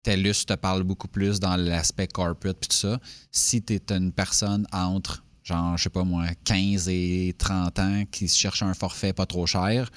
TELUS 0.03 0.45
te 0.45 0.53
parle 0.53 0.83
beaucoup 0.83 1.07
plus 1.07 1.39
dans 1.39 1.55
l'aspect 1.55 2.07
corporate 2.07 2.57
puis 2.59 2.69
tout 2.69 2.75
ça. 2.75 2.99
Si 3.31 3.61
tu 3.61 3.73
es 3.73 3.81
une 3.89 4.11
personne 4.11 4.65
entre, 4.71 5.23
genre, 5.47 5.77
je 5.77 5.83
sais 5.83 5.89
pas 5.89 6.03
moi, 6.03 6.25
15 6.43 6.89
et 6.89 7.33
30 7.37 7.79
ans 7.79 8.03
qui 8.11 8.27
cherche 8.27 8.61
un 8.63 8.73
forfait 8.73 9.13
pas 9.13 9.25
trop 9.25 9.45
cher, 9.45 9.89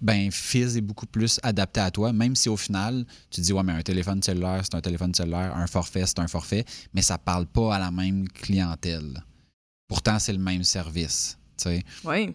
ben 0.00 0.30
Fizz 0.30 0.76
est 0.76 0.82
beaucoup 0.82 1.06
plus 1.06 1.38
adapté 1.42 1.80
à 1.80 1.90
toi, 1.90 2.12
même 2.12 2.34
si 2.34 2.48
au 2.48 2.56
final, 2.56 3.04
tu 3.30 3.40
dis, 3.40 3.52
ouais, 3.52 3.62
mais 3.62 3.72
un 3.72 3.82
téléphone 3.82 4.22
cellulaire, 4.22 4.62
c'est 4.64 4.74
un 4.74 4.80
téléphone 4.80 5.14
cellulaire, 5.14 5.56
un 5.56 5.66
forfait, 5.66 6.04
c'est 6.06 6.18
un 6.18 6.28
forfait, 6.28 6.64
mais 6.94 7.02
ça 7.02 7.18
parle 7.18 7.46
pas 7.46 7.74
à 7.74 7.78
la 7.78 7.90
même 7.90 8.28
clientèle. 8.28 9.22
Pourtant, 9.88 10.18
c'est 10.18 10.32
le 10.32 10.38
même 10.38 10.64
service. 10.64 11.38
Oui. 12.04 12.34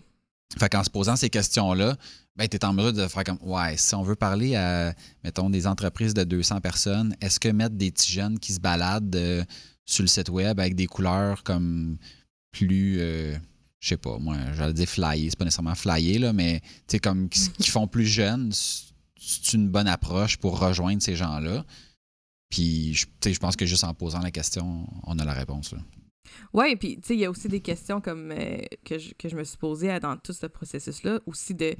Fait 0.57 0.69
qu'en 0.69 0.83
se 0.83 0.89
posant 0.89 1.15
ces 1.15 1.29
questions-là, 1.29 1.95
ben, 2.35 2.47
tu 2.47 2.57
es 2.57 2.65
en 2.65 2.73
mesure 2.73 2.93
de 2.93 3.07
faire 3.07 3.23
comme 3.23 3.39
Ouais, 3.41 3.75
si 3.77 3.93
on 3.95 4.03
veut 4.03 4.15
parler 4.15 4.55
à, 4.55 4.93
mettons, 5.23 5.49
des 5.49 5.67
entreprises 5.67 6.13
de 6.13 6.23
200 6.23 6.61
personnes, 6.61 7.15
est-ce 7.21 7.39
que 7.39 7.49
mettre 7.49 7.75
des 7.75 7.91
petits 7.91 8.11
jeunes 8.11 8.39
qui 8.39 8.53
se 8.53 8.59
baladent 8.59 9.15
euh, 9.15 9.43
sur 9.85 10.03
le 10.03 10.07
site 10.07 10.29
web 10.29 10.59
avec 10.59 10.75
des 10.75 10.87
couleurs 10.87 11.43
comme 11.43 11.97
plus. 12.51 12.97
Euh, 12.99 13.35
je 13.79 13.89
sais 13.89 13.97
pas, 13.97 14.19
moi, 14.19 14.37
j'allais 14.53 14.73
dire 14.73 14.87
flyer, 14.87 15.29
c'est 15.29 15.37
pas 15.37 15.45
nécessairement 15.45 15.75
flyer, 15.75 16.19
là, 16.19 16.33
mais 16.33 16.61
tu 16.87 16.99
comme 16.99 17.29
qui, 17.29 17.71
font 17.71 17.87
plus 17.87 18.05
jeunes, 18.05 18.51
c'est 18.53 19.53
une 19.53 19.69
bonne 19.69 19.87
approche 19.87 20.37
pour 20.37 20.59
rejoindre 20.59 21.01
ces 21.01 21.15
gens-là. 21.15 21.65
Puis, 22.49 22.93
je 22.93 23.39
pense 23.39 23.55
que 23.55 23.65
juste 23.65 23.83
en 23.83 23.93
posant 23.95 24.19
la 24.19 24.29
question, 24.29 24.87
on 25.03 25.17
a 25.17 25.25
la 25.25 25.33
réponse. 25.33 25.71
Là. 25.71 25.79
Oui, 26.53 26.75
puis 26.75 26.97
tu 26.97 27.07
sais, 27.07 27.13
il 27.15 27.21
y 27.21 27.25
a 27.25 27.29
aussi 27.29 27.47
des 27.47 27.61
questions 27.61 28.01
comme 28.01 28.31
euh, 28.31 28.57
que, 28.85 28.99
je, 28.99 29.13
que, 29.13 29.29
je, 29.29 29.35
me 29.35 29.43
suis 29.43 29.57
posées 29.57 29.99
dans 29.99 30.17
tout 30.17 30.33
ce 30.33 30.45
processus-là, 30.45 31.19
aussi 31.25 31.55
de 31.55 31.75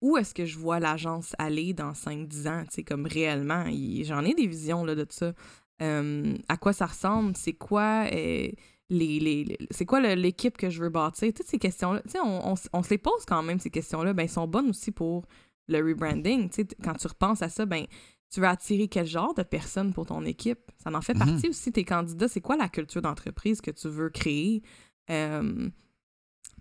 où 0.00 0.16
est-ce 0.16 0.34
que 0.34 0.44
je 0.44 0.58
vois 0.58 0.80
l'agence 0.80 1.34
aller 1.38 1.72
dans 1.72 1.92
5-10 1.92 2.48
ans, 2.48 2.64
tu 2.64 2.74
sais, 2.74 2.82
comme 2.82 3.06
réellement. 3.06 3.64
J'en 4.02 4.24
ai 4.24 4.34
des 4.34 4.46
visions 4.46 4.84
là, 4.84 4.94
de 4.94 5.04
tout 5.04 5.16
ça. 5.16 5.32
à 5.80 6.56
quoi 6.56 6.72
ça 6.72 6.86
ressemble, 6.86 7.36
c'est 7.36 7.52
quoi 7.52 8.06
euh, 8.12 8.48
les, 8.90 9.18
les, 9.18 9.58
c'est 9.70 9.86
quoi 9.86 10.00
l'équipe 10.14 10.56
que 10.56 10.70
je 10.70 10.82
veux 10.82 10.90
bâtir, 10.90 11.32
toutes 11.32 11.46
ces 11.46 11.58
questions-là. 11.58 12.02
Tu 12.02 12.10
sais, 12.10 12.18
on, 12.20 12.52
on, 12.52 12.54
on, 12.72 12.82
se 12.82 12.90
les 12.90 12.98
pose 12.98 13.24
quand 13.26 13.42
même, 13.42 13.58
ces 13.58 13.70
questions-là, 13.70 14.12
ben, 14.12 14.24
elles 14.24 14.28
sont 14.28 14.46
bonnes 14.46 14.70
aussi 14.70 14.90
pour 14.90 15.24
le 15.68 15.78
rebranding. 15.78 16.50
Tu 16.50 16.62
sais, 16.62 16.68
quand 16.82 16.94
tu 16.94 17.06
repenses 17.06 17.42
à 17.42 17.48
ça, 17.48 17.64
ben, 17.66 17.86
tu 18.30 18.40
veux 18.40 18.46
attirer 18.46 18.88
quel 18.88 19.06
genre 19.06 19.34
de 19.34 19.42
personnes 19.42 19.92
pour 19.92 20.06
ton 20.06 20.24
équipe? 20.24 20.70
Ça 20.82 20.90
en 20.92 21.00
fait 21.00 21.14
mhm. 21.14 21.20
partie 21.20 21.48
aussi, 21.48 21.72
tes 21.72 21.84
candidats. 21.84 22.28
C'est 22.28 22.40
quoi 22.40 22.56
la 22.56 22.68
culture 22.68 23.00
d'entreprise 23.00 23.60
que 23.60 23.70
tu 23.70 23.88
veux 23.88 24.10
créer? 24.10 24.62
Euh, 25.10 25.68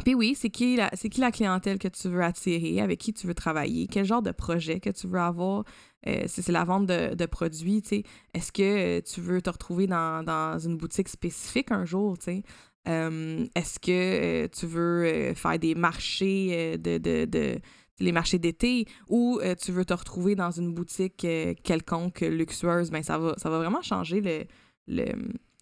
puis 0.04 0.16
oui, 0.16 0.36
c'est 0.36 0.50
qui, 0.50 0.76
la, 0.76 0.90
qui 0.90 1.20
la 1.20 1.32
clientèle 1.32 1.78
que 1.78 1.88
tu 1.88 2.10
veux 2.10 2.24
attirer, 2.24 2.82
avec 2.82 3.00
qui 3.00 3.14
tu 3.14 3.28
veux 3.28 3.36
travailler, 3.36 3.88
quel 3.88 4.06
genre 4.06 4.22
de 4.22 4.32
projet 4.32 4.80
que 4.80 4.90
tu 4.90 5.08
veux 5.08 5.20
avoir? 5.20 5.66
Euh, 6.08 6.24
c'est 6.28 6.50
la 6.50 6.63
vente 6.63 6.88
de, 6.88 7.26
produits, 7.26 7.82
tu 7.82 7.89
sais. 7.89 8.04
Est-ce 8.34 8.52
que 8.52 9.00
tu 9.02 9.22
veux 9.22 9.42
te 9.42 9.50
retrouver 9.50 9.88
dans, 9.88 10.58
une 10.60 10.78
boutique 10.78 11.10
spécifique 11.10 11.72
un 11.72 11.86
jour, 11.86 12.18
tu 12.18 12.26
sais? 12.26 12.44
Euh, 12.88 13.46
est-ce 13.56 13.80
que 13.80 14.48
tu 14.48 14.66
veux 14.66 15.34
faire 15.36 15.58
des 15.58 15.74
marchés 15.74 16.78
de, 16.78 16.98
de 16.98 17.60
les 18.00 18.12
marchés 18.12 18.39
d'été 18.39 18.86
ou 19.08 19.39
euh, 19.42 19.56
tu 19.56 19.72
veux 19.72 19.86
te 19.86 19.94
retrouver 19.94 20.36
dans 20.36 20.52
une 20.52 20.74
boutique 20.74 21.26
euh, 21.26 21.54
quelconque 21.63 22.22
luxueuse, 22.22 22.92
ben 22.92 23.04
ça 23.04 23.18
va, 23.18 23.36
ça 23.38 23.50
va 23.50 23.58
vraiment 23.60 23.82
changer 23.82 24.48
le, 24.88 25.06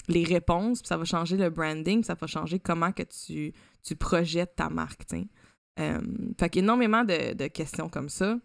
les 0.08 0.24
réponses, 0.24 0.82
puis 0.82 0.88
ça 0.88 0.98
va 0.98 1.06
changer 1.06 1.38
le 1.38 1.50
branding, 1.50 2.04
ça 2.04 2.16
va 2.16 2.28
changer 2.28 2.60
comment 2.60 2.92
que 2.92 3.04
tu, 3.04 3.54
tu 3.84 3.96
projettes 3.96 4.56
ta 4.56 4.70
marque. 4.70 5.04
Euh, 5.80 6.02
fait 6.40 6.50
qu'il 6.50 6.62
y 6.62 6.64
a 6.64 6.66
énormément 6.66 7.04
de, 7.04 7.48
questions 7.48 7.90
comme 7.90 8.10
ça. 8.10 8.38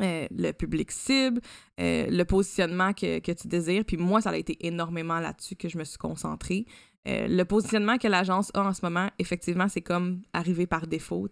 Le 0.00 0.52
public 0.52 0.90
cible, 0.90 1.40
le 1.78 2.22
positionnement 2.24 2.92
que, 2.92 3.18
que, 3.18 3.32
tu 3.32 3.48
désires. 3.48 3.84
Puis 3.84 3.96
moi, 3.96 4.20
ça 4.20 4.30
a 4.30 4.36
été 4.36 4.56
énormément 4.66 5.20
là-dessus 5.20 5.56
que 5.56 5.68
je 5.68 5.78
me 5.78 5.84
suis 5.84 5.98
concentrée. 5.98 6.66
le 7.06 7.42
positionnement 7.44 7.98
que 7.98 8.08
l'agence 8.08 8.50
a 8.54 8.62
en 8.62 8.72
ce 8.72 8.84
moment, 8.84 9.08
effectivement, 9.18 9.68
c'est 9.68 9.82
comme 9.82 10.22
arriver 10.32 10.66
par 10.66 10.86
défaut. 10.86 11.28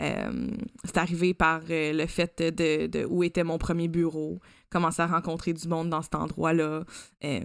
Euh, 0.00 0.48
c'est 0.84 0.96
arrivé 0.96 1.34
par 1.34 1.60
euh, 1.68 1.92
le 1.92 2.06
fait 2.06 2.42
de, 2.42 3.04
où 3.06 3.22
était 3.22 3.44
mon 3.44 3.58
premier 3.58 3.88
bureau, 3.88 4.38
commencer 4.70 5.02
à 5.02 5.06
rencontrer 5.06 5.52
du 5.52 5.68
monde 5.68 5.90
dans 5.90 6.00
cet 6.00 6.14
endroit-là. 6.14 6.84
Euh, 7.24 7.40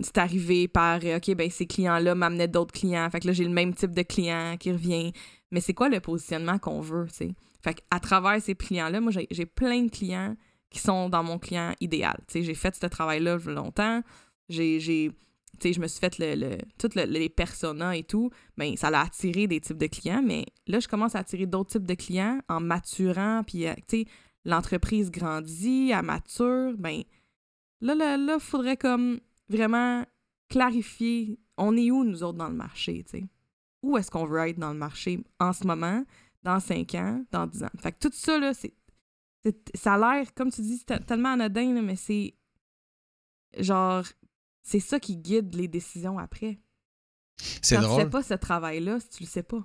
c'est 0.00 0.18
arrivé 0.18 0.68
par, 0.68 0.98
OK, 0.98 1.34
ben 1.34 1.50
ces 1.50 1.66
clients-là 1.66 2.14
m'amenaient 2.14 2.48
d'autres 2.48 2.74
clients. 2.74 3.08
Fait 3.10 3.20
que 3.20 3.26
là, 3.26 3.32
j'ai 3.32 3.44
le 3.44 3.50
même 3.50 3.74
type 3.74 3.92
de 3.92 4.02
client 4.02 4.56
qui 4.58 4.72
revient. 4.72 5.12
Mais 5.50 5.60
c'est 5.60 5.74
quoi 5.74 5.88
le 5.88 6.00
positionnement 6.00 6.58
qu'on 6.58 6.80
veut, 6.80 7.06
tu 7.06 7.14
sais? 7.14 7.34
Fait 7.64 7.82
à 7.90 7.98
travers 7.98 8.40
ces 8.42 8.54
clients-là, 8.54 9.00
moi, 9.00 9.10
j'ai 9.30 9.46
plein 9.46 9.82
de 9.82 9.90
clients 9.90 10.36
qui 10.68 10.80
sont 10.80 11.08
dans 11.08 11.22
mon 11.22 11.38
client 11.38 11.72
idéal. 11.80 12.18
J'ai 12.32 12.54
fait 12.54 12.74
ce 12.76 12.86
travail-là 12.86 13.38
longtemps. 13.46 14.02
J'ai 14.50 15.10
tu 15.60 15.72
je 15.72 15.80
me 15.80 15.86
suis 15.86 16.00
fait 16.00 16.18
le, 16.18 16.34
le 16.34 16.58
toutes 16.78 16.94
les 16.94 17.28
personas 17.28 17.94
et 17.94 18.02
tout, 18.02 18.30
ben 18.56 18.76
ça 18.76 18.88
a 18.88 19.02
attiré 19.02 19.46
des 19.46 19.60
types 19.60 19.78
de 19.78 19.86
clients, 19.86 20.20
mais 20.20 20.46
là, 20.66 20.80
je 20.80 20.88
commence 20.88 21.14
à 21.14 21.20
attirer 21.20 21.46
d'autres 21.46 21.70
types 21.70 21.86
de 21.86 21.94
clients 21.94 22.40
en 22.48 22.60
maturant, 22.60 23.42
puis, 23.46 23.66
euh, 23.66 23.74
tu 23.88 24.04
l'entreprise 24.44 25.10
grandit, 25.10 25.90
elle 25.90 26.04
mature, 26.04 26.74
ben 26.76 27.02
là, 27.80 27.94
là, 27.94 28.16
là, 28.16 28.38
faudrait 28.38 28.76
comme 28.76 29.20
vraiment 29.48 30.04
clarifier, 30.48 31.38
on 31.56 31.76
est 31.76 31.90
où, 31.90 32.04
nous 32.04 32.22
autres, 32.22 32.38
dans 32.38 32.48
le 32.48 32.56
marché, 32.56 33.04
tu? 33.08 33.24
Où 33.82 33.96
est-ce 33.96 34.10
qu'on 34.10 34.24
veut 34.24 34.48
être 34.48 34.58
dans 34.58 34.72
le 34.72 34.78
marché 34.78 35.20
en 35.38 35.52
ce 35.52 35.66
moment, 35.66 36.04
dans 36.44 36.60
5 36.60 36.94
ans, 36.94 37.24
dans 37.32 37.46
10 37.46 37.64
ans? 37.64 37.70
Fait 37.80 37.92
que 37.92 37.98
tout 37.98 38.14
ça, 38.14 38.38
là, 38.38 38.54
c'est... 38.54 38.74
Ça 39.74 39.94
a 39.94 39.98
l'air, 39.98 40.32
comme 40.34 40.50
tu 40.50 40.62
dis, 40.62 40.82
tellement 40.84 41.32
anodin, 41.32 41.82
mais 41.82 41.96
c'est 41.96 42.34
genre 43.58 44.04
c'est 44.64 44.80
ça 44.80 44.98
qui 44.98 45.16
guide 45.16 45.54
les 45.54 45.68
décisions 45.68 46.18
après. 46.18 46.58
C'est 47.62 47.76
drôle. 47.76 47.98
tu 47.98 48.04
fais 48.04 48.10
pas 48.10 48.22
ce 48.22 48.34
travail-là, 48.34 48.98
si 49.00 49.08
tu 49.18 49.22
le 49.24 49.28
sais 49.28 49.42
pas. 49.42 49.62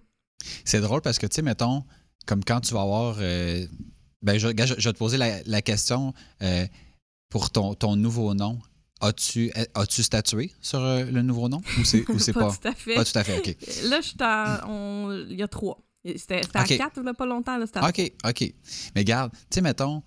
C'est 0.66 0.82
drôle 0.82 1.02
parce 1.02 1.18
que, 1.18 1.26
tu 1.26 1.36
sais, 1.36 1.42
mettons, 1.42 1.86
comme 2.26 2.44
quand 2.44 2.60
tu 2.62 2.74
vas 2.74 2.82
avoir. 2.82 3.18
Euh, 3.20 3.66
ben, 4.22 4.38
je, 4.38 4.50
je, 4.50 4.90
vais 4.90 4.94
te 4.94 4.98
poser 4.98 5.18
la, 5.18 5.62
question 5.62 6.14
euh, 6.42 6.68
pour 7.30 7.50
ton, 7.52 7.74
ton 7.74 7.96
nouveau 7.96 8.34
nom. 8.34 8.60
As-tu 9.00 9.54
as 9.56 9.86
statué 10.04 10.52
sur 10.60 10.80
euh, 10.80 11.06
le 11.06 11.22
nouveau 11.22 11.48
nom? 11.48 11.62
Ou 11.80 11.86
c'est 11.86 12.04
pas, 12.34 12.48
pas? 12.48 12.52
tout 12.52 12.68
à 12.68 12.74
fait. 12.74 12.96
Pas 12.96 13.06
tout 13.06 13.18
à 13.18 13.24
fait, 13.24 13.40
OK. 13.40 13.56
Là, 13.90 14.02
je 14.02 15.30
Il 15.32 15.40
y 15.40 15.44
a 15.44 15.48
trois. 15.48 15.80
C'était 16.18 16.42
à 16.54 16.64
quatre, 16.64 17.02
là, 17.02 17.14
pas 17.14 17.26
longtemps. 17.26 17.58
Là, 17.58 17.66
OK, 17.88 18.12
OK. 18.26 18.54
Mais 18.96 19.04
garde, 19.04 19.32
tu 19.32 19.40
sais, 19.52 19.62
mettons, 19.62 20.04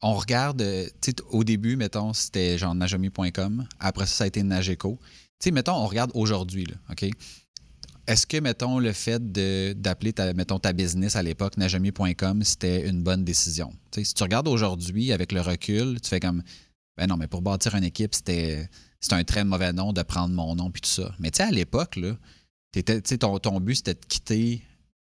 on 0.00 0.14
regarde, 0.14 0.62
euh, 0.62 0.86
au 1.30 1.44
début, 1.44 1.76
mettons, 1.76 2.12
c'était 2.12 2.58
genre 2.58 2.74
najomi.com. 2.74 3.66
Après 3.80 4.06
ça, 4.06 4.12
ça 4.14 4.24
a 4.24 4.26
été 4.26 4.42
Nageco. 4.42 4.98
Tu 5.00 5.44
sais, 5.44 5.50
mettons, 5.50 5.74
on 5.74 5.86
regarde 5.86 6.10
aujourd'hui, 6.14 6.66
OK? 6.90 7.06
Est-ce 8.06 8.26
que, 8.26 8.38
mettons, 8.38 8.78
le 8.78 8.92
fait 8.92 9.22
d'appeler 9.32 10.14
ta, 10.14 10.32
mettons, 10.32 10.58
ta 10.58 10.72
business 10.72 11.14
à 11.14 11.22
l'époque 11.22 11.58
najomi.com, 11.58 12.42
c'était 12.42 12.88
une 12.88 13.02
bonne 13.02 13.22
décision? 13.24 13.72
si 13.92 14.14
tu 14.14 14.22
regardes 14.22 14.48
aujourd'hui 14.48 15.12
avec 15.12 15.30
le 15.30 15.42
recul, 15.42 16.00
tu 16.00 16.08
fais 16.08 16.20
comme, 16.20 16.42
ben 16.96 17.06
non, 17.06 17.18
mais 17.18 17.26
pour 17.26 17.42
bâtir 17.42 17.74
une 17.74 17.84
équipe, 17.84 18.14
c'était 18.14 18.68
un 19.10 19.24
très 19.24 19.44
mauvais 19.44 19.72
nom 19.72 19.92
de 19.92 20.02
prendre 20.02 20.34
mon 20.34 20.54
nom 20.54 20.70
puis 20.70 20.80
tout 20.80 20.88
ça. 20.88 21.14
Mais 21.18 21.30
tu 21.30 21.38
sais, 21.38 21.42
à 21.42 21.50
l'époque, 21.50 21.96
là, 21.96 22.16
ton, 23.20 23.38
ton 23.38 23.60
but, 23.60 23.74
c'était 23.74 23.94
de 23.94 24.06
quitter 24.06 24.62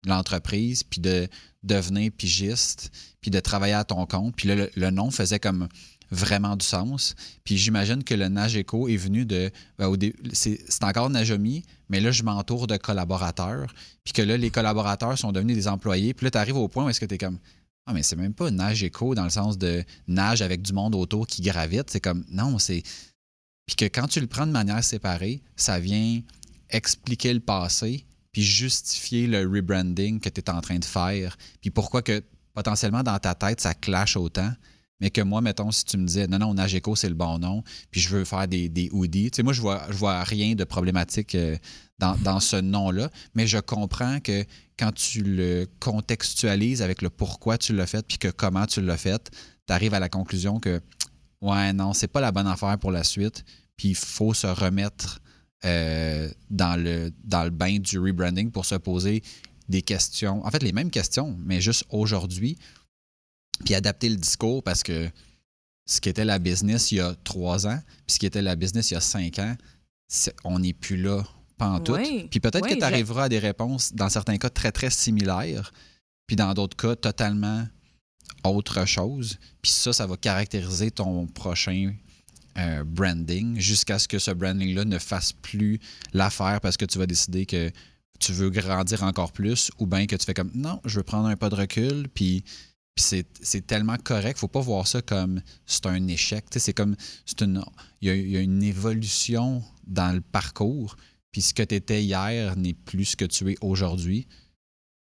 l'entreprise, 0.07 0.83
puis 0.83 1.01
de 1.01 1.29
devenir 1.63 2.11
pigiste, 2.13 2.91
puis 3.21 3.31
de 3.31 3.41
travailler 3.41 3.75
à 3.75 3.85
ton 3.85 4.05
compte. 4.07 4.35
Puis 4.37 4.49
là, 4.49 4.67
le, 4.75 4.91
nom 4.91 5.11
faisait 5.11 5.39
comme 5.39 5.69
vraiment 6.11 6.57
du 6.57 6.67
sens. 6.67 7.15
Puis 7.45 7.57
j'imagine 7.57 8.05
que 8.05 8.15
le 8.15 8.29
Nageco 8.29 8.89
est 8.89 8.97
venu 8.97 9.25
de. 9.25 9.51
Ben, 9.79 9.95
c'est 10.33 10.85
encore 10.85 11.11
Najomi, 11.11 11.65
mais 11.89 12.01
là, 12.01 12.11
je 12.11 12.23
m'entoure 12.23 12.67
de 12.67 12.77
collaborateurs. 12.77 13.73
Puis 14.05 14.13
que 14.13 14.23
là, 14.23 14.37
les 14.37 14.51
collaborateurs 14.51 15.17
sont 15.19 15.33
devenus 15.33 15.57
des 15.57 15.69
employés. 15.69 16.15
Puis 16.15 16.25
là, 16.25 16.31
tu 16.31 16.39
arrives 16.39 16.57
au 16.57 16.69
point 16.69 16.85
où 16.85 16.89
est-ce 16.89 17.01
que 17.01 17.07
tu 17.07 17.15
es 17.15 17.19
comme. 17.19 17.39
Ah, 17.87 17.93
mais 17.93 18.05
c'est 18.05 18.17
même 18.17 18.35
pas 18.35 18.51
Nageco 18.51 19.15
dans 19.15 19.25
le 19.25 19.31
sens 19.31 19.59
de 19.59 19.85
nage 20.07 20.41
avec 20.41 20.63
du 20.63 20.73
monde 20.73 20.95
autour 20.95 21.27
qui 21.27 21.43
gravite. 21.43 21.91
C'est 21.91 22.01
comme. 22.01 22.25
Non, 22.31 22.59
c'est. 22.59 22.83
Puis 23.67 23.77
que 23.77 23.85
quand 23.85 24.09
tu 24.09 24.21
le 24.21 24.27
prends 24.27 24.47
de 24.47 24.53
manière 24.53 24.83
séparée, 24.83 25.43
ça 25.57 25.79
vient 25.79 26.21
expliquer 26.71 27.33
le 27.33 27.41
passé, 27.41 28.07
puis 28.33 28.43
justifier 28.43 29.27
le 29.27 29.41
rebranding 29.49 30.21
que 30.21 30.29
tu 30.29 30.41
es 30.41 30.51
en 30.51 30.61
train 30.61 30.79
de 30.79 30.85
faire, 30.85 31.37
puis 31.61 31.71
pourquoi 31.71 32.03
que 32.03 32.23
potentiellement 32.55 33.03
dans 33.03 33.19
ta 33.19 33.35
tête, 33.35 33.61
ça 33.61 33.75
clash 33.75 34.17
autant. 34.17 34.53
Mais 35.01 35.11
que 35.11 35.21
moi, 35.21 35.41
mettons, 35.41 35.73
si 35.73 35.85
tu 35.85 35.97
me 35.97 36.07
disais 36.07 36.29
non, 36.29 36.39
non, 36.39 36.55
Nageco, 36.55 36.95
c'est 36.95 37.09
le 37.09 37.17
bon 37.17 37.37
nom, 37.39 37.65
puis 37.91 38.01
je 38.01 38.09
veux 38.11 38.25
faire 38.25 38.47
des, 38.47 38.69
des 38.69 38.89
hoodies, 38.93 39.33
tu 39.33 39.37
sais, 39.37 39.43
moi, 39.43 39.53
je 39.53 39.61
vois, 39.61 39.85
vois 39.91 40.23
rien 40.23 40.55
de 40.55 40.63
problématique 40.63 41.35
euh, 41.35 41.57
dans, 41.99 42.17
dans 42.19 42.39
ce 42.39 42.55
nom-là, 42.55 43.11
mais 43.35 43.49
je 43.49 43.59
comprends 43.59 44.21
que 44.21 44.45
quand 44.79 44.93
tu 44.93 45.23
le 45.23 45.67
contextualises 45.81 46.83
avec 46.83 47.03
le 47.03 47.11
pourquoi 47.11 47.59
tu 47.59 47.73
l'as 47.73 47.89
fait, 47.89 48.07
puis 48.07 48.19
que 48.19 48.29
comment 48.29 48.65
tu 48.67 48.81
l'as 48.81 48.97
fait, 48.97 49.31
tu 49.67 49.73
arrives 49.73 49.95
à 49.95 49.99
la 49.99 50.09
conclusion 50.09 50.61
que, 50.61 50.81
ouais, 51.41 51.73
non, 51.73 51.95
c'est 51.95 52.07
pas 52.07 52.21
la 52.21 52.31
bonne 52.31 52.47
affaire 52.47 52.79
pour 52.79 52.93
la 52.93 53.03
suite, 53.03 53.45
puis 53.77 53.89
il 53.89 53.97
faut 53.97 54.35
se 54.35 54.47
remettre 54.47 55.19
euh, 55.65 56.29
dans, 56.51 56.81
le, 56.81 57.13
dans 57.25 57.45
le 57.45 57.51
bain 57.51 57.79
du 57.79 57.99
rebranding 57.99 58.51
pour 58.51 58.65
se 58.65 58.75
poser 58.75 59.23
des 59.69 59.83
questions, 59.83 60.45
en 60.45 60.51
fait 60.51 60.63
les 60.63 60.73
mêmes 60.73 60.91
questions, 60.91 61.37
mais 61.45 61.61
juste 61.61 61.85
aujourd'hui, 61.91 62.59
puis 63.65 63.75
adapter 63.75 64.09
le 64.09 64.17
discours 64.17 64.63
parce 64.63 64.83
que 64.83 65.09
ce 65.87 66.01
qui 66.01 66.09
était 66.09 66.25
la 66.25 66.39
business 66.39 66.93
il 66.93 66.97
y 66.97 67.01
a 67.01 67.15
trois 67.25 67.67
ans, 67.67 67.79
puis 68.07 68.15
ce 68.15 68.19
qui 68.19 68.27
était 68.27 68.43
la 68.43 68.57
business 68.57 68.91
il 68.91 68.95
y 68.95 68.97
a 68.97 69.01
cinq 69.01 69.39
ans, 69.39 69.57
on 70.45 70.59
n'est 70.59 70.73
plus 70.73 70.97
là, 70.97 71.23
pas 71.57 71.69
en 71.69 71.81
tout. 71.81 71.95
puis 71.95 72.41
peut-être 72.41 72.67
que 72.67 72.75
tu 72.75 72.83
arriveras 72.85 73.25
à 73.25 73.29
des 73.29 73.39
réponses, 73.39 73.93
dans 73.95 74.09
certains 74.09 74.39
cas, 74.39 74.51
très, 74.51 74.73
très 74.73 74.91
similaires, 74.91 75.73
puis 76.27 76.37
dans 76.37 76.53
d'autres 76.55 76.77
cas, 76.77 76.97
totalement 76.97 77.67
autre 78.45 78.87
chose. 78.87 79.39
Puis 79.61 79.71
ça, 79.71 79.93
ça 79.93 80.07
va 80.07 80.17
caractériser 80.17 80.91
ton 80.91 81.27
prochain 81.27 81.95
euh, 82.59 82.85
branding 82.85 83.59
jusqu'à 83.59 83.99
ce 83.99 84.09
que 84.09 84.19
ce 84.19 84.31
branding-là 84.31 84.85
ne 84.85 84.99
fasse 84.99 85.33
plus 85.33 85.79
l'affaire 86.13 86.61
parce 86.61 86.77
que 86.77 86.85
tu 86.85 86.99
vas 86.99 87.07
décider 87.07 87.47
que 87.47 87.71
tu 88.21 88.33
veux 88.33 88.51
grandir 88.51 89.03
encore 89.03 89.33
plus 89.33 89.71
ou 89.79 89.87
bien 89.87 90.07
que 90.07 90.17
tu 90.17 90.25
fais 90.25 90.35
comme 90.35 90.51
non, 90.55 90.81
je 90.85 90.99
veux 90.99 91.03
prendre 91.03 91.29
un 91.29 91.37
pas 91.37 91.49
de 91.49 91.57
recul, 91.57 92.09
puis, 92.09 92.45
c'est 92.95 93.67
tellement 93.67 93.97
correct. 93.97 94.39
faut 94.39 94.49
pas 94.49 94.61
voir 94.61 94.87
ça 94.87 95.01
comme 95.01 95.41
c'est 95.65 95.87
un 95.87 96.07
échec. 96.09 96.45
C'est 96.51 96.75
comme 96.75 96.95
une, 97.41 97.65
il 98.03 98.31
y, 98.31 98.37
a, 98.37 98.41
une 98.41 98.63
évolution 98.63 99.63
dans 99.87 100.15
le 100.15 100.21
parcours, 100.21 100.97
puis 101.33 101.41
ce 101.41 101.55
que 101.55 101.63
tu 101.63 101.75
étais 101.75 102.03
hier 102.03 102.55
n'est 102.57 102.75
plus 102.75 103.07
ce 103.07 103.17
que 103.17 103.25
tu 103.25 103.51
es 103.51 103.57
aujourd'hui. 103.63 104.29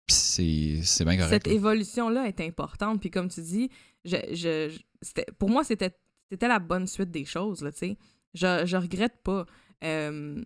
C'est 0.08 0.82
bien 1.00 1.18
correct. 1.18 1.30
Cette 1.30 1.48
évolution-là 1.48 2.28
est 2.28 2.42
importante. 2.42 3.02
Puis 3.02 3.10
comme 3.10 3.30
tu 3.30 3.42
dis, 3.42 3.70
je, 4.06 4.18
je, 4.34 4.78
pour 5.40 5.50
moi, 5.50 5.64
c'était 5.64 5.92
c'était 6.30 6.48
la 6.48 6.60
bonne 6.60 6.88
suite 6.88 7.12
des 7.12 7.26
choses, 7.26 7.62
là, 7.62 7.72
tu 7.72 7.80
sais. 7.80 7.98
Je, 8.34 8.66
je 8.66 8.78
regrette 8.78 9.18
pas. 9.24 9.46
Euh, 9.84 10.44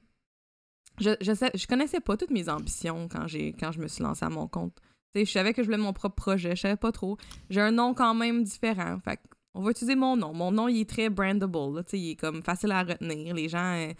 je, 0.99 1.11
je, 1.21 1.33
sais, 1.33 1.51
je 1.53 1.67
connaissais 1.67 1.99
pas 1.99 2.15
toutes 2.17 2.31
mes 2.31 2.49
ambitions 2.49 3.07
quand, 3.09 3.27
j'ai, 3.27 3.53
quand 3.53 3.71
je 3.71 3.79
me 3.79 3.87
suis 3.87 4.03
lancée 4.03 4.25
à 4.25 4.29
mon 4.29 4.47
compte. 4.47 4.75
Tu 5.13 5.19
sais, 5.19 5.25
je 5.25 5.31
savais 5.31 5.53
que 5.53 5.61
je 5.61 5.67
voulais 5.67 5.77
mon 5.77 5.93
propre 5.93 6.15
projet, 6.15 6.55
je 6.55 6.61
savais 6.61 6.77
pas 6.77 6.91
trop. 6.91 7.17
J'ai 7.49 7.61
un 7.61 7.71
nom 7.71 7.93
quand 7.93 8.13
même 8.13 8.43
différent. 8.43 8.99
Fait 9.03 9.19
on 9.55 9.61
va 9.61 9.71
utiliser 9.71 9.95
mon 9.95 10.17
nom. 10.17 10.33
Mon 10.33 10.51
nom, 10.51 10.67
il 10.67 10.81
est 10.81 10.89
très 10.89 11.09
brandable, 11.09 11.75
là, 11.75 11.83
tu 11.83 11.91
sais, 11.91 11.99
il 11.99 12.11
est 12.11 12.15
comme 12.15 12.41
facile 12.41 12.71
à 12.71 12.83
retenir. 12.83 13.35
Les 13.35 13.49
gens... 13.49 13.75
Euh, 13.75 13.93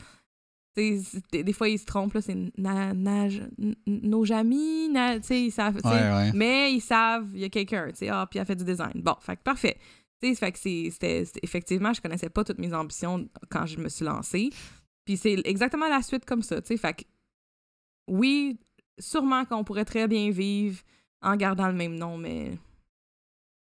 des, 0.76 1.04
des, 1.44 1.54
fois, 1.54 1.70
ils 1.70 1.78
se 1.78 1.86
trompent, 1.86 2.18
c'est 2.20 2.36
na, 2.58 2.94
nos 3.86 4.32
amis, 4.32 4.90
ils 5.30 5.52
savent, 5.52 5.80
mais 6.34 6.74
ils 6.74 6.82
savent, 6.82 7.30
il 7.36 7.42
y 7.42 7.44
a 7.44 7.50
quelqu'un, 7.50 7.90
tu 7.90 7.98
sais, 7.98 8.10
ah, 8.10 8.26
puis 8.28 8.40
il 8.40 8.42
a 8.42 8.46
fait 8.46 8.56
du 8.56 8.64
design. 8.64 8.94
Bon, 8.96 9.14
fait 9.20 9.40
parfait 9.40 9.78
fait 10.36 10.52
que 10.52 10.60
c'était, 10.60 11.26
effectivement, 11.42 11.94
je 11.94 12.02
connaissais 12.02 12.30
pas 12.30 12.44
toutes 12.44 12.60
mes 12.60 12.74
ambitions 12.74 13.28
quand 13.50 13.66
je 13.66 13.78
me 13.78 13.90
suis 13.90 14.06
lancée. 14.06 14.50
Puis 15.06 15.18
c'est 15.18 15.42
exactement 15.46 15.88
la 15.90 16.02
suite 16.02 16.26
comme 16.26 16.42
ça, 16.42 16.62
tu 16.62 16.70
sais. 16.70 16.78
Fait 16.78 16.94
que, 16.94 17.04
oui, 18.08 18.58
sûrement 19.00 19.46
qu'on 19.46 19.64
pourrait 19.64 19.86
très 19.86 20.08
bien 20.08 20.32
vivre 20.32 20.82
en 21.22 21.36
gardant 21.36 21.68
le 21.68 21.74
même 21.74 21.96
nom, 21.96 22.18
mais 22.18 22.58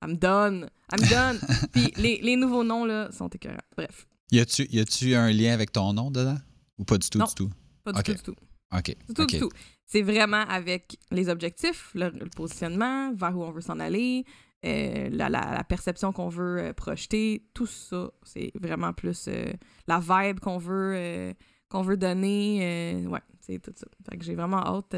elle 0.03 0.11
me 0.11 0.17
donne, 0.17 0.71
elle 0.93 1.01
me 1.01 1.09
donne. 1.09 1.41
Puis 1.73 1.93
les, 1.97 2.21
les, 2.23 2.37
nouveaux 2.37 2.65
noms, 2.65 2.85
là, 2.85 3.11
sont 3.13 3.29
écœurants. 3.29 3.59
Bref. 3.77 4.07
Y 4.31 4.41
a-tu, 4.41 4.67
y 4.71 4.81
a-tu 4.81 5.15
un 5.15 5.31
lien 5.31 5.53
avec 5.53 5.73
ton 5.73 5.93
nom 5.93 6.11
dedans? 6.11 6.39
Ou 6.79 6.85
pas 6.85 6.99
du 6.99 7.09
tout, 7.11 7.19
du 7.19 7.35
tout? 7.35 7.51
Pas 7.85 7.93
du 7.93 8.03
tout, 8.03 8.15
du 8.15 8.23
tout. 8.23 8.37
OK. 8.73 8.97
Du 9.09 9.15
tout, 9.15 9.27
du 9.27 9.39
tout. 9.39 9.51
C'est 9.87 10.03
vraiment 10.03 10.45
avec 10.49 10.99
les 11.11 11.29
objectifs, 11.29 11.91
le, 11.95 12.11
le, 12.11 12.29
positionnement, 12.31 13.13
vers 13.13 13.37
où 13.37 13.43
on 13.43 13.51
veut 13.51 13.61
s'en 13.61 13.81
aller, 13.81 14.25
euh, 14.67 15.09
la, 15.11 15.65
perception 15.65 16.13
qu'on 16.13 16.29
veut 16.29 16.59
euh, 16.59 16.73
projeter, 16.75 17.47
tout 17.55 17.67
ça, 17.67 18.11
c'est 18.23 18.53
vraiment 18.61 18.93
plus 18.93 19.27
euh, 19.29 19.51
la 19.87 20.01
vibe 20.01 20.41
qu'on 20.41 20.59
veut, 20.59 21.35
qu'on 21.71 21.83
veut 21.83 21.97
donner. 21.97 23.07
ouais, 23.07 23.23
c'est 23.41 23.59
tout 23.59 23.73
ça. 23.75 23.87
Fait 24.09 24.19
que 24.19 24.25
j'ai 24.25 24.35
vraiment 24.35 24.59
hâte. 24.59 24.95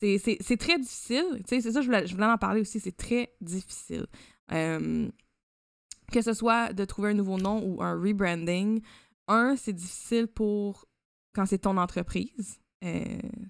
c'est 0.00 0.56
très 0.58 0.78
difficile. 0.78 1.40
C'est 1.46 1.60
ça, 1.60 1.80
je 1.80 1.86
voulais, 1.86 2.06
je 2.06 2.14
voulais 2.14 2.26
en 2.26 2.38
parler 2.38 2.62
aussi. 2.62 2.80
C'est 2.80 2.96
très 2.96 3.32
difficile. 3.40 4.06
que 4.48 6.22
ce 6.22 6.32
soit 6.32 6.72
de 6.72 6.84
trouver 6.84 7.10
un 7.10 7.14
nouveau 7.14 7.38
nom 7.38 7.62
ou 7.64 7.82
un 7.82 7.94
rebranding, 7.94 8.82
un, 9.28 9.54
c'est 9.56 9.72
difficile 9.72 10.26
pour 10.26 10.86
quand 11.32 11.46
c'est 11.46 11.58
ton 11.58 11.76
entreprise. 11.76 12.58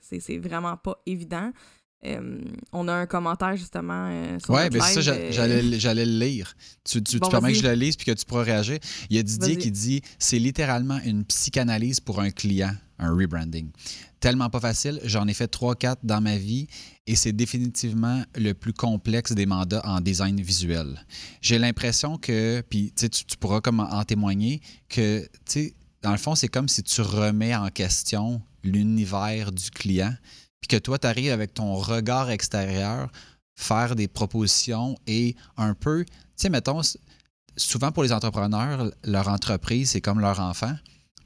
c'est 0.03 0.37
vraiment 0.37 0.77
pas 0.77 1.01
évident. 1.07 1.51
Euh, 2.07 2.41
on 2.73 2.89
a 2.89 2.95
un 2.95 3.07
commentaire 3.07 3.57
justement 3.57 4.09
euh, 4.11 4.39
sur 4.39 4.55
Ouais, 4.55 4.71
ben 4.71 4.81
ça, 4.81 5.01
euh, 5.11 5.29
j'allais 5.31 6.07
le 6.07 6.19
lire. 6.19 6.55
Tu, 6.83 7.03
tu, 7.03 7.21
permets 7.21 7.53
que 7.53 7.59
je 7.59 7.63
le 7.63 7.75
lise 7.75 7.97
puis 7.97 8.07
que 8.07 8.13
tu 8.13 8.25
pourras 8.25 8.43
réagir. 8.43 8.79
Il 9.11 9.17
y 9.17 9.19
a 9.19 9.23
Didier 9.23 9.59
qui 9.59 9.71
dit 9.71 10.01
c'est 10.19 10.39
littéralement 10.39 10.99
une 11.05 11.25
psychanalyse 11.25 12.01
pour 12.01 12.21
un 12.21 12.31
client, 12.31 12.73
un 12.99 13.11
rebranding. 13.11 13.71
Tellement 14.19 14.49
pas 14.49 14.61
facile. 14.61 14.99
J'en 15.05 15.27
ai 15.29 15.35
fait 15.35 15.53
3-4 15.53 15.97
dans 16.03 16.23
ma 16.23 16.39
vie 16.39 16.69
et 17.07 17.17
c'est 17.17 17.33
définitivement 17.33 18.23
le 18.35 18.53
plus 18.55 18.73
complexe 18.73 19.33
des 19.33 19.47
mandats 19.47 19.83
en 19.85 20.01
design 20.01 20.41
visuel. 20.41 21.05
J'ai 21.43 21.59
l'impression 21.59 22.17
que, 22.17 22.63
puis 22.63 22.95
tu, 22.97 23.11
tu 23.11 23.37
pourras 23.39 23.61
comme 23.61 23.81
en 23.81 24.05
témoigner, 24.05 24.63
que 24.89 25.29
dans 26.03 26.13
le 26.13 26.19
fond, 26.19 26.35
c'est 26.35 26.49
comme 26.49 26.69
si 26.69 26.83
tu 26.83 27.03
remets 27.03 27.55
en 27.55 27.69
question 27.69 28.41
l'univers 28.63 29.53
du 29.53 29.71
client 29.71 30.15
puis 30.61 30.69
que 30.69 30.77
toi, 30.77 30.99
tu 30.99 31.07
arrives 31.07 31.33
avec 31.33 31.55
ton 31.55 31.75
regard 31.75 32.31
extérieur, 32.31 33.11
faire 33.57 33.97
des 33.97 34.09
propositions 34.09 34.97
et 35.07 35.37
un 35.57 35.75
peu, 35.75 36.05
tu 36.05 36.13
sais, 36.37 36.49
mettons, 36.49 36.81
souvent 37.57 37.93
pour 37.93 38.03
les 38.03 38.13
entrepreneurs, 38.13 38.91
leur 39.05 39.29
entreprise, 39.29 39.91
c'est 39.91 40.01
comme 40.01 40.21
leur 40.21 40.41
enfant. 40.41 40.75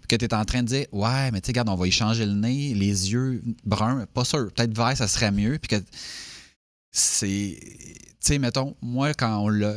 Puis 0.01 0.09
que 0.09 0.17
tu 0.17 0.25
es 0.27 0.35
en 0.35 0.45
train 0.45 0.63
de 0.63 0.69
dire, 0.69 0.87
ouais, 0.93 1.31
mais 1.31 1.41
tu 1.41 1.47
sais, 1.47 1.53
regarde, 1.53 1.69
on 1.69 1.77
va 1.77 1.87
y 1.87 1.91
changer 1.91 2.27
le 2.27 2.35
nez, 2.35 2.75
les 2.75 3.13
yeux 3.13 3.43
bruns, 3.65 4.07
pas 4.13 4.25
sûr, 4.25 4.53
peut-être 4.53 4.77
vert, 4.77 4.97
ça 4.97 5.09
serait 5.09 5.31
mieux. 5.31 5.59
Puis 5.59 5.69
que 5.69 5.85
c'est. 6.93 7.59
Tu 7.61 8.33
sais, 8.33 8.39
mettons, 8.39 8.77
moi, 8.83 9.15
quand 9.15 9.39
on 9.39 9.49
l'a. 9.49 9.77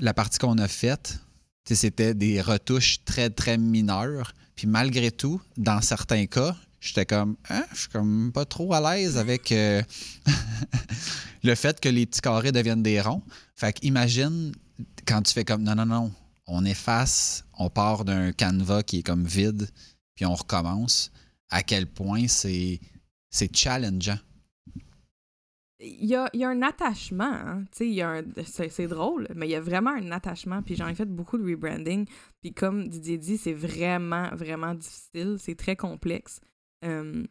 La 0.00 0.14
partie 0.14 0.38
qu'on 0.38 0.58
a 0.58 0.68
faite, 0.68 1.18
c'était 1.66 2.14
des 2.14 2.40
retouches 2.40 3.04
très, 3.04 3.30
très 3.30 3.56
mineures. 3.56 4.34
Puis 4.54 4.66
malgré 4.66 5.10
tout, 5.10 5.40
dans 5.56 5.80
certains 5.80 6.26
cas, 6.26 6.54
j'étais 6.84 7.06
comme, 7.06 7.36
hein, 7.48 7.64
je 7.72 7.80
suis 7.80 7.88
comme 7.88 8.30
pas 8.32 8.44
trop 8.44 8.74
à 8.74 8.80
l'aise 8.80 9.16
avec 9.16 9.50
euh, 9.52 9.82
le 11.42 11.54
fait 11.54 11.80
que 11.80 11.88
les 11.88 12.06
petits 12.06 12.20
carrés 12.20 12.52
deviennent 12.52 12.82
des 12.82 13.00
ronds. 13.00 13.22
Fait 13.56 13.72
qu'imagine 13.72 14.52
quand 15.06 15.22
tu 15.22 15.32
fais 15.32 15.44
comme, 15.44 15.62
non, 15.62 15.74
non, 15.74 15.86
non, 15.86 16.12
on 16.46 16.64
efface, 16.64 17.44
on 17.58 17.70
part 17.70 18.04
d'un 18.04 18.32
canevas 18.32 18.82
qui 18.82 18.98
est 18.98 19.02
comme 19.02 19.24
vide, 19.24 19.68
puis 20.14 20.26
on 20.26 20.34
recommence, 20.34 21.10
à 21.50 21.62
quel 21.62 21.86
point 21.86 22.28
c'est, 22.28 22.80
c'est 23.30 23.54
challengeant. 23.54 24.18
Il 25.80 26.06
y, 26.06 26.14
a, 26.14 26.30
il 26.32 26.40
y 26.40 26.44
a, 26.44 26.48
un 26.48 26.62
attachement, 26.62 27.24
hein. 27.24 27.64
c'est, 27.72 28.86
drôle, 28.86 29.28
mais 29.34 29.46
il 29.46 29.50
y 29.50 29.54
a 29.54 29.60
vraiment 29.60 29.90
un 29.90 30.12
attachement. 30.12 30.62
Puis 30.62 30.76
j'en 30.76 30.88
ai 30.88 30.94
fait 30.94 31.04
beaucoup 31.04 31.36
de 31.36 31.44
rebranding. 31.44 32.06
Puis 32.40 32.54
comme 32.54 32.88
Didier 32.88 33.18
dit, 33.18 33.36
c'est 33.36 33.52
vraiment, 33.52 34.34
vraiment 34.34 34.74
difficile. 34.74 35.36
C'est 35.38 35.56
très 35.56 35.76
complexe. 35.76 36.40
Euh, 36.84 37.24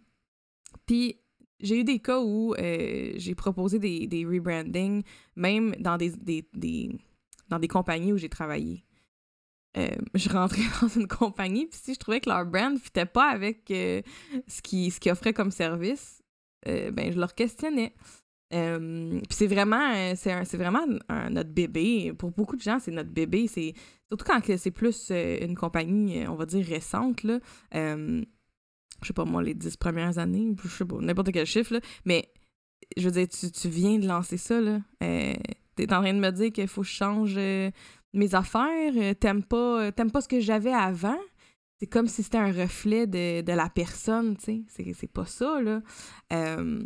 puis 0.86 1.20
j'ai 1.60 1.80
eu 1.80 1.84
des 1.84 1.99
cas 1.99 2.20
où 2.20 2.54
euh, 2.56 3.14
j'ai 3.16 3.36
proposé 3.36 3.80
des, 3.80 4.08
des 4.08 4.26
rebrandings, 4.26 5.04
même 5.36 5.76
dans 5.80 5.97
des, 5.97 6.12
des, 6.12 6.91
dans 7.49 7.60
des 7.60 7.68
compagnies 7.68 8.14
où 8.14 8.18
j'ai 8.18 8.30
travaillé. 8.30 8.84
Euh, 9.78 9.95
je 10.14 10.30
rentrais 10.30 10.62
dans 10.82 10.88
une 10.88 11.08
compagnie, 11.08 11.68
puis 11.68 11.80
si 11.82 11.93
je 11.93 11.99
trouvais 11.99 12.20
que 12.20 12.30
leur 12.30 12.45
brand 12.45 12.74
ne 12.74 12.80
fitait 12.80 13.06
pas 13.06 13.30
avec 13.30 13.64
ce 13.70 14.62
qu'ils 14.62 14.91
ce 14.91 14.99
qui 14.99 15.10
offraient 15.10 15.34
comme 15.34 15.51
service, 15.51 16.22
ben, 16.66 17.12
je 17.12 17.20
leur 17.20 17.36
questionnais. 17.36 17.93
puis 18.49 19.24
c'est 19.30 19.47
vraiment, 19.47 20.16
c'est 20.16 20.58
vraiment 20.58 20.86
notre 21.32 21.49
bébé. 21.49 22.14
Pour 22.14 22.32
beaucoup 22.32 22.56
de 22.56 22.62
gens, 22.62 22.80
c'est 22.80 22.91
notre 22.91 23.10
bébé. 23.10 23.47
Surtout 23.47 24.26
quand 24.26 24.41
c'est 24.58 24.72
plus 24.72 25.12
une 25.12 25.56
compagnie, 25.56 26.28
on 26.28 26.36
va 26.36 26.45
dire 26.45 26.66
récente 26.66 27.24
là. 27.24 27.39
Je 29.04 29.08
sais 29.08 29.14
pas 29.14 29.26
moi, 29.26 29.43
les 29.43 29.54
dix 29.54 29.78
premières 29.78 30.18
années, 30.18 30.56
je 30.64 30.70
sais 30.70 30.86
pas 30.86 30.97
n'importe 30.99 31.32
quel 31.32 31.45
chiffre 31.45 31.74
là, 31.74 31.80
mais 32.06 32.30
je 32.97 33.04
veux 33.04 33.12
dire, 33.12 33.28
tu, 33.28 33.51
tu 33.51 33.70
viens 33.70 33.99
de 33.99 34.08
lancer 34.08 34.38
ça 34.38 34.60
là. 34.60 34.80
T'es 34.99 35.91
en 35.91 36.01
train 36.01 36.14
de 36.14 36.20
me 36.20 36.32
dire 36.32 36.51
qu'il 36.51 36.68
faut 36.68 36.82
que 36.82 36.88
je 36.88 36.93
change 36.93 37.36
mes 37.36 38.36
affaires, 38.36 39.16
t'aimes 39.20 39.43
pas, 39.43 39.91
t'aimes 39.91 40.12
pas 40.12 40.22
ce 40.22 40.28
que 40.28 40.39
j'avais 40.39 40.74
avant? 40.74 41.20
C'est 41.84 41.88
comme 41.88 42.08
si 42.08 42.24
c'était 42.24 42.38
un 42.38 42.54
reflet 42.54 43.08
de, 43.08 43.51
la 43.51 43.68
personne, 43.68 44.38
tu 44.38 44.64
sais. 44.70 44.93
C'est 44.93 45.12
pas 45.12 45.26
ça, 45.26 45.62
là. 45.62 45.82
Euh, 46.32 46.82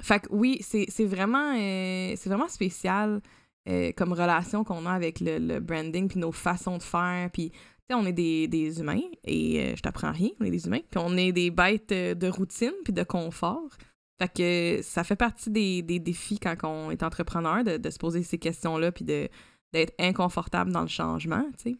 fait 0.00 0.20
que 0.20 0.26
oui, 0.32 0.58
c'est 0.60 1.04
vraiment, 1.04 1.54
euh, 1.56 2.16
vraiment 2.26 2.48
spécial 2.48 3.20
euh, 3.68 3.92
comme 3.96 4.12
relation 4.12 4.64
qu'on 4.64 4.86
a 4.86 4.90
avec 4.90 5.20
le, 5.20 5.60
branding, 5.60 6.08
puis 6.08 6.18
nos 6.18 6.32
façons 6.32 6.78
de 6.78 6.82
faire, 6.82 7.30
puis 7.30 7.52
on 7.94 8.06
est 8.06 8.12
des, 8.12 8.80
humains, 8.80 9.00
et 9.24 9.74
je 9.76 9.82
t'apprends 9.82 10.12
rien, 10.12 10.30
on 10.40 10.44
est 10.44 10.50
des 10.50 10.66
humains, 10.66 10.80
puis 10.90 11.00
on 11.02 11.16
est 11.16 11.32
des 11.32 11.50
bêtes 11.50 11.90
de 11.90 12.28
routine, 12.28 12.72
puis 12.84 12.92
de 12.92 13.02
confort. 13.02 13.68
Fait 14.20 14.32
que 14.32 14.82
ça 14.82 15.04
fait 15.04 15.16
partie 15.16 15.50
des, 15.50 15.82
défis 15.98 16.38
quand 16.38 16.56
on 16.64 16.90
est 16.90 17.02
entrepreneur, 17.02 17.64
de, 17.64 17.76
de 17.76 17.90
se 17.90 17.98
poser 17.98 18.22
ces 18.22 18.38
questions-là, 18.38 18.92
puis 18.92 19.04
d'être 19.04 19.94
inconfortable 19.98 20.72
dans 20.72 20.82
le 20.82 20.88
changement, 20.88 21.44
tu 21.58 21.70
sais. 21.70 21.76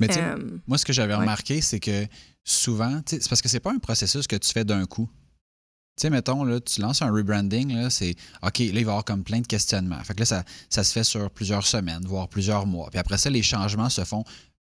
Mais 0.00 0.08
euh, 0.18 0.36
moi, 0.66 0.78
ce 0.78 0.84
que 0.84 0.92
j'avais 0.92 1.14
remarqué, 1.14 1.60
c'est 1.60 1.80
que 1.80 2.06
souvent, 2.44 3.00
c'est 3.06 3.28
parce 3.28 3.42
que 3.42 3.48
c'est 3.48 3.60
pas 3.60 3.72
un 3.72 3.78
processus 3.78 4.26
que 4.26 4.36
tu 4.36 4.52
fais 4.52 4.64
d'un 4.64 4.84
coup. 4.86 5.08
Tu 5.96 6.02
sais, 6.02 6.10
mettons, 6.10 6.42
là, 6.44 6.60
tu 6.60 6.80
lances 6.80 7.02
un 7.02 7.10
rebranding, 7.10 7.88
c'est 7.88 8.16
OK, 8.42 8.58
là, 8.58 8.64
il 8.64 8.72
va 8.72 8.80
y 8.80 8.82
avoir 8.82 9.04
comme 9.04 9.22
plein 9.22 9.40
de 9.40 9.46
questionnements. 9.46 10.02
Fait 10.02 10.14
que 10.14 10.20
là, 10.20 10.26
ça, 10.26 10.44
ça 10.68 10.82
se 10.82 10.92
fait 10.92 11.04
sur 11.04 11.30
plusieurs 11.30 11.66
semaines, 11.66 12.04
voire 12.04 12.28
plusieurs 12.28 12.66
mois. 12.66 12.90
Puis 12.90 12.98
après 12.98 13.16
ça, 13.16 13.30
les 13.30 13.42
changements 13.42 13.88
se 13.88 14.04
font 14.04 14.24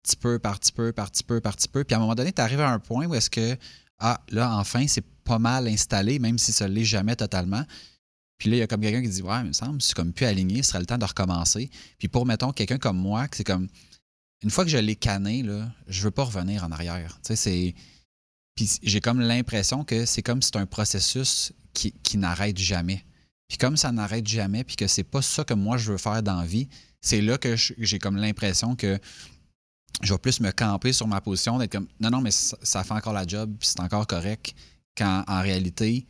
petit 0.08 0.16
peu 0.16 0.38
par 0.38 0.58
petit 0.58 0.72
peu, 0.72 0.92
par 0.92 1.10
petit 1.10 1.24
peu, 1.24 1.40
par 1.40 1.56
petit 1.56 1.68
peu. 1.68 1.84
Puis 1.84 1.94
à 1.94 1.98
un 1.98 2.00
moment 2.00 2.14
donné, 2.14 2.32
tu 2.32 2.40
arrives 2.40 2.60
à 2.60 2.70
un 2.70 2.78
point 2.78 3.06
où 3.06 3.14
est-ce 3.14 3.30
que, 3.30 3.56
ah, 3.98 4.20
là, 4.30 4.56
enfin, 4.56 4.86
c'est 4.88 5.04
pas 5.24 5.38
mal 5.38 5.68
installé, 5.68 6.18
même 6.18 6.38
si 6.38 6.52
ça 6.52 6.68
ne 6.68 6.74
l'est 6.74 6.84
jamais 6.84 7.16
totalement. 7.16 7.64
Puis 8.38 8.50
là, 8.50 8.56
il 8.56 8.58
y 8.60 8.62
a 8.62 8.66
comme 8.66 8.80
quelqu'un 8.80 9.02
qui 9.02 9.08
dit 9.08 9.22
Ouais, 9.22 9.40
il 9.40 9.48
me 9.48 9.52
semble, 9.52 9.82
c'est 9.82 9.94
comme 9.94 10.12
plus 10.12 10.26
aligné, 10.26 10.62
ce 10.62 10.70
serait 10.70 10.80
le 10.80 10.86
temps 10.86 10.98
de 10.98 11.04
recommencer. 11.04 11.70
Puis 11.98 12.08
pour, 12.08 12.24
mettons, 12.24 12.52
quelqu'un 12.52 12.78
comme 12.78 12.98
moi, 12.98 13.26
c'est 13.32 13.44
comme 13.44 13.68
une 14.42 14.50
fois 14.50 14.64
que 14.64 14.70
je 14.70 14.78
l'ai 14.78 14.96
canné, 14.96 15.42
là, 15.42 15.68
je 15.88 16.02
veux 16.02 16.10
pas 16.10 16.24
revenir 16.24 16.64
en 16.64 16.70
arrière. 16.70 17.18
Tu 17.24 17.28
sais, 17.28 17.36
c'est. 17.36 17.74
Puis 18.54 18.78
j'ai 18.82 19.00
comme 19.00 19.20
l'impression 19.20 19.84
que 19.84 20.04
c'est 20.04 20.22
comme 20.22 20.42
si 20.42 20.50
c'est 20.52 20.58
un 20.58 20.66
processus 20.66 21.52
qui, 21.74 22.18
n'arrête 22.18 22.58
jamais. 22.58 23.04
Puis 23.48 23.56
comme 23.56 23.76
ça 23.76 23.92
n'arrête 23.92 24.26
jamais, 24.26 24.64
puis 24.64 24.74
que 24.74 24.88
c'est 24.88 25.04
pas 25.04 25.22
ça 25.22 25.44
que 25.44 25.54
moi 25.54 25.76
je 25.76 25.92
veux 25.92 25.98
faire 25.98 26.22
dans 26.24 26.40
la 26.40 26.46
vie, 26.46 26.68
c'est 27.00 27.20
là 27.20 27.38
que 27.38 27.54
j'ai 27.56 27.98
comme 28.00 28.16
l'impression 28.16 28.74
que 28.74 28.98
je 30.02 30.12
vais 30.12 30.18
plus 30.18 30.40
me 30.40 30.50
camper 30.50 30.92
sur 30.92 31.06
ma 31.06 31.20
position, 31.20 31.58
d'être 31.58 31.72
comme 31.72 31.88
non, 32.00 32.10
non, 32.10 32.20
mais 32.20 32.30
ça, 32.30 32.84
fait 32.84 32.94
encore 32.94 33.12
la 33.12 33.26
job, 33.26 33.56
c'est 33.60 33.80
encore 33.80 34.06
correct. 34.06 34.54
Quand 34.96 35.24
en 35.26 35.40
réalité, 35.42 36.06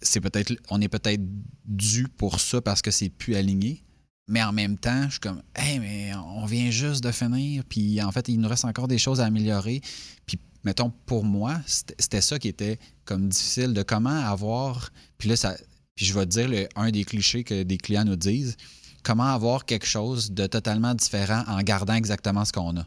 c'est 0.00 0.20
peut-être 0.20 0.54
on 0.70 0.80
est 0.80 0.88
peut-être 0.88 1.22
dû 1.64 2.08
pour 2.08 2.40
ça 2.40 2.60
parce 2.60 2.82
que 2.82 2.90
c'est 2.90 3.08
plus 3.08 3.36
aligné. 3.36 3.84
Mais 4.28 4.42
en 4.42 4.52
même 4.52 4.78
temps, 4.78 5.04
je 5.06 5.12
suis 5.12 5.20
comme, 5.20 5.42
hey, 5.54 5.78
mais 5.80 6.12
on 6.14 6.46
vient 6.46 6.70
juste 6.70 7.02
de 7.02 7.10
finir, 7.10 7.64
puis 7.68 8.00
en 8.02 8.12
fait, 8.12 8.28
il 8.28 8.40
nous 8.40 8.48
reste 8.48 8.64
encore 8.64 8.88
des 8.88 8.98
choses 8.98 9.20
à 9.20 9.26
améliorer. 9.26 9.80
Puis, 10.26 10.38
mettons, 10.64 10.90
pour 11.06 11.24
moi, 11.24 11.60
c'était 11.66 12.20
ça 12.20 12.38
qui 12.38 12.48
était 12.48 12.78
comme 13.04 13.28
difficile, 13.28 13.74
de 13.74 13.82
comment 13.82 14.10
avoir. 14.10 14.90
Puis 15.18 15.28
là, 15.28 15.36
ça, 15.36 15.56
puis 15.94 16.06
je 16.06 16.14
vais 16.14 16.24
te 16.24 16.30
dire 16.30 16.68
un 16.76 16.90
des 16.90 17.04
clichés 17.04 17.44
que 17.44 17.62
des 17.62 17.78
clients 17.78 18.04
nous 18.04 18.16
disent 18.16 18.56
comment 19.02 19.32
avoir 19.32 19.64
quelque 19.64 19.86
chose 19.86 20.32
de 20.32 20.46
totalement 20.46 20.94
différent 20.94 21.44
en 21.46 21.60
gardant 21.62 21.94
exactement 21.94 22.44
ce 22.44 22.52
qu'on 22.52 22.76
a. 22.76 22.86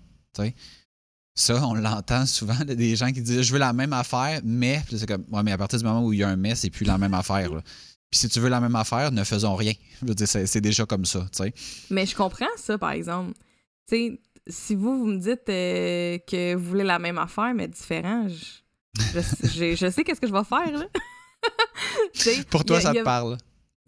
Ça, 1.37 1.67
on 1.67 1.73
l'entend 1.73 2.25
souvent 2.25 2.57
des 2.65 2.95
gens 2.95 3.11
qui 3.11 3.21
disent 3.21 3.41
Je 3.41 3.51
veux 3.51 3.59
la 3.59 3.73
même 3.73 3.93
affaire, 3.93 4.41
mais 4.43 4.81
c'est 4.89 5.07
comme 5.07 5.25
Ouais, 5.31 5.43
mais 5.43 5.51
à 5.51 5.57
partir 5.57 5.79
du 5.79 5.85
moment 5.85 6.03
où 6.05 6.13
il 6.13 6.19
y 6.19 6.23
a 6.23 6.29
un 6.29 6.35
mais, 6.37 6.55
c'est 6.55 6.69
plus 6.69 6.85
la 6.85 6.97
même 6.97 7.13
affaire. 7.13 7.53
Là. 7.53 7.61
Puis 8.09 8.19
si 8.19 8.29
tu 8.29 8.39
veux 8.39 8.49
la 8.49 8.61
même 8.61 8.75
affaire, 8.75 9.11
ne 9.11 9.23
faisons 9.23 9.55
rien. 9.55 9.73
C'est 10.25 10.61
déjà 10.61 10.85
comme 10.85 11.05
ça. 11.05 11.27
Mais 11.89 12.05
je 12.05 12.15
comprends 12.15 12.45
ça, 12.55 12.77
par 12.77 12.91
exemple. 12.91 13.33
Si 13.89 14.75
vous, 14.75 14.99
vous 14.99 15.05
me 15.07 15.17
dites 15.17 15.49
euh, 15.49 16.19
que 16.19 16.55
vous 16.55 16.69
voulez 16.69 16.83
la 16.83 16.99
même 16.99 17.17
affaire, 17.17 17.53
mais 17.55 17.67
différent, 17.67 18.27
je, 18.29 19.75
je, 19.75 19.89
sais 19.91 20.03
qu'est-ce 20.03 20.21
que 20.21 20.27
je 20.27 20.33
vais 20.33 20.43
faire, 20.43 20.71
là. 20.71 20.85
Pour 22.49 22.63
toi, 22.63 22.79
ça 22.79 22.93
te 22.93 23.03
parle. 23.03 23.37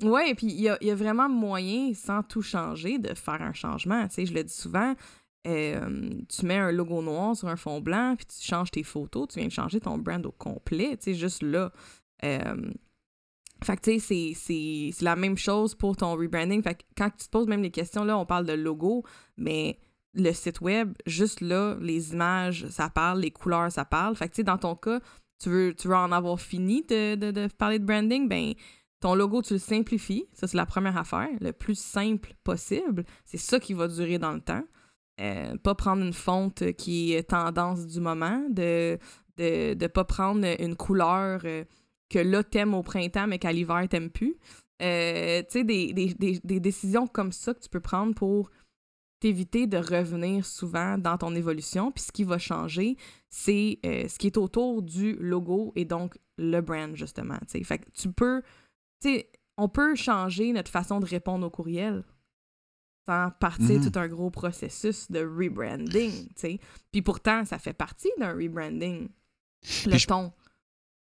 Oui, 0.04 0.34
puis 0.36 0.48
il 0.48 0.62
y 0.62 0.70
a, 0.70 0.78
y 0.82 0.92
a, 0.92 0.96
vraiment 0.96 1.28
moyen, 1.28 1.94
sans 1.94 2.22
tout 2.22 2.42
changer, 2.42 3.00
de 3.00 3.14
faire 3.16 3.42
un 3.42 3.54
changement. 3.54 4.08
Tu 4.08 4.16
sais, 4.16 4.26
je 4.28 4.34
le 4.34 4.44
dis 4.44 4.54
souvent, 4.54 4.94
euh, 5.48 6.10
tu 6.30 6.46
mets 6.46 6.58
un 6.58 6.72
logo 6.72 7.02
noir 7.02 7.36
sur 7.36 7.48
un 7.48 7.56
fond 7.56 7.82
blanc, 7.82 8.16
puis 8.16 8.26
tu 8.28 8.46
changes 8.46 8.70
tes 8.70 8.84
photos, 8.84 9.30
tu 9.30 9.40
viens 9.40 9.48
de 9.48 9.54
changer 9.54 9.80
ton 9.80 9.98
brand 9.98 10.24
au 10.26 10.32
complet, 10.32 10.98
tu 10.98 11.06
sais, 11.06 11.14
juste 11.14 11.42
là. 11.42 11.72
Euh, 12.24 12.72
fait 13.64 13.76
que, 13.78 13.82
tu 13.82 14.00
sais, 14.00 14.34
c'est 14.36 15.04
la 15.04 15.16
même 15.16 15.38
chose 15.38 15.74
pour 15.74 15.96
ton 15.96 16.16
rebranding. 16.16 16.62
Fait 16.62 16.76
que 16.76 16.84
quand 16.96 17.10
tu 17.10 17.26
te 17.26 17.30
poses 17.30 17.48
même 17.48 17.64
les 17.64 17.72
questions, 17.72 18.04
là, 18.04 18.18
on 18.18 18.26
parle 18.26 18.46
de 18.46 18.54
logo, 18.54 19.04
mais 19.36 19.80
le 20.14 20.32
site 20.32 20.62
web, 20.62 20.94
juste 21.06 21.42
là, 21.42 21.76
les 21.82 22.14
images, 22.14 22.68
ça 22.70 22.90
parle, 22.90 23.22
les 23.22 23.32
couleurs, 23.32 23.72
ça 23.72 23.86
parle. 23.86 24.16
Fait 24.16 24.28
que, 24.28 24.34
tu 24.34 24.38
sais, 24.38 24.44
dans 24.44 24.58
ton 24.58 24.76
cas, 24.76 25.00
tu 25.42 25.50
veux, 25.50 25.74
tu 25.74 25.88
veux 25.88 25.96
en 25.96 26.12
avoir 26.12 26.40
fini 26.40 26.84
de, 26.84 27.16
de, 27.16 27.48
parler 27.48 27.80
de 27.80 27.86
branding, 27.86 28.28
ben 28.28 28.54
ton 29.00 29.16
logo, 29.16 29.42
tu 29.42 29.54
le 29.54 29.60
simplifies. 29.60 30.26
Ça, 30.34 30.48
c'est 30.48 30.58
la 30.58 30.66
première 30.66 30.98
affaire. 30.98 31.30
Le 31.40 31.52
plus 31.54 31.78
simple 31.78 32.34
possible. 32.44 33.06
C'est 33.26 33.38
ça 33.38 33.60
qui 33.60 33.74
va 33.74 33.88
durer 33.88 34.18
dans 34.18 34.32
le 34.32 34.42
temps. 34.42 34.64
Euh, 35.20 35.56
pas 35.58 35.76
prendre 35.76 36.04
une 36.04 36.14
fonte 36.14 36.72
qui 36.74 37.14
est 37.14 37.30
tendance 37.30 37.88
du 37.88 38.00
moment, 38.00 38.44
de 38.50 38.98
ne 39.40 39.88
pas 39.88 40.04
prendre 40.04 40.46
une 40.60 40.76
couleur... 40.76 41.42
Euh, 41.46 41.64
que 42.10 42.20
là, 42.20 42.42
t'aimes 42.42 42.74
au 42.74 42.84
printemps, 42.84 43.28
mais 43.28 43.38
qu'à 43.38 43.52
l'hiver, 43.52 43.86
t'aimes 43.90 44.10
plus. 44.10 44.38
Euh, 44.82 45.42
tu 45.52 45.60
sais, 45.60 45.64
des, 45.66 46.60
décisions 46.62 47.06
comme 47.06 47.34
ça 47.34 47.54
que 47.54 47.60
tu 47.60 47.68
peux 47.68 47.82
prendre 47.82 48.16
pour 48.16 48.50
t'éviter 49.20 49.68
de 49.68 49.76
revenir 49.76 50.46
souvent 50.46 50.98
dans 50.98 51.18
ton 51.18 51.36
évolution. 51.36 51.92
Puis 51.92 52.06
ce 52.06 52.14
qui 52.14 52.24
va 52.24 52.38
changer, 52.38 52.96
c'est 53.30 53.80
ce 53.84 54.18
qui 54.18 54.28
est 54.28 54.38
autour 54.38 54.84
du 54.84 55.18
logo 55.20 55.74
et 55.76 55.84
donc 55.84 56.18
le 56.38 56.62
brand, 56.62 56.96
justement. 56.96 57.38
sais. 57.48 57.62
Fait 57.66 57.80
que 57.80 57.90
tu 57.94 58.10
peux, 58.10 58.42
sais, 59.02 59.32
on 59.58 59.70
peut 59.70 59.96
changer 59.96 60.54
notre 60.54 60.72
façon 60.72 61.00
de 61.00 61.06
répondre 61.06 61.46
aux 61.46 61.50
courriels 61.50 62.04
sans 63.08 63.32
partir 63.40 63.80
mm-hmm. 63.80 63.92
tout 63.92 64.00
un 64.00 64.08
gros 64.08 64.30
processus 64.30 65.10
de 65.10 65.20
rebranding, 65.20 66.28
tu 66.28 66.34
sais. 66.36 66.60
Puis 66.92 67.02
pourtant, 67.02 67.46
ça 67.46 67.58
fait 67.58 67.74
partie 67.74 68.10
d'un 68.20 68.34
rebranding. 68.34 69.08
Le 69.86 70.06
ton. 70.06 70.34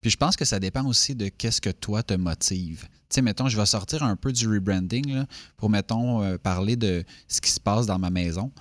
Puis 0.02 0.12
je 0.12 0.18
pense 0.18 0.36
que 0.36 0.44
ça 0.44 0.60
dépend 0.60 0.86
aussi 0.86 1.16
de 1.16 1.30
qu'est-ce 1.30 1.62
que 1.62 1.70
toi 1.70 2.04
te 2.04 2.14
motive. 2.14 2.82
Tu 2.84 3.16
sais, 3.16 3.22
mettons, 3.22 3.48
je 3.48 3.58
vais 3.58 3.66
sortir 3.66 4.04
un 4.04 4.18
peu 4.18 4.34
du 4.34 4.50
rebranding 4.50 5.24
pour, 5.56 5.70
mettons, 5.70 6.22
euh, 6.22 6.38
parler 6.38 6.76
de 6.76 7.06
ce 7.30 7.40
qui 7.40 7.50
se 7.50 7.60
passe 7.60 7.86
dans 7.86 8.00
ma 8.00 8.10
maison. 8.10 8.52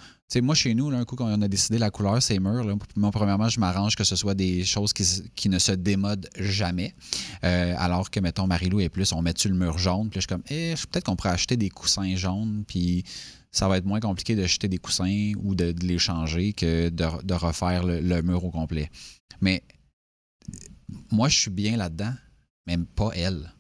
Moi, 0.40 0.54
chez 0.54 0.74
nous, 0.74 0.90
là, 0.90 0.98
un 0.98 1.04
coup, 1.04 1.16
quand 1.16 1.26
on 1.26 1.42
a 1.42 1.48
décidé 1.48 1.78
la 1.78 1.90
couleur, 1.90 2.22
c'est 2.22 2.38
murs, 2.38 2.64
là, 2.64 2.74
moi, 2.96 3.10
premièrement, 3.10 3.48
je 3.48 3.60
m'arrange 3.60 3.96
que 3.96 4.04
ce 4.04 4.16
soit 4.16 4.34
des 4.34 4.64
choses 4.64 4.92
qui, 4.92 5.48
ne 5.48 5.58
se 5.58 5.72
démodent 5.72 6.28
jamais. 6.38 6.94
Euh, 7.44 7.74
alors 7.76 8.10
que, 8.10 8.20
mettons, 8.20 8.46
Marilou 8.46 8.80
et 8.80 8.88
plus, 8.88 9.12
on 9.12 9.20
met-tu 9.20 9.48
le 9.48 9.54
mur 9.54 9.78
jaune? 9.78 10.08
Puis 10.08 10.20
je 10.20 10.20
suis 10.20 10.28
comme, 10.28 10.44
eh, 10.48 10.74
peut-être 10.90 11.04
qu'on 11.04 11.16
pourrait 11.16 11.30
acheter 11.34 11.56
des 11.56 11.68
coussins 11.68 12.16
jaunes, 12.16 12.64
puis 12.66 13.04
ça 13.50 13.68
va 13.68 13.76
être 13.76 13.84
moins 13.84 14.00
compliqué 14.00 14.34
d'acheter 14.34 14.68
des 14.68 14.78
coussins 14.78 15.32
ou 15.42 15.54
de, 15.54 15.74
les 15.82 15.98
changer 15.98 16.54
que 16.54 16.88
de, 16.88 17.34
refaire 17.34 17.84
le 17.84 18.22
mur 18.22 18.44
au 18.44 18.50
complet. 18.50 18.90
Mais 19.40 19.62
moi, 21.10 21.28
je 21.28 21.38
suis 21.38 21.50
bien 21.50 21.76
là-dedans, 21.76 22.14
même 22.66 22.86
pas 22.86 23.10
elle. 23.14 23.52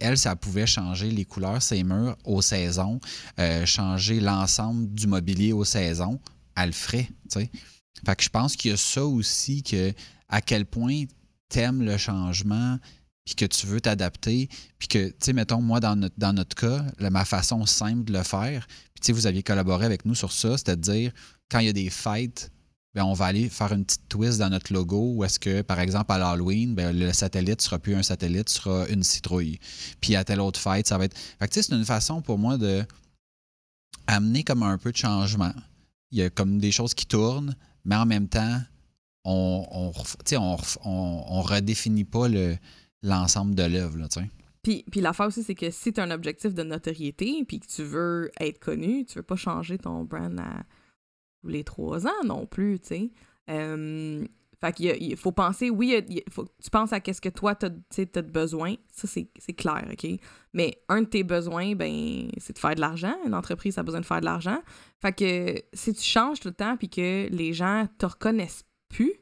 Elle, 0.00 0.18
ça 0.18 0.36
pouvait 0.36 0.66
changer 0.66 1.10
les 1.10 1.24
couleurs, 1.24 1.62
ses 1.62 1.82
murs 1.82 2.16
aux 2.24 2.42
saisons, 2.42 3.00
euh, 3.38 3.64
changer 3.66 4.20
l'ensemble 4.20 4.92
du 4.92 5.06
mobilier 5.06 5.52
aux 5.52 5.64
saisons, 5.64 6.20
elle 6.56 6.68
le 6.68 6.72
ferait. 6.72 7.08
Fait 7.32 8.16
que 8.16 8.22
je 8.22 8.28
pense 8.28 8.56
qu'il 8.56 8.70
y 8.70 8.74
a 8.74 8.76
ça 8.76 9.04
aussi, 9.04 9.62
que 9.62 9.92
à 10.28 10.40
quel 10.40 10.66
point 10.66 11.04
tu 11.50 11.58
aimes 11.58 11.82
le 11.82 11.96
changement, 11.96 12.78
puis 13.24 13.34
que 13.34 13.44
tu 13.44 13.66
veux 13.66 13.80
t'adapter, 13.80 14.48
puis 14.78 14.88
que, 14.88 15.08
tu 15.08 15.14
sais, 15.20 15.32
mettons, 15.32 15.60
moi, 15.60 15.80
dans 15.80 15.96
notre, 15.96 16.14
dans 16.18 16.32
notre 16.32 16.56
cas, 16.56 16.84
ma 16.98 17.24
façon 17.24 17.66
simple 17.66 18.04
de 18.04 18.12
le 18.12 18.22
faire, 18.22 18.66
puis 18.66 19.00
tu 19.00 19.06
sais, 19.06 19.12
vous 19.12 19.26
aviez 19.26 19.42
collaboré 19.42 19.84
avec 19.84 20.04
nous 20.04 20.14
sur 20.14 20.32
ça, 20.32 20.56
c'est-à-dire, 20.56 21.12
quand 21.50 21.58
il 21.58 21.66
y 21.66 21.70
a 21.70 21.74
des 21.74 21.90
fêtes, 21.90 22.50
ben, 22.98 23.04
on 23.04 23.12
va 23.12 23.26
aller 23.26 23.48
faire 23.48 23.72
une 23.72 23.84
petite 23.84 24.08
twist 24.08 24.40
dans 24.40 24.50
notre 24.50 24.72
logo 24.72 25.12
où 25.14 25.22
est-ce 25.22 25.38
que, 25.38 25.62
par 25.62 25.78
exemple, 25.78 26.10
à 26.10 26.18
l'Halloween, 26.18 26.74
ben, 26.74 26.90
le 26.98 27.12
satellite 27.12 27.62
sera 27.62 27.78
plus 27.78 27.94
un 27.94 28.02
satellite, 28.02 28.48
sera 28.48 28.88
une 28.88 29.04
citrouille. 29.04 29.60
Puis 30.00 30.16
à 30.16 30.24
telle 30.24 30.40
autre 30.40 30.58
fête, 30.58 30.88
ça 30.88 30.98
va 30.98 31.04
être. 31.04 31.16
Fait 31.16 31.46
que 31.46 31.62
c'est 31.62 31.72
une 31.72 31.84
façon 31.84 32.22
pour 32.22 32.38
moi 32.38 32.58
de 32.58 32.84
amener 34.08 34.42
comme 34.42 34.64
un 34.64 34.78
peu 34.78 34.90
de 34.90 34.96
changement. 34.96 35.52
Il 36.10 36.18
y 36.18 36.22
a 36.22 36.30
comme 36.30 36.58
des 36.58 36.72
choses 36.72 36.92
qui 36.92 37.06
tournent, 37.06 37.54
mais 37.84 37.94
en 37.94 38.04
même 38.04 38.26
temps, 38.26 38.60
on 39.24 39.92
on, 40.32 40.56
on, 40.84 41.42
redéfinit 41.42 42.04
pas 42.04 42.26
le, 42.26 42.56
l'ensemble 43.04 43.54
de 43.54 43.62
l'œuvre. 43.62 43.96
Puis, 44.64 44.84
puis 44.90 45.00
l'affaire 45.00 45.28
aussi, 45.28 45.44
c'est 45.44 45.54
que 45.54 45.70
si 45.70 45.92
tu 45.92 46.00
as 46.00 46.02
un 46.02 46.10
objectif 46.10 46.52
de 46.52 46.64
notoriété, 46.64 47.44
puis 47.46 47.60
que 47.60 47.66
tu 47.68 47.84
veux 47.84 48.32
être 48.40 48.58
connu, 48.58 49.04
tu 49.04 49.20
veux 49.20 49.22
pas 49.22 49.36
changer 49.36 49.78
ton 49.78 50.02
brand 50.02 50.36
à 50.40 50.64
les 51.44 51.64
trois 51.64 52.06
ans 52.06 52.24
non 52.24 52.46
plus, 52.46 52.80
tu 52.80 52.88
sais. 52.88 53.10
Euh, 53.50 54.24
fait 54.60 54.72
qu'il 54.72 55.16
faut 55.16 55.30
penser, 55.30 55.70
oui, 55.70 56.02
il 56.08 56.22
faut 56.30 56.44
tu 56.62 56.70
penses 56.70 56.92
à 56.92 56.98
qu'est-ce 56.98 57.20
que 57.20 57.28
toi, 57.28 57.54
tu 57.54 57.66
as, 57.66 58.22
besoin. 58.22 58.74
Ça, 58.90 59.06
c'est 59.06 59.52
clair, 59.52 59.86
OK? 59.92 60.06
Mais 60.52 60.82
un 60.88 61.02
de 61.02 61.06
tes 61.06 61.22
besoins, 61.22 61.76
ben, 61.76 62.28
c'est 62.38 62.54
de 62.54 62.58
faire 62.58 62.74
de 62.74 62.80
l'argent. 62.80 63.14
Une 63.24 63.34
entreprise 63.34 63.78
a 63.78 63.84
besoin 63.84 64.00
de 64.00 64.06
faire 64.06 64.20
de 64.20 64.24
l'argent. 64.24 64.58
Fait 65.00 65.12
que 65.12 65.62
si 65.72 65.94
tu 65.94 66.02
changes 66.02 66.40
tout 66.40 66.48
le 66.48 66.54
temps 66.54 66.76
puis 66.76 66.88
que 66.88 67.28
les 67.30 67.52
gens 67.52 67.86
te 67.98 68.06
reconnaissent 68.06 68.64
plus, 68.88 69.12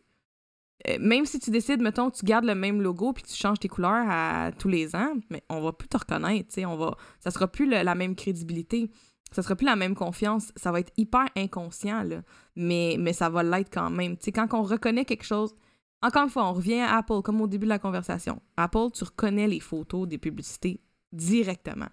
euh, 0.88 0.96
même 1.00 1.26
si 1.26 1.38
tu 1.38 1.50
décides, 1.50 1.82
mettons, 1.82 2.10
tu 2.10 2.24
gardes 2.24 2.46
le 2.46 2.54
même 2.54 2.80
logo 2.80 3.12
puis 3.12 3.24
tu 3.24 3.34
changes 3.34 3.58
tes 3.58 3.68
couleurs 3.68 4.06
à 4.08 4.52
tous 4.58 4.68
les 4.68 4.96
ans, 4.96 5.14
mais 5.28 5.42
on 5.50 5.60
va 5.60 5.72
plus 5.72 5.88
te 5.88 5.98
reconnaître, 5.98 6.48
tu 6.48 6.54
sais, 6.54 6.66
on 6.66 6.76
va... 6.76 6.96
Ça 7.20 7.30
sera 7.30 7.46
plus 7.46 7.68
la 7.68 7.94
même 7.94 8.14
crédibilité 8.14 8.90
ça 9.32 9.42
sera 9.42 9.56
plus 9.56 9.66
la 9.66 9.76
même 9.76 9.94
confiance. 9.94 10.52
Ça 10.56 10.72
va 10.72 10.80
être 10.80 10.92
hyper 10.96 11.26
inconscient, 11.36 12.02
là. 12.02 12.22
Mais, 12.54 12.96
mais 12.98 13.12
ça 13.12 13.28
va 13.28 13.42
l'être 13.42 13.70
quand 13.72 13.90
même. 13.90 14.16
Tu 14.16 14.24
sais, 14.24 14.32
quand 14.32 14.52
on 14.54 14.62
reconnaît 14.62 15.04
quelque 15.04 15.24
chose, 15.24 15.54
encore 16.02 16.24
une 16.24 16.30
fois, 16.30 16.48
on 16.48 16.52
revient 16.52 16.80
à 16.80 16.98
Apple, 16.98 17.22
comme 17.22 17.40
au 17.40 17.46
début 17.46 17.66
de 17.66 17.70
la 17.70 17.78
conversation. 17.78 18.40
Apple, 18.56 18.90
tu 18.94 19.04
reconnais 19.04 19.48
les 19.48 19.60
photos 19.60 20.06
des 20.06 20.18
publicités 20.18 20.80
directement. 21.12 21.88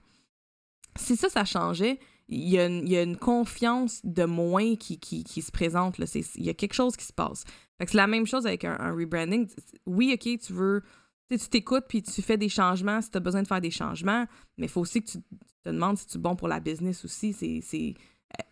Si 0.96 1.16
ça, 1.16 1.30
ça 1.30 1.46
changeait, 1.46 2.00
il 2.30 2.48
y, 2.48 2.58
a 2.58 3.04
une, 3.04 3.18
confiance 3.18 4.00
de 4.04 4.24
moins 4.24 4.76
qui, 4.76 5.00
qui, 5.00 5.42
se 5.42 5.52
présente. 5.52 5.98
Il 6.00 6.44
y 6.44 6.50
a 6.50 6.54
quelque 6.54 6.74
chose 6.74 6.96
qui 6.96 7.06
se 7.06 7.14
passe. 7.14 7.44
c'est 7.80 7.94
la 7.96 8.08
même 8.08 8.26
chose 8.26 8.46
avec 8.46 8.64
un 8.64 8.94
rebranding. 8.94 9.48
Oui, 9.86 10.12
OK, 10.14 10.40
tu 10.40 10.54
veux 10.54 10.84
tu 11.30 11.50
t'écoutes 11.50 11.86
puis 11.88 12.04
tu 12.04 12.22
fais 12.22 12.38
des 12.38 12.50
changements 12.50 13.02
si 13.02 13.10
tu 13.10 13.18
as 13.18 13.22
besoin 13.22 13.42
de 13.42 13.48
faire 13.48 13.62
des 13.62 13.72
changements, 13.72 14.26
mais 14.58 14.68
il 14.68 14.70
faut 14.70 14.82
aussi 14.82 15.02
que 15.02 15.10
tu 15.10 15.18
te 15.20 15.70
demandes 15.70 15.98
si 15.98 16.06
tu 16.06 16.18
es 16.18 16.22
bon 16.22 16.36
pour 16.36 16.48
la 16.48 16.60
business 16.60 17.04
aussi. 17.06 17.34
C'est, 17.34 17.96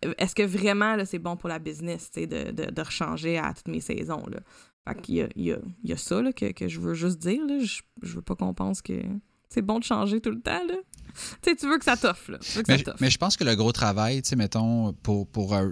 euh, 0.05 0.13
est-ce 0.17 0.35
que 0.35 0.43
vraiment 0.43 0.97
c'est 1.05 1.19
bon 1.19 1.37
pour 1.37 1.49
la 1.49 1.59
business 1.59 2.11
de, 2.11 2.25
de, 2.25 2.71
de 2.71 2.81
rechanger 2.81 3.37
à 3.37 3.53
toutes 3.53 3.67
mes 3.67 3.81
saisons? 3.81 4.25
Là? 4.27 4.39
Fait 4.87 5.01
qu'il 5.01 5.15
y 5.15 5.21
a, 5.21 5.29
il 5.35 5.43
y, 5.43 5.51
a, 5.51 5.59
il 5.83 5.89
y 5.89 5.93
a 5.93 5.97
ça 5.97 6.21
là, 6.21 6.33
que, 6.33 6.51
que, 6.51 6.67
je 6.67 6.79
veux 6.79 6.93
juste 6.93 7.19
dire. 7.19 7.45
Là. 7.45 7.59
Je, 7.59 7.81
je 8.01 8.15
veux 8.15 8.21
pas 8.21 8.35
qu'on 8.35 8.53
pense 8.53 8.81
que 8.81 9.01
c'est 9.49 9.61
bon 9.61 9.79
de 9.79 9.83
changer 9.83 10.21
tout 10.21 10.31
le 10.31 10.41
temps. 10.41 10.65
Là. 10.67 10.75
tu 11.43 11.67
veux 11.67 11.77
que 11.77 11.85
ça 11.85 11.97
t'offre. 11.97 12.31
Mais, 12.67 12.83
mais, 12.99 13.09
je 13.09 13.17
pense 13.17 13.37
que 13.37 13.43
le 13.43 13.55
gros 13.55 13.71
travail, 13.71 14.21
mettons, 14.35 14.93
pour, 14.93 15.27
pour 15.27 15.53
euh, 15.53 15.69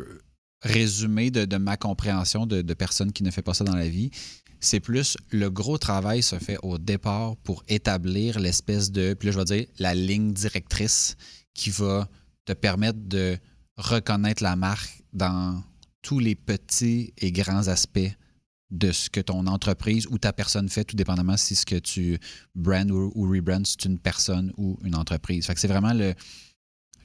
résumer 0.61 1.31
de, 1.31 1.45
de, 1.45 1.57
ma 1.57 1.77
compréhension 1.77 2.45
de, 2.45 2.61
de 2.61 2.73
personnes 2.73 3.11
qui 3.11 3.23
ne 3.23 3.31
font 3.31 3.41
pas 3.41 3.53
ça 3.53 3.63
dans 3.63 3.75
la 3.75 3.89
vie, 3.89 4.11
c'est 4.59 4.79
plus 4.79 5.17
le 5.31 5.49
gros 5.49 5.77
travail 5.77 6.21
se 6.21 6.37
fait 6.39 6.57
au 6.63 6.77
départ 6.77 7.35
pour 7.37 7.63
établir 7.67 8.39
l'espèce 8.39 8.91
de, 8.91 9.13
puis 9.13 9.27
là, 9.27 9.31
je 9.31 9.37
vais 9.39 9.45
dire, 9.45 9.65
la 9.79 9.95
ligne 9.95 10.33
directrice 10.33 11.15
qui 11.53 11.69
va 11.69 12.07
te 12.45 12.53
permettre 12.53 12.99
de 12.99 13.37
reconnaître 13.77 14.43
la 14.43 14.55
marque 14.55 15.03
dans 15.13 15.63
tous 16.01 16.19
les 16.19 16.35
petits 16.35 17.13
et 17.17 17.31
grands 17.31 17.67
aspects 17.67 18.11
de 18.71 18.91
ce 18.91 19.09
que 19.09 19.19
ton 19.19 19.47
entreprise 19.47 20.05
ou 20.07 20.17
ta 20.17 20.31
personne 20.31 20.69
fait, 20.69 20.83
tout 20.83 20.95
dépendamment 20.95 21.37
si 21.37 21.55
ce 21.55 21.65
que 21.65 21.75
tu 21.75 22.19
brand 22.53 22.89
ou, 22.91 23.11
ou 23.15 23.29
rebrands, 23.29 23.65
c'est 23.65 23.85
une 23.85 23.97
personne 23.97 24.53
ou 24.57 24.77
une 24.83 24.95
entreprise. 24.95 25.47
Fait 25.47 25.55
que 25.55 25.59
c'est 25.59 25.67
vraiment 25.67 25.93
le, 25.93 26.13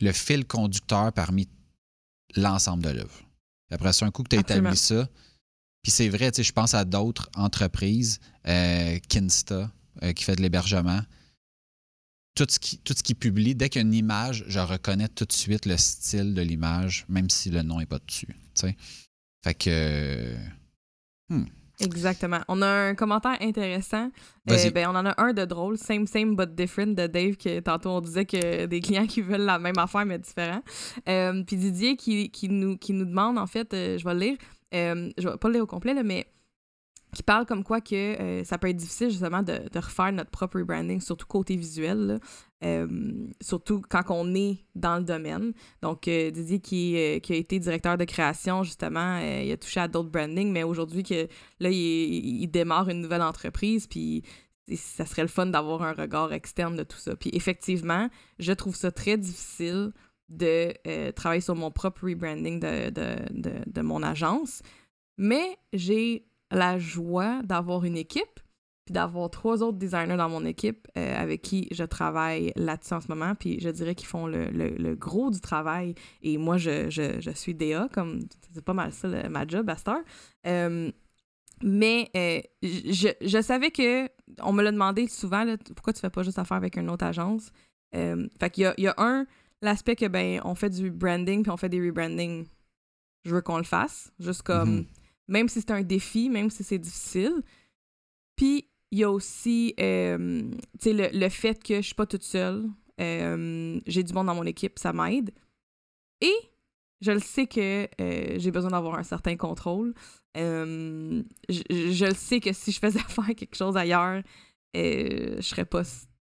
le 0.01 0.13
fil 0.13 0.45
conducteur 0.45 1.13
parmi 1.13 1.49
l'ensemble 2.37 2.83
de 2.83 2.91
l'œuvre. 2.91 3.23
Après 3.71 3.93
ça, 3.93 4.05
un 4.05 4.11
coup 4.11 4.23
que 4.23 4.29
tu 4.29 4.37
as 4.37 4.41
établi 4.41 4.77
ça, 4.77 5.09
puis 5.85 5.93
c'est 5.93 6.09
vrai, 6.09 6.33
tu 6.33 6.37
sais, 6.37 6.43
je 6.43 6.53
pense 6.53 6.73
à 6.73 6.87
d'autres 6.87 7.29
entreprises, 7.37 8.19
euh, 8.49 8.99
Kinsta, 9.07 9.71
euh, 10.03 10.13
qui 10.15 10.25
fait 10.25 10.35
de 10.35 10.41
l'hébergement. 10.41 11.01
Tout 12.35 12.47
ce, 12.49 12.59
qui, 12.59 12.79
tout 12.79 12.95
ce 12.97 13.03
qui 13.03 13.15
publie, 13.15 13.55
dès 13.55 13.69
qu'il 13.69 13.83
y 13.83 13.85
a 13.85 13.87
une 13.87 13.93
image, 13.93 14.45
je 14.49 14.61
reconnais 14.61 15.09
tout 15.09 15.27
de 15.27 15.33
suite 15.33 15.67
le 15.67 15.77
style 15.77 16.33
de 16.33 16.41
l'image, 16.41 17.05
même 17.11 17.29
si 17.29 17.51
le 17.51 17.61
nom 17.61 17.81
n'est 17.81 17.87
pas 17.87 17.99
dessus. 17.99 18.27
Tu 18.27 18.35
sais. 18.55 18.77
Fait 19.45 19.55
que. 19.55 20.35
Hmm. 21.29 21.45
Exactement. 21.81 22.41
On 22.49 22.63
a 22.63 22.67
un 22.67 22.95
commentaire 22.95 23.37
intéressant. 23.41 24.11
Euh, 24.51 24.71
ben, 24.71 24.89
on 24.89 24.95
en 24.95 25.07
a 25.07 25.15
un 25.21 25.33
de 25.33 25.45
drôle, 25.45 25.77
same, 25.77 26.07
same 26.07 26.37
but 26.37 26.55
different 26.55 26.95
de 26.95 27.07
Dave, 27.07 27.37
que 27.37 27.61
tantôt 27.61 27.91
on 27.91 28.01
disait 28.01 28.27
que 28.27 28.67
des 28.67 28.81
clients 28.81 29.07
qui 29.07 29.23
veulent 29.23 29.41
la 29.41 29.59
même 29.59 29.79
affaire 29.79 30.07
mais 30.07 30.19
différent. 30.19 30.63
puis 31.05 31.57
Didier 31.57 31.97
qui, 31.97 32.31
qui, 32.31 32.49
nous, 32.49 32.77
qui 32.79 32.93
nous 32.93 33.05
demande, 33.05 33.39
en 33.39 33.47
fait, 33.47 33.69
je 33.73 34.05
vais 34.05 34.15
le 34.15 34.21
lire, 34.21 34.37
euh, 34.75 35.11
je 35.17 35.29
vais 35.29 35.37
pas 35.37 35.49
le 35.49 35.55
lire 35.55 35.63
au 35.65 35.67
complet, 35.67 35.95
mais 36.03 36.27
qui 37.15 37.23
parle 37.23 37.47
comme 37.47 37.65
quoi 37.65 37.81
que 37.81 37.95
euh, 37.95 38.45
ça 38.45 38.59
peut 38.59 38.69
être 38.69 38.77
difficile 38.77 39.11
justement 39.11 39.43
de, 39.43 39.61
refaire 39.75 40.13
notre 40.13 40.31
propre 40.31 40.59
rebranding, 40.59 41.01
surtout 41.01 41.27
côté 41.27 41.57
visuel, 41.57 42.21
euh, 42.65 42.87
surtout 43.41 43.83
quand 43.89 44.03
on 44.11 44.35
est 44.35 44.65
dans 44.75 44.99
le 44.99 45.05
domaine. 45.05 45.53
Donc, 45.83 46.05
Didier 46.05 46.61
qui, 46.61 46.97
a 46.97 47.35
été 47.35 47.59
directeur 47.59 47.97
de 47.97 48.05
création, 48.05 48.63
justement, 48.63 49.19
il 49.19 49.51
a 49.51 49.57
touché 49.57 49.81
à 49.81 49.89
d'autres 49.89 50.11
brandings, 50.11 50.53
mais 50.53 50.63
aujourd'hui, 50.63 51.03
que 51.03 51.29
là, 51.61 51.71
il, 51.71 52.43
il, 52.43 52.49
démarre 52.49 52.89
une 52.89 53.01
nouvelle 53.01 53.23
entreprise, 53.23 53.87
puis 53.87 54.23
ça 54.77 55.05
serait 55.05 55.23
le 55.23 55.29
fun 55.29 55.47
d'avoir 55.47 55.83
un 55.83 55.93
regard 55.93 56.33
externe 56.33 56.77
de 56.77 56.85
tout 56.85 56.97
ça. 56.97 57.17
Puis 57.17 57.31
effectivement, 57.33 58.09
je 58.39 58.53
trouve 58.53 58.75
ça 58.75 58.91
très 58.91 59.19
difficile 59.19 59.93
de 60.29 60.73
euh, 60.87 61.13
travailler 61.13 61.41
sur 61.41 61.55
mon 61.55 61.71
propre 61.71 62.09
rebranding 62.09 62.61
de, 62.61 62.91
de, 62.91 63.17
de 63.67 63.81
mon 63.83 64.03
agence. 64.03 64.63
Mais 65.19 65.59
j'ai 65.73 66.27
la 66.55 66.79
joie 66.79 67.43
d'avoir 67.43 67.85
une 67.85 67.97
équipe, 67.97 68.41
puis 68.85 68.93
d'avoir 68.93 69.31
trois 69.31 69.63
autres 69.63 69.79
designers 69.79 70.17
dans 70.17 70.29
mon 70.29 70.45
équipe 70.45 70.89
euh, 70.97 71.17
avec 71.17 71.43
qui 71.43 71.69
je 71.73 71.85
travaille 71.85 72.53
là-dessus 72.57 72.95
en 72.95 73.01
ce 73.01 73.09
moment. 73.09 73.35
Puis 73.35 73.59
je 73.61 73.71
dirais 73.71 73.95
qu'ils 73.95 74.09
font 74.09 74.27
le, 74.27 74.51
le, 74.51 74.95
gros 74.95 75.31
du 75.31 75.41
travail. 75.41 75.95
Et 76.23 76.37
moi, 76.37 76.59
je, 76.59 76.91
je, 76.91 77.21
je 77.21 77.31
suis 77.31 77.55
DA, 77.55 77.89
comme 77.93 78.21
c'est 78.53 78.65
pas 78.65 78.75
mal 78.75 78.93
ça 78.93 79.09
ma 79.29 79.47
job. 79.47 79.73
Euh, 80.47 80.91
mais 81.63 82.11
je, 82.63 83.09
je, 83.21 83.43
savais 83.43 83.71
que, 83.71 84.07
on 84.43 84.53
me 84.53 84.63
l'a 84.63 84.73
demandé 84.73 85.09
souvent, 85.09 85.47
pourquoi 85.75 85.93
tu 85.93 86.01
fais 86.01 86.11
pas 86.11 86.23
juste 86.23 86.39
affaire 86.39 86.57
avec 86.57 86.77
une 86.77 86.91
autre 86.91 87.05
agence? 87.05 87.51
fait 87.93 88.51
qu'il 88.51 88.65
y 88.65 88.67
a, 88.67 88.75
il 88.77 88.85
y 88.85 88.89
a 88.89 88.95
un 88.99 89.25
l'aspect 89.63 89.97
que, 89.97 90.07
ben, 90.07 90.41
on 90.45 90.55
fait 90.55 90.71
du 90.71 90.91
branding 90.91 91.43
puis 91.43 91.51
on 91.51 91.57
fait 91.57 91.69
des 91.69 91.81
rebranding, 91.81 92.47
je 93.25 93.35
veux 93.35 93.41
qu'on 93.41 93.59
le 93.59 93.65
fasse. 93.65 94.13
Juste 94.21 94.43
comme, 94.43 94.77
mhm. 94.77 94.87
Même 95.29 95.49
si 95.49 95.61
c'est 95.61 95.71
un 95.71 95.83
défi, 95.83 96.29
même 96.29 96.51
si 96.51 96.65
c'est 96.65 96.79
difficile. 96.79 97.43
Puis, 98.37 98.69
il 98.91 98.99
y 98.99 99.05
a 99.05 99.11
aussi, 99.11 99.75
euh, 99.81 100.43
le, 100.85 101.19
le, 101.19 101.29
fait 101.29 101.63
que 101.63 101.77
je 101.77 101.87
suis 101.87 101.95
pas 101.95 102.07
toute 102.07 102.23
seule. 102.23 102.65
Euh, 103.01 103.81
j'ai 103.87 104.03
du 104.03 104.13
monde 104.13 104.27
dans 104.27 104.35
mon 104.35 104.45
équipe, 104.45 104.79
ça 104.79 104.93
m'aide. 104.93 105.33
Et 106.21 106.35
je 107.01 107.13
le 107.13 107.19
sais 107.19 107.47
que 107.47 107.89
euh, 108.01 108.39
j'ai 108.39 108.51
besoin 108.51 108.71
d'avoir 108.71 108.97
un 108.97 109.03
certain 109.03 109.37
contrôle. 109.37 109.95
je, 110.37 111.23
je, 111.49 112.05
le 112.05 112.15
sais 112.15 112.41
que 112.41 112.53
si 112.53 112.71
je 112.71 112.79
faisais 112.79 112.99
faire 113.09 113.35
quelque 113.37 113.57
chose 113.57 113.77
ailleurs, 113.77 114.23
je 114.75 115.41
serais 115.41 115.65
pas 115.65 115.83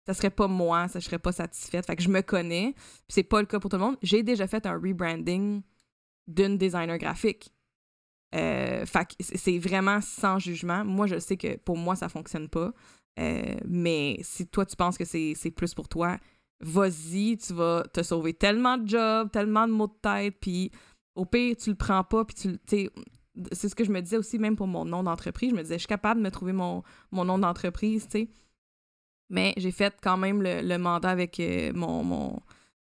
ça 0.08 0.14
serait 0.14 0.30
pas 0.30 0.48
moi, 0.48 0.88
ça 0.88 1.02
serait 1.02 1.18
pas 1.18 1.32
satisfaite. 1.32 1.84
Fait 1.84 1.94
que 1.94 2.02
je 2.02 2.08
me 2.08 2.22
connais, 2.22 2.74
c'est 3.08 3.22
pas 3.22 3.40
le 3.40 3.46
cas 3.46 3.60
pour 3.60 3.70
tout 3.70 3.76
le 3.76 3.82
monde. 3.82 3.98
J'ai 4.02 4.22
déjà 4.22 4.46
fait 4.46 4.64
un 4.64 4.72
rebranding 4.72 5.60
d'une 6.26 6.56
designer 6.56 6.96
graphique. 6.96 7.52
Euh, 8.34 8.84
c'est 9.20 9.58
vraiment 9.58 10.00
sans 10.00 10.38
jugement. 10.38 10.84
Moi, 10.84 11.06
je 11.06 11.18
sais 11.18 11.36
que 11.36 11.56
pour 11.56 11.76
moi, 11.76 11.96
ça 11.96 12.08
fonctionne 12.08 12.48
pas. 12.48 12.72
Euh, 13.18 13.56
mais 13.66 14.18
si 14.22 14.46
toi, 14.46 14.66
tu 14.66 14.76
penses 14.76 14.98
que 14.98 15.04
c'est 15.04 15.50
plus 15.56 15.74
pour 15.74 15.88
toi, 15.88 16.18
vas-y, 16.60 17.36
tu 17.38 17.54
vas 17.54 17.84
te 17.92 18.02
sauver 18.02 18.34
tellement 18.34 18.78
de 18.78 18.88
jobs, 18.88 19.30
tellement 19.30 19.66
de 19.66 19.72
mots 19.72 19.88
de 19.88 19.98
tête, 20.02 20.36
puis 20.40 20.70
au 21.14 21.24
pire, 21.24 21.56
tu 21.56 21.70
le 21.70 21.76
prends 21.76 22.04
pas, 22.04 22.24
puis 22.24 22.58
tu 22.66 22.90
c'est 23.52 23.68
ce 23.68 23.74
que 23.74 23.84
je 23.84 23.92
me 23.92 24.00
disais 24.00 24.16
aussi 24.16 24.38
même 24.38 24.56
pour 24.56 24.66
mon 24.66 24.84
nom 24.84 25.02
d'entreprise. 25.02 25.50
Je 25.50 25.54
me 25.54 25.62
disais, 25.62 25.76
je 25.76 25.80
suis 25.80 25.88
capable 25.88 26.20
de 26.20 26.24
me 26.24 26.30
trouver 26.30 26.52
mon, 26.52 26.82
mon 27.12 27.24
nom 27.24 27.38
d'entreprise, 27.38 28.04
tu 28.08 28.20
sais. 28.20 28.28
Mais 29.30 29.52
j'ai 29.56 29.70
fait 29.70 29.94
quand 30.02 30.16
même 30.16 30.42
le, 30.42 30.76
mandat 30.78 31.10
avec 31.10 31.38
euh, 31.38 31.72
mon, 31.74 32.02
mon, 32.02 32.40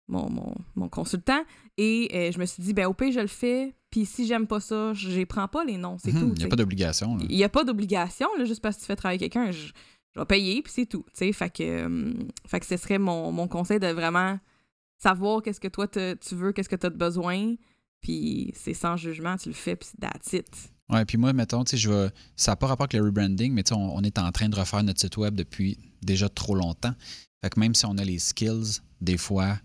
mon, 0.09 0.55
mon, 0.77 0.89
consultant 0.89 1.43
et 1.77 2.11
euh, 2.15 2.33
je 2.33 2.39
me 2.39 2.47
suis 2.47 2.63
dit, 2.63 2.73
ben 2.73 2.87
au 2.87 2.95
pire, 2.95 3.13
je 3.13 3.21
le 3.21 3.27
fais. 3.27 3.75
Puis 3.91 4.07
si 4.07 4.27
j'aime 4.27 4.47
pas 4.47 4.61
ça, 4.61 4.93
je 4.95 5.25
prends 5.25 5.49
pas 5.49 5.65
les 5.65 5.79
noms, 5.79 5.97
c'est 5.99 6.13
mhm, 6.13 6.21
tout. 6.21 6.33
Il 6.37 6.39
n'y 6.39 6.45
a 6.45 6.49
pas 6.49 6.57
d'obligation. 6.57 7.19
Il 7.21 7.37
n'y 7.37 7.45
a 7.45 7.49
pas 7.49 7.65
d'obligation, 7.65 8.29
juste 8.45 8.63
parce 8.63 8.77
que 8.77 8.83
tu 8.83 8.87
fais 8.87 8.97
travailler 8.97 9.19
quelqu'un, 9.19 9.51
je, 9.51 9.73
vais 10.17 10.25
payer, 10.25 10.63
puis 10.63 10.73
c'est 10.75 10.87
tout. 10.87 11.05
Fait 11.13 11.33
que, 11.33 11.63
euh, 11.63 12.13
fait 12.47 12.61
que 12.61 12.67
ce 12.67 12.77
serait 12.77 12.99
mon, 12.99 13.33
mon 13.33 13.49
conseil 13.49 13.81
de 13.81 13.89
vraiment 13.89 14.39
savoir 14.99 15.43
qu'est-ce 15.43 15.61
que 15.61 15.69
toi 15.69 15.87
tu 15.89 16.35
veux, 16.35 16.53
qu'est-ce 16.53 16.69
que 16.69 16.77
tu 16.77 16.87
as 16.87 16.91
de 16.91 16.97
besoin, 16.97 17.55
puis 18.01 18.53
c'est 18.55 18.75
sans 18.75 18.97
jugement, 18.97 19.37
tu 19.37 19.49
le 19.49 19.55
fais, 19.55 19.77
puis 19.77 19.89
that's 20.01 20.33
it. 20.33 20.71
Ouais, 20.89 21.05
puis 21.05 21.19
moi, 21.19 21.33
mettons, 21.33 21.65
tu 21.65 21.73
sais, 21.73 21.77
je 21.77 21.91
vais... 21.91 22.11
ça 22.37 22.53
n'a 22.53 22.57
pas 22.57 22.69
rapport 22.69 22.85
avec 22.85 22.93
le 22.93 23.05
rebranding, 23.05 23.53
mais 23.53 23.65
tu 23.65 23.75
sais, 23.75 23.81
on, 23.81 24.01
est 24.03 24.19
en 24.19 24.31
train 24.31 24.49
de 24.49 24.57
refaire 24.57 24.83
notre 24.85 25.01
site 25.01 25.17
web 25.17 25.35
depuis 25.35 25.79
déjà 26.03 26.29
trop 26.29 26.55
longtemps. 26.55 26.95
Fait 27.43 27.51
que 27.51 27.59
même 27.59 27.75
si 27.75 27.85
on 27.87 27.99
a 27.99 28.05
les 28.05 28.21
skills, 28.21 28.81
des 29.01 29.19
fois, 29.19 29.59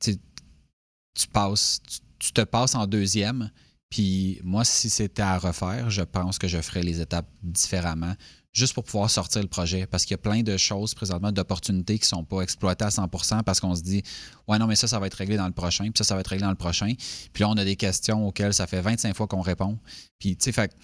tu 0.00 1.28
passes, 1.32 1.80
tu, 2.18 2.32
te 2.32 2.42
passes 2.42 2.74
en 2.74 2.86
deuxième, 2.86 3.50
Puis 3.88 4.40
moi, 4.42 4.64
si 4.64 4.90
c'était 4.90 5.22
à 5.22 5.38
refaire, 5.38 5.90
je 5.90 6.02
pense 6.02 6.38
que 6.38 6.48
je 6.48 6.60
ferais 6.60 6.82
les 6.82 7.00
étapes 7.00 7.28
différemment, 7.42 8.14
juste 8.52 8.74
pour 8.74 8.84
pouvoir 8.84 9.10
sortir 9.10 9.42
le 9.42 9.48
projet. 9.48 9.86
Parce 9.86 10.04
qu'il 10.04 10.12
y 10.12 10.14
a 10.14 10.18
plein 10.18 10.42
de 10.42 10.56
choses 10.56 10.94
présentement, 10.94 11.30
d'opportunités 11.30 11.98
qui 11.98 12.04
ne 12.04 12.18
sont 12.18 12.24
pas 12.24 12.40
exploitées 12.40 12.84
à 12.84 12.90
100 12.90 13.08
parce 13.44 13.60
qu'on 13.60 13.74
se 13.74 13.82
dit, 13.82 14.02
ouais, 14.48 14.58
non, 14.58 14.66
mais 14.66 14.76
ça, 14.76 14.88
ça 14.88 14.98
va 14.98 15.06
être 15.06 15.14
réglé 15.14 15.36
dans 15.36 15.46
le 15.46 15.52
prochain, 15.52 15.84
puis 15.84 15.98
ça, 15.98 16.04
ça 16.04 16.14
va 16.14 16.20
être 16.20 16.28
réglé 16.28 16.44
dans 16.44 16.50
le 16.50 16.56
prochain. 16.56 16.92
Puis 17.32 17.42
là, 17.42 17.48
on 17.50 17.56
a 17.56 17.64
des 17.64 17.76
questions 17.76 18.26
auxquelles 18.26 18.54
ça 18.54 18.66
fait 18.66 18.80
25 18.80 19.14
fois 19.14 19.26
qu'on 19.26 19.42
répond. 19.42 19.78
Puis, 20.18 20.36
tu 20.36 20.44
sais, 20.44 20.52
fait, 20.52 20.74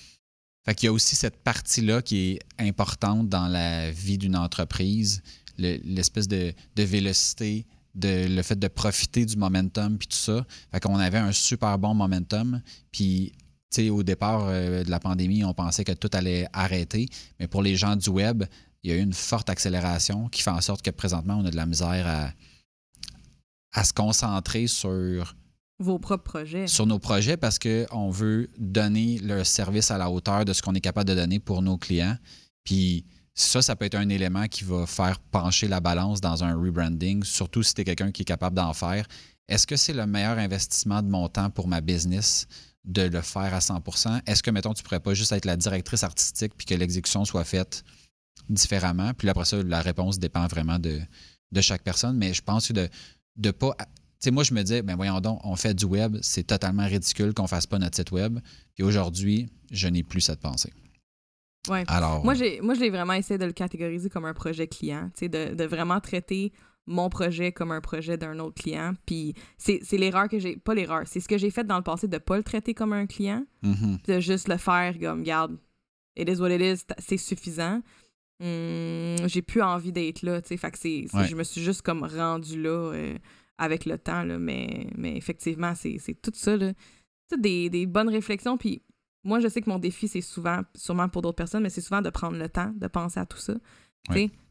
qu'il 0.76 0.86
y 0.86 0.88
a 0.88 0.92
aussi 0.92 1.16
cette 1.16 1.42
partie-là 1.42 2.02
qui 2.02 2.32
est 2.32 2.38
importante 2.58 3.28
dans 3.28 3.48
la 3.48 3.90
vie 3.90 4.18
d'une 4.18 4.36
entreprise, 4.36 5.22
l'espèce 5.58 6.28
de, 6.28 6.52
de 6.76 6.82
vélocité, 6.82 7.66
de, 7.95 8.26
le 8.28 8.43
fait 8.43 8.59
de 8.59 8.68
profiter 8.68 9.26
du 9.26 9.36
momentum 9.36 9.99
puis 9.99 10.09
tout 10.09 10.16
ça. 10.16 10.45
Fait 10.70 10.80
qu'on 10.80 10.99
avait 10.99 11.18
un 11.18 11.32
super 11.32 11.78
bon 11.78 11.95
momentum. 11.95 12.61
Puis, 12.90 13.32
tu 13.70 13.82
sais, 13.82 13.90
au 13.90 14.03
départ 14.03 14.47
euh, 14.47 14.84
de 14.84 14.90
la 14.90 15.01
pandémie, 15.01 15.45
on 15.45 15.55
pensait 15.55 15.84
que 15.84 15.93
tout 15.93 16.11
allait 16.12 16.47
arrêter. 16.53 17.09
Mais 17.38 17.49
pour 17.49 17.62
les 17.62 17.76
gens 17.76 17.97
du 17.97 18.11
web, 18.11 18.45
il 18.82 18.90
y 18.90 18.95
a 18.95 18.97
eu 18.97 19.01
une 19.01 19.12
forte 19.12 19.49
accélération 19.49 20.28
qui 20.28 20.43
fait 20.43 20.51
en 20.51 20.61
sorte 20.61 20.82
que 20.82 20.90
présentement, 20.90 21.38
on 21.40 21.45
a 21.47 21.51
de 21.51 21.57
la 21.57 21.66
misère 21.66 22.07
à, 22.07 22.32
à 23.72 23.84
se 23.84 23.93
concentrer 23.93 24.66
sur 24.66 25.34
vos 25.78 25.99
propres 25.99 26.24
projets. 26.24 26.66
Sur 26.66 26.86
nos 26.86 26.99
projets 26.99 27.36
parce 27.36 27.59
qu'on 27.59 28.11
veut 28.11 28.49
donner 28.59 29.18
le 29.18 29.45
service 29.45 29.90
à 29.90 29.99
la 29.99 30.11
hauteur 30.11 30.45
de 30.45 30.53
ce 30.53 30.62
qu'on 30.62 30.74
est 30.74 30.80
capable 30.80 31.09
de 31.09 31.14
donner 31.14 31.38
pour 31.38 31.62
nos 31.62 31.76
clients. 31.76 32.16
Puis 32.64 33.05
ça, 33.35 33.62
ça 33.62 33.76
peut 33.76 33.87
être 33.87 33.95
un 33.95 34.09
élément 34.09 34.47
qui 34.47 34.64
va 34.64 34.87
faire 34.87 35.18
pencher 35.18 35.68
la 35.68 35.80
balance 35.80 36.20
dans 36.20 36.45
un 36.45 36.55
rebranding, 36.55 37.24
surtout 37.24 37.62
si 37.62 37.74
tu 37.74 37.80
es 37.80 37.85
quelqu'un 37.85 38.11
qui 38.11 38.22
est 38.22 38.26
capable 38.26 38.57
d'en 38.57 38.72
faire. 38.74 39.07
Est-ce 39.49 39.66
que 39.66 39.76
c'est 39.76 39.93
le 39.93 40.07
meilleur 40.07 40.39
investissement 40.39 41.03
de 41.03 41.09
mon 41.09 41.28
temps 41.28 41.51
pour 41.51 41.68
ma 41.68 41.80
business 41.80 42.47
de 42.85 43.03
le 43.03 43.22
faire 43.22 43.55
à 43.55 43.61
100% 43.61 44.22
Est-ce 44.26 44.43
que, 44.43 44.51
mettons, 44.51 44.74
tu 44.74 44.83
pourrais 44.83 45.01
pas 45.01 45.14
juste 45.14 45.33
être 45.33 45.45
la 45.45 45.57
directrice 45.57 46.05
artistique 46.05 46.53
puis 46.57 46.66
que 46.66 46.74
l'exécution 46.74 47.24
soit 47.24 47.45
faite 47.45 47.85
différemment? 48.49 49.12
Puis 49.14 49.28
après 49.28 49.45
ça, 49.45 49.62
la 49.62 49.80
réponse 49.80 50.18
dépend 50.18 50.47
vraiment 50.47 50.78
de, 50.78 51.01
chaque 51.61 51.83
personne. 51.83 52.16
Mais 52.16 52.35
je 52.35 52.43
pense 52.43 52.68
que 52.68 52.72
de 52.72 52.89
ne 53.39 53.51
pas. 53.51 53.76
Moi, 54.30 54.45
je 54.45 54.55
me 54.55 54.62
dis, 54.62 54.83
ben 54.83 54.95
voyons 54.95 55.20
donc, 55.20 55.41
on 55.45 55.57
fait 55.57 55.74
du 55.74 55.85
web, 55.85 56.16
c'est 56.22 56.45
totalement 56.45 56.87
ridicule 56.87 57.35
qu'on 57.35 57.49
fasse 57.49 57.66
pas 57.66 57.78
notre 57.78 57.97
site 57.97 58.12
web. 58.12 58.39
Puis 58.74 58.85
aujourd'hui, 58.85 59.51
je 59.70 59.89
n'ai 59.89 60.05
plus 60.05 60.20
cette 60.20 60.41
pensée. 60.41 60.72
Ouais. 61.68 61.84
Alors, 61.86 62.24
moi, 62.24 62.34
j'ai, 62.34 62.60
moi, 62.60 62.74
je 62.74 62.80
l'ai 62.80 62.90
vraiment 62.90 63.12
essayé 63.12 63.38
de 63.38 63.44
le 63.44 63.52
catégoriser 63.52 64.10
comme 64.10 64.24
un 64.24 64.34
projet 64.34 64.66
client, 64.66 65.10
de, 65.20 65.54
de 65.54 65.64
vraiment 65.64 66.00
traiter 66.00 66.52
mon 66.86 67.08
projet 67.08 67.52
comme 67.52 67.70
un 67.70 67.80
projet 67.80 68.16
d'un 68.16 68.38
autre 68.40 68.60
client. 68.60 68.94
Puis 69.06 69.34
c'est, 69.58 69.80
l'erreur 69.92 70.28
que 70.28 70.38
j'ai. 70.38 70.56
Pas 70.56 70.74
l'erreur, 70.74 71.02
c'est 71.06 71.20
ce 71.20 71.28
que 71.28 71.38
j'ai 71.38 71.50
fait 71.50 71.64
dans 71.64 71.76
le 71.76 71.84
passé 71.84 72.08
de 72.08 72.18
pas 72.18 72.36
le 72.36 72.42
traiter 72.42 72.74
comme 72.74 72.92
un 72.92 73.06
client, 73.06 73.44
mm-hmm. 73.62 74.06
de 74.06 74.20
juste 74.20 74.48
le 74.48 74.56
faire 74.56 74.98
comme, 74.98 75.22
garde, 75.22 75.56
it 76.16 76.28
is 76.28 76.40
what 76.40 76.50
it 76.50 76.60
is, 76.60 76.84
c'est 76.98 77.16
suffisant. 77.16 77.80
Hum, 78.42 79.16
j'ai 79.28 79.42
plus 79.42 79.62
envie 79.62 79.92
d'être 79.92 80.22
là, 80.22 80.42
tu 80.42 80.48
sais. 80.48 80.56
Fait 80.56 80.72
que 80.72 80.78
c'est, 80.78 81.06
je 81.28 81.36
me 81.36 81.44
suis 81.44 81.62
juste 81.62 81.82
comme 81.82 82.02
rendu 82.02 82.60
là 82.60 82.92
euh, 82.92 83.16
avec 83.56 83.86
le 83.86 83.98
temps, 83.98 84.24
là. 84.24 84.38
Mais, 84.38 84.88
mais 84.96 85.16
effectivement, 85.16 85.74
c'est, 85.76 85.98
tout 86.20 86.32
ça, 86.34 86.56
là. 86.56 86.72
Toutes 87.30 87.40
des, 87.40 87.70
des 87.70 87.86
bonnes 87.86 88.08
réflexions. 88.08 88.58
Puis 88.58 88.82
moi, 89.25 89.41
je 89.41 89.49
sais 89.49 89.61
que 89.61 89.70
mon 89.70 89.79
défi, 89.79 90.09
c'est 90.09 90.20
souvent, 90.20 90.61
sûrement 90.75 91.09
pour 91.09 91.23
d'autres 91.23 91.37
personnes, 91.37 91.62
mais 91.62 91.70
c'est 91.70 91.81
souvent 91.81 92.03
de 92.03 92.11
prendre 92.11 92.37
le 92.37 92.49
temps 92.49 92.73
de 92.75 92.87
penser 92.89 93.20
à 93.20 93.27
tout 93.27 93.39
ça. 93.39 93.55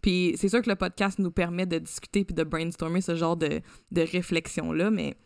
Puis 0.01 0.33
c'est 0.37 0.47
sûr 0.47 0.61
que 0.61 0.69
le 0.69 0.75
podcast 0.75 1.19
nous 1.19 1.31
permet 1.31 1.65
de 1.65 1.77
discuter 1.77 2.23
puis 2.23 2.33
de 2.33 2.43
brainstormer 2.43 3.01
ce 3.01 3.15
genre 3.15 3.35
de, 3.35 3.61
de 3.91 4.01
réflexion-là, 4.01 4.91
mais 4.91 5.17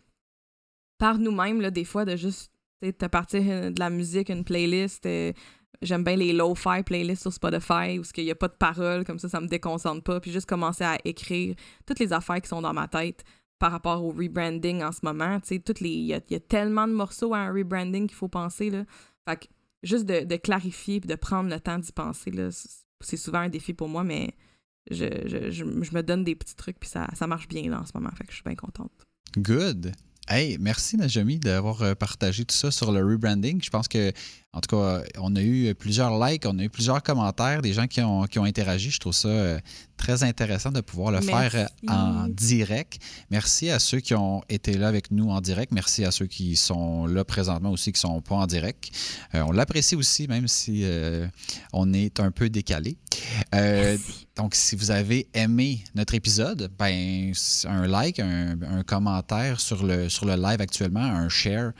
par 0.98 1.18
nous-mêmes, 1.18 1.60
là, 1.60 1.70
des 1.70 1.84
fois, 1.84 2.04
de 2.04 2.16
juste 2.16 2.50
te 2.80 3.06
partir 3.06 3.42
euh, 3.46 3.70
de 3.70 3.80
la 3.80 3.90
musique, 3.90 4.28
une 4.28 4.44
playlist. 4.44 5.06
Euh, 5.06 5.32
j'aime 5.82 6.04
bien 6.04 6.16
les 6.16 6.32
low-fi 6.32 6.82
playlists 6.84 7.22
sur 7.22 7.32
Spotify 7.32 7.98
où 7.98 8.02
il 8.16 8.24
n'y 8.24 8.30
a 8.30 8.34
pas 8.34 8.48
de 8.48 8.54
paroles, 8.54 9.04
comme 9.04 9.18
ça, 9.18 9.28
ça 9.28 9.40
me 9.40 9.46
déconcentre 9.46 10.02
pas. 10.02 10.20
Puis 10.20 10.32
juste 10.32 10.48
commencer 10.48 10.84
à 10.84 10.98
écrire 11.04 11.54
toutes 11.86 11.98
les 11.98 12.12
affaires 12.12 12.40
qui 12.40 12.48
sont 12.48 12.62
dans 12.62 12.72
ma 12.72 12.88
tête 12.88 13.24
par 13.58 13.72
rapport 13.72 14.04
au 14.04 14.10
rebranding 14.10 14.82
en 14.82 14.92
ce 14.92 15.00
moment. 15.02 15.38
Il 15.50 15.86
y 15.86 16.14
a, 16.14 16.20
y 16.28 16.34
a, 16.34 16.40
tellement 16.40 16.86
de 16.86 16.92
morceaux 16.92 17.34
à 17.34 17.38
un 17.38 17.52
rebranding 17.52 18.06
qu'il 18.06 18.16
faut 18.16 18.28
penser. 18.28 18.70
Là. 18.70 18.84
Fait 19.28 19.48
juste 19.82 20.06
de, 20.06 20.36
clarifier 20.36 20.96
et 20.96 21.00
de 21.00 21.14
prendre 21.14 21.50
le 21.50 21.60
temps 21.60 21.78
d'y 21.78 21.92
penser, 21.92 22.32
c'est 23.00 23.16
souvent 23.16 23.40
un 23.40 23.48
défi 23.48 23.74
pour 23.74 23.88
moi, 23.88 24.04
mais 24.04 24.34
je, 24.90 25.50
je, 25.50 25.64
me 25.64 26.02
donne 26.02 26.24
des 26.24 26.34
petits 26.34 26.56
trucs 26.56 26.78
puis 26.78 26.88
ça, 26.88 27.08
ça 27.14 27.26
marche 27.26 27.48
bien 27.48 27.68
là 27.70 27.80
en 27.80 27.86
ce 27.86 27.92
moment. 27.94 28.10
Fait 28.10 28.24
que 28.24 28.30
je 28.30 28.36
suis 28.36 28.44
bien 28.44 28.54
contente. 28.54 28.92
Good. 29.36 29.92
Hey, 30.28 30.56
merci 30.58 30.96
Najami 30.96 31.38
d'avoir 31.38 31.82
euh, 31.82 31.94
partagé 31.94 32.44
tout 32.44 32.54
ça 32.54 32.72
sur 32.72 32.90
le 32.90 32.98
rebranding. 32.98 33.62
Je 33.62 33.70
pense 33.70 33.86
que, 33.86 34.10
en 34.52 34.60
tout 34.60 34.76
cas, 34.76 35.02
on 35.20 35.36
a 35.36 35.40
eu 35.40 35.72
plusieurs 35.76 36.18
likes, 36.18 36.46
on 36.46 36.58
a 36.58 36.64
eu 36.64 36.68
plusieurs 36.68 37.00
commentaires, 37.00 37.62
des 37.62 37.72
gens 37.72 37.86
qui 37.86 38.00
ont, 38.00 38.24
qui 38.24 38.40
ont 38.40 38.44
interagi. 38.44 38.90
Je 38.90 38.98
trouve 38.98 39.12
ça 39.12 39.28
euh, 39.28 39.60
très 39.96 40.24
intéressant 40.24 40.72
de 40.72 40.80
pouvoir 40.80 41.12
le 41.12 41.20
faire 41.20 41.54
euh, 41.54 41.66
en 41.88 42.26
direct. 42.28 42.98
Merci 43.30 43.70
à 43.70 43.78
ceux 43.78 44.00
qui 44.00 44.14
ont 44.14 44.42
été 44.48 44.76
là 44.76 44.88
avec 44.88 45.12
nous 45.12 45.30
en 45.30 45.40
direct. 45.40 45.70
Merci 45.70 46.04
à 46.04 46.10
ceux 46.10 46.26
qui 46.26 46.56
sont 46.56 47.06
là 47.06 47.24
présentement 47.24 47.70
aussi, 47.70 47.92
qui 47.92 48.04
ne 48.04 48.12
sont 48.12 48.20
pas 48.20 48.34
en 48.34 48.46
direct. 48.48 48.90
on 49.32 49.52
l'apprécie 49.52 49.94
aussi, 49.94 50.26
même 50.26 50.48
si 50.48 50.84
on 51.72 51.92
est 51.92 52.18
un 52.18 52.32
peu 52.32 52.48
décalé. 52.48 52.96
donc, 54.34 54.56
si 54.56 54.74
vous 54.74 54.90
avez 54.90 55.28
aimé 55.34 55.84
notre 55.94 56.14
épisode, 56.14 56.72
ben, 56.76 57.32
un 57.66 57.86
like, 57.86 58.18
un, 58.18 58.82
commentaire 58.84 59.60
sur 59.60 59.84
le, 59.84 60.08
sur 60.16 60.26
le 60.26 60.34
live 60.34 60.60
actuellement, 60.60 61.00
un 61.00 61.28
share, 61.28 61.72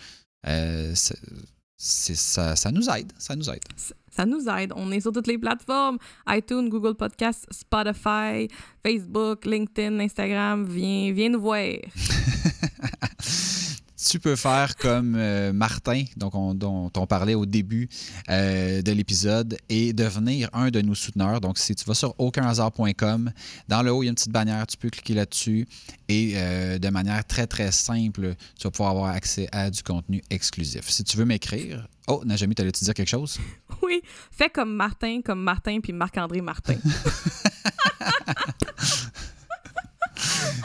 ça, 1.76 2.56
ça 2.56 2.72
nous 2.72 2.88
aide. 2.88 3.12
Ça 3.18 3.36
nous 3.36 3.50
aide. 3.50 3.62
Ça 4.10 4.24
nous 4.24 4.48
aide. 4.48 4.72
On 4.76 4.90
est 4.92 5.00
sur 5.00 5.12
toutes 5.12 5.26
les 5.26 5.38
plateformes 5.38 5.98
iTunes, 6.28 6.68
Google 6.68 6.94
Podcasts, 6.94 7.46
Spotify, 7.50 8.48
Facebook, 8.84 9.44
LinkedIn, 9.44 9.98
Instagram. 10.00 10.64
Viens, 10.64 11.12
viens 11.12 11.30
nous 11.30 11.40
voir. 11.40 11.58
tu 14.06 14.20
peux 14.20 14.36
faire 14.36 14.76
comme 14.76 15.16
euh, 15.16 15.52
Martin, 15.52 16.04
donc 16.16 16.32
dont 16.56 16.90
on 16.96 17.06
parlait 17.06 17.34
au 17.34 17.44
début 17.44 17.88
euh, 18.30 18.80
de 18.80 18.92
l'épisode, 18.92 19.58
et 19.68 19.92
devenir 19.92 20.48
un 20.52 20.70
de 20.70 20.80
nos 20.80 20.94
souteneurs. 20.94 21.40
Donc, 21.40 21.58
si 21.58 21.74
tu 21.74 21.84
vas 21.84 21.94
sur 21.94 22.14
aucunhasard.com, 22.18 23.32
dans 23.68 23.82
le 23.82 23.92
haut, 23.92 24.02
il 24.02 24.06
y 24.06 24.08
a 24.08 24.10
une 24.10 24.14
petite 24.14 24.32
bannière, 24.32 24.66
tu 24.66 24.76
peux 24.76 24.90
cliquer 24.90 25.14
là-dessus 25.14 25.66
et 26.08 26.34
euh, 26.36 26.78
de 26.78 26.88
manière 26.88 27.24
très, 27.24 27.46
très 27.46 27.72
simple, 27.72 28.34
tu 28.58 28.64
vas 28.64 28.70
pouvoir 28.70 28.90
avoir 28.90 29.10
accès 29.10 29.48
à 29.50 29.70
du 29.70 29.82
contenu 29.82 30.22
exclusif. 30.30 30.88
Si 30.88 31.02
tu 31.02 31.16
veux 31.16 31.24
m'écrire, 31.24 31.88
oh, 32.06 32.22
Najami, 32.24 32.54
t'allais-tu 32.54 32.84
dire 32.84 32.94
quelque 32.94 33.08
chose? 33.08 33.38
Oui, 33.82 34.00
fais 34.32 34.48
comme 34.48 34.74
Martin, 34.74 35.20
comme 35.24 35.42
Martin, 35.42 35.78
puis 35.80 35.92
Marc-André 35.92 36.40
Martin. 36.40 36.76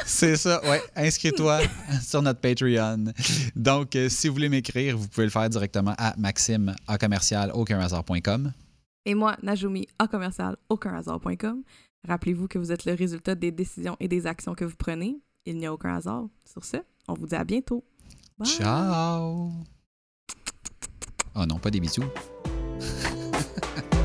C'est 0.05 0.35
ça, 0.35 0.61
ouais. 0.69 0.81
Inscris-toi 0.95 1.61
sur 2.01 2.21
notre 2.21 2.39
Patreon. 2.39 3.05
Donc, 3.55 3.95
euh, 3.95 4.09
si 4.09 4.27
vous 4.27 4.35
voulez 4.35 4.49
m'écrire, 4.49 4.97
vous 4.97 5.07
pouvez 5.07 5.25
le 5.25 5.31
faire 5.31 5.49
directement 5.49 5.95
à 5.97 6.13
maxime 6.17 6.75
à 6.87 6.97
commercial 6.97 7.51
Et 9.05 9.15
moi, 9.15 9.35
Najumi 9.41 9.87
à 9.99 10.07
commercial 10.07 10.55
Rappelez-vous 12.07 12.47
que 12.47 12.57
vous 12.57 12.71
êtes 12.71 12.85
le 12.85 12.93
résultat 12.93 13.35
des 13.35 13.51
décisions 13.51 13.95
et 13.99 14.07
des 14.07 14.25
actions 14.25 14.55
que 14.55 14.65
vous 14.65 14.75
prenez. 14.75 15.17
Il 15.45 15.57
n'y 15.57 15.65
a 15.65 15.73
aucun 15.73 15.95
hasard. 15.95 16.25
Sur 16.51 16.65
ce, 16.65 16.77
on 17.07 17.13
vous 17.13 17.27
dit 17.27 17.35
à 17.35 17.43
bientôt. 17.43 17.83
Ciao! 18.43 19.51
Oh 21.35 21.45
non, 21.45 21.59
pas 21.59 21.69
des 21.69 21.79
bisous. 21.79 22.03